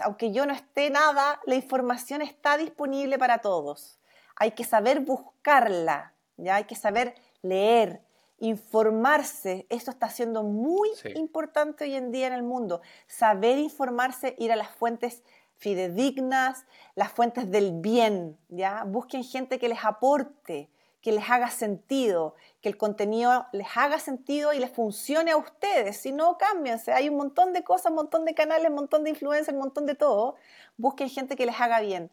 aunque 0.00 0.32
yo 0.32 0.44
no 0.46 0.52
esté 0.52 0.90
nada, 0.90 1.40
la 1.46 1.54
información 1.54 2.22
está 2.22 2.56
disponible 2.56 3.18
para 3.18 3.38
todos. 3.38 3.98
Hay 4.36 4.52
que 4.52 4.64
saber 4.64 5.00
buscarla, 5.00 6.14
ya 6.36 6.56
hay 6.56 6.64
que 6.64 6.74
saber 6.74 7.14
leer, 7.42 8.02
informarse. 8.38 9.66
Esto 9.68 9.90
está 9.92 10.10
siendo 10.10 10.42
muy 10.42 10.90
importante 11.14 11.84
hoy 11.84 11.94
en 11.94 12.10
día 12.10 12.26
en 12.26 12.32
el 12.32 12.42
mundo. 12.42 12.80
Saber 13.06 13.58
informarse, 13.58 14.34
ir 14.38 14.50
a 14.52 14.56
las 14.56 14.70
fuentes 14.70 15.22
fidedignas, 15.56 16.66
las 16.96 17.12
fuentes 17.12 17.50
del 17.50 17.72
bien, 17.80 18.36
¿ya? 18.48 18.82
Busquen 18.84 19.22
gente 19.22 19.60
que 19.60 19.68
les 19.68 19.84
aporte, 19.84 20.70
que 21.02 21.12
les 21.12 21.28
haga 21.28 21.50
sentido, 21.50 22.34
que 22.60 22.68
el 22.68 22.76
contenido 22.76 23.46
les 23.52 23.66
haga 23.76 23.98
sentido 23.98 24.52
y 24.52 24.58
les 24.58 24.70
funcione 24.70 25.32
a 25.32 25.36
ustedes. 25.36 25.96
Si 25.98 26.12
no, 26.12 26.38
cámbiense. 26.38 26.92
Hay 26.92 27.08
un 27.08 27.16
montón 27.16 27.52
de 27.52 27.64
cosas, 27.64 27.90
un 27.90 27.96
montón 27.96 28.24
de 28.24 28.34
canales, 28.34 28.68
un 28.70 28.76
montón 28.76 29.04
de 29.04 29.10
influencers, 29.10 29.54
un 29.54 29.60
montón 29.60 29.84
de 29.86 29.94
todo. 29.94 30.36
Busquen 30.76 31.10
gente 31.10 31.36
que 31.36 31.44
les 31.44 31.60
haga 31.60 31.80
bien. 31.80 32.10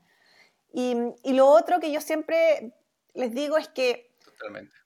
Y, 0.74 0.96
y 1.24 1.34
lo 1.34 1.48
otro 1.48 1.80
que 1.80 1.92
yo 1.92 2.02
siempre 2.02 2.74
les 3.14 3.34
digo 3.34 3.58
es 3.58 3.70
que 3.70 4.12
Totalmente 4.24 4.80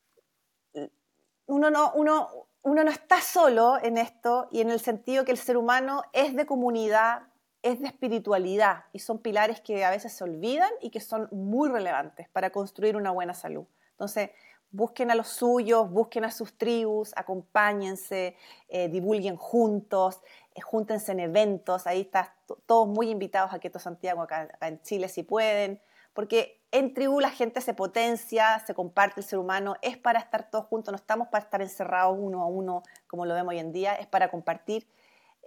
uno 1.46 1.70
no, 1.70 1.92
uno, 1.96 2.48
uno 2.62 2.84
no 2.84 2.92
está 2.92 3.22
solo 3.22 3.78
en 3.82 3.98
esto 3.98 4.48
y 4.52 4.62
en 4.62 4.70
el 4.70 4.80
sentido 4.80 5.26
que 5.26 5.32
el 5.32 5.38
ser 5.38 5.58
humano 5.58 6.04
es 6.14 6.36
de 6.36 6.46
comunidad, 6.46 7.24
es 7.62 7.80
de 7.80 7.88
espiritualidad 7.88 8.86
y 8.94 9.00
son 9.00 9.20
pilares 9.20 9.62
que 9.62 9.86
a 9.86 9.90
veces 9.90 10.14
se 10.14 10.24
olvidan 10.24 10.72
y 10.82 10.90
que 10.90 11.00
son 11.00 11.28
muy 11.32 11.70
relevantes 11.70 12.30
para 12.30 12.52
construir 12.52 12.96
una 12.96 13.12
buena 13.12 13.34
salud. 13.34 13.66
Entonces, 13.94 14.32
busquen 14.72 15.12
a 15.12 15.16
los 15.16 15.28
suyos, 15.28 15.90
busquen 15.90 16.26
a 16.26 16.32
sus 16.32 16.58
tribus, 16.58 17.14
acompáñense, 17.16 18.36
eh, 18.68 18.90
divulguen 18.90 19.38
juntos, 19.38 20.22
eh, 20.56 20.62
júntense 20.62 21.12
en 21.12 21.20
eventos, 21.20 21.86
ahí 21.86 22.02
están 22.02 22.28
todos 22.66 22.88
muy 22.88 23.10
invitados 23.10 23.54
a 23.54 23.60
Keto 23.60 23.80
Santiago 23.80 24.22
acá 24.24 24.50
en 24.62 24.82
Chile 24.82 25.08
si 25.10 25.24
pueden, 25.24 25.80
porque 26.14 26.60
en 26.72 26.96
tribu 26.96 27.20
la 27.20 27.30
gente 27.30 27.62
se 27.62 27.76
potencia, 27.76 28.60
se 28.66 28.74
comparte 28.74 29.22
el 29.22 29.28
ser 29.28 29.38
humano, 29.38 29.76
es 29.84 29.96
para 29.96 30.20
estar 30.20 30.50
todos 30.50 30.66
juntos, 30.66 30.92
no 30.92 30.96
estamos 30.96 31.28
para 31.28 31.44
estar 31.44 31.62
encerrados 31.62 32.18
uno 32.20 32.42
a 32.42 32.48
uno 32.48 32.82
como 33.06 33.28
lo 33.28 33.36
vemos 33.36 33.52
hoy 33.52 33.60
en 33.60 33.72
día, 33.72 33.94
es 33.94 34.08
para 34.08 34.32
compartir 34.32 34.88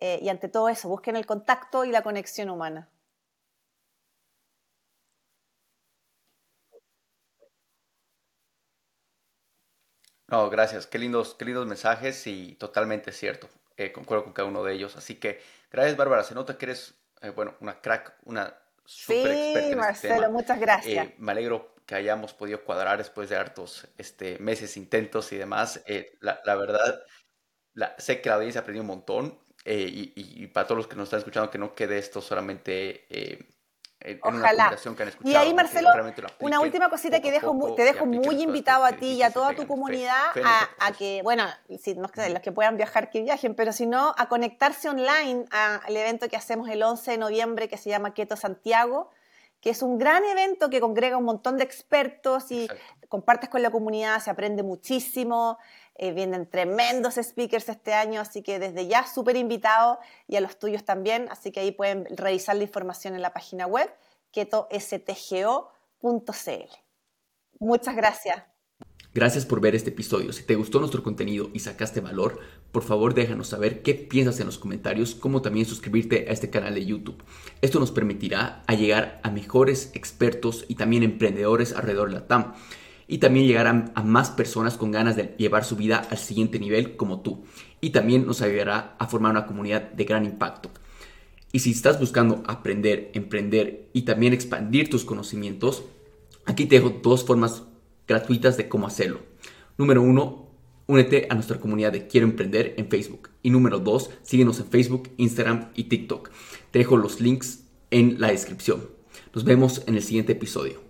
eh, 0.01 0.21
y 0.23 0.29
ante 0.29 0.49
todo 0.49 0.69
eso 0.69 0.89
busquen 0.89 1.17
el 1.17 1.27
contacto 1.27 1.85
y 1.85 1.91
la 1.91 2.03
conexión 2.03 2.49
humana. 2.49 2.89
No, 10.29 10.51
gracias. 10.51 10.87
Qué 10.87 10.99
lindos, 10.99 11.35
qué 11.35 11.45
lindos 11.45 11.67
mensajes 11.67 12.27
y 12.27 12.55
totalmente 12.55 13.13
cierto. 13.13 13.49
Eh, 13.77 13.93
concuerdo 13.93 14.25
con 14.25 14.33
cada 14.33 14.49
uno 14.49 14.65
de 14.65 14.75
ellos. 14.75 14.97
Así 14.97 15.17
que 15.17 15.41
gracias, 15.71 15.97
Bárbara. 15.97 16.25
Se 16.25 16.35
nota 16.35 16.59
que 16.59 16.67
eres, 16.67 16.95
eh, 17.23 17.31
bueno, 17.31 17.55
una 17.61 17.81
crack, 17.81 18.15
una 18.25 18.55
súper 18.87 19.33
sí, 19.35 19.53
este 19.57 19.77
Marcelo, 19.77 20.31
muchas 20.31 20.59
gracias. 20.59 21.07
Eh, 21.07 21.15
me 21.19 21.33
alegro 21.33 21.75
que 21.85 21.95
hayamos 21.95 22.33
podido 22.33 22.65
cuadrar 22.65 22.99
después 22.99 23.29
de 23.29 23.37
hartos 23.37 23.87
este, 23.99 24.39
meses, 24.39 24.77
intentos 24.77 25.33
y 25.33 25.37
demás. 25.37 25.83
Eh, 25.87 26.17
la, 26.21 26.41
la, 26.45 26.55
verdad, 26.57 27.03
la, 27.75 27.95
sé 27.99 28.21
que 28.21 28.29
la 28.29 28.37
audiencia 28.37 28.63
aprendió 28.63 28.83
un 28.83 28.89
montón 28.89 29.39
eh, 29.65 29.87
y, 29.89 30.13
y, 30.17 30.47
para 30.49 30.67
todos 30.67 30.79
los 30.79 30.87
que 30.87 30.97
nos 30.97 31.05
están 31.05 31.19
escuchando, 31.19 31.51
que 31.51 31.59
no 31.59 31.75
quede 31.75 31.99
esto 31.99 32.21
solamente 32.21 33.07
Ojalá. 34.23 34.77
y 35.25 35.35
ahí, 35.35 35.55
Marcelo, 35.55 35.91
una 36.41 36.61
última 36.61 36.89
cosita 36.89 37.21
que 37.21 37.31
dejo, 37.31 37.75
te 37.75 37.83
dejo 37.83 38.07
muy 38.07 38.43
invitado 38.43 38.85
a 38.85 38.93
ti 38.93 39.13
y 39.13 39.23
a 39.23 39.31
toda 39.31 39.55
tu 39.55 39.67
comunidad 39.67 40.27
a, 40.79 40.93
que, 40.93 41.21
bueno, 41.23 41.45
si, 41.79 41.95
no, 41.95 42.03
los 42.03 42.41
que 42.41 42.53
puedan 42.53 42.77
viajar, 42.77 43.11
que 43.11 43.23
viajen, 43.23 43.55
pero 43.55 43.73
si 43.73 43.87
no, 43.87 44.15
a 44.17 44.29
conectarse 44.29 44.89
online 44.89 45.47
al 45.51 45.97
evento 45.97 46.29
que 46.29 46.37
hacemos 46.37 46.69
el 46.69 46.83
11 46.83 47.13
de 47.13 47.19
noviembre 47.19 47.69
que 47.69 47.77
se 47.77 47.91
llama 47.91 48.15
Keto 48.15 48.37
Santiago 48.37 49.11
que 49.61 49.71
es 49.71 49.83
un 49.83 49.99
gran 49.99 50.25
evento 50.25 50.71
que 50.71 50.81
congrega 50.81 51.17
un 51.17 51.25
montón 51.25 51.57
de 51.57 51.65
expertos 51.65 52.53
y 52.53 52.69
compartes 53.09 53.49
con 53.49 53.63
la 53.63 53.71
comunidad, 53.71 54.21
se 54.21 54.31
aprende 54.31 54.63
muchísimo, 54.63 55.59
eh, 55.99 56.13
vienen 56.13 56.49
tremendos 56.49 57.15
speakers 57.15 57.69
este 57.69 57.95
año, 57.95 58.21
así 58.21 58.43
que 58.43 58.59
desde 58.59 58.87
ya 58.87 59.07
súper 59.07 59.37
invitado 59.37 59.99
y 60.29 60.37
a 60.37 60.41
los 60.41 60.59
tuyos 60.59 60.85
también, 60.85 61.29
así 61.31 61.53
que 61.53 61.61
ahí 61.61 61.73
pueden 61.73 62.07
revisar 62.11 62.57
la 62.57 62.65
información 62.65 63.15
en 63.15 63.23
la 63.23 63.33
página 63.33 63.67
web 63.67 63.91
ketostgo.cl. 64.33 65.71
Muchas 67.59 67.97
gracias. 67.97 68.43
Gracias 69.17 69.47
por 69.47 69.63
ver 69.63 69.75
este 69.75 69.89
episodio. 69.89 70.31
Si 70.35 70.43
te 70.43 70.57
gustó 70.57 70.79
nuestro 70.79 71.03
contenido 71.03 71.49
y 71.55 71.61
sacaste 71.61 72.03
valor, 72.03 72.39
por 72.71 72.83
favor 72.83 73.15
déjanos 73.15 73.49
saber 73.49 73.81
qué 73.81 73.95
piensas 73.95 74.39
en 74.41 74.47
los 74.47 74.59
comentarios, 74.59 75.15
como 75.15 75.41
también 75.41 75.65
suscribirte 75.65 76.27
a 76.29 76.33
este 76.33 76.51
canal 76.51 76.75
de 76.75 76.85
YouTube. 76.85 77.25
Esto 77.63 77.81
nos 77.81 77.93
permitirá 77.93 78.63
llegar 78.69 79.19
a 79.23 79.31
mejores 79.31 79.91
expertos 79.95 80.67
y 80.69 80.75
también 80.75 81.03
emprendedores 81.03 81.73
alrededor 81.73 82.11
de 82.11 82.15
la 82.17 82.27
TAM. 82.27 82.53
Y 83.09 83.19
también 83.19 83.47
llegar 83.47 83.67
a, 83.67 84.03
más 84.03 84.31
personas 84.31 84.77
con 84.77 84.91
ganas 84.91 85.17
de 85.17 85.35
llevar 85.39 85.65
su 85.65 85.77
vida 85.77 86.07
al 86.11 86.19
siguiente 86.19 86.59
nivel 86.59 86.97
como 86.97 87.21
tú. 87.21 87.45
Y 87.81 87.91
también 87.91 88.27
nos 88.27 88.43
ayudará 88.43 88.97
a 88.99 89.07
formar 89.07 89.31
una 89.31 89.47
comunidad 89.47 89.93
de 89.93 90.05
gran 90.05 90.25
impacto. 90.25 90.71
Y 91.53 91.61
si 91.61 91.71
estás 91.71 92.01
buscando 92.01 92.43
aprender, 92.47 93.11
emprender 93.15 93.89
y 93.93 94.03
también 94.03 94.33
expandir 94.33 94.91
tus 94.91 95.05
conocimientos, 95.05 95.85
aquí 96.45 96.67
te 96.67 96.77
dejo 96.77 97.01
dos 97.03 97.25
formas 97.25 97.63
gratuitas 98.09 98.57
de 98.57 98.69
cómo 98.69 98.87
hacerlo. 98.87 99.21
Número 99.79 100.03
uno, 100.03 100.51
únete 100.87 101.27
a 101.31 101.35
nuestra 101.35 101.61
comunidad 101.61 101.93
de 101.93 102.07
Quiero 102.07 102.27
Emprender 102.27 102.75
en 102.77 102.89
Facebook. 102.89 103.31
Y 103.43 103.51
número 103.51 103.79
dos, 103.79 104.11
síguenos 104.23 104.59
en 104.61 104.67
Facebook, 104.67 105.11
Instagram 105.17 105.71
y 105.75 105.85
TikTok. 105.85 106.31
Te 106.71 106.81
dejo 106.81 106.97
los 106.97 107.21
links 107.21 107.65
en 107.91 108.21
la 108.21 108.29
descripción. 108.29 108.89
Nos 109.35 109.45
vemos 109.45 109.83
en 109.87 109.95
el 109.95 110.03
siguiente 110.03 110.33
episodio. 110.33 110.86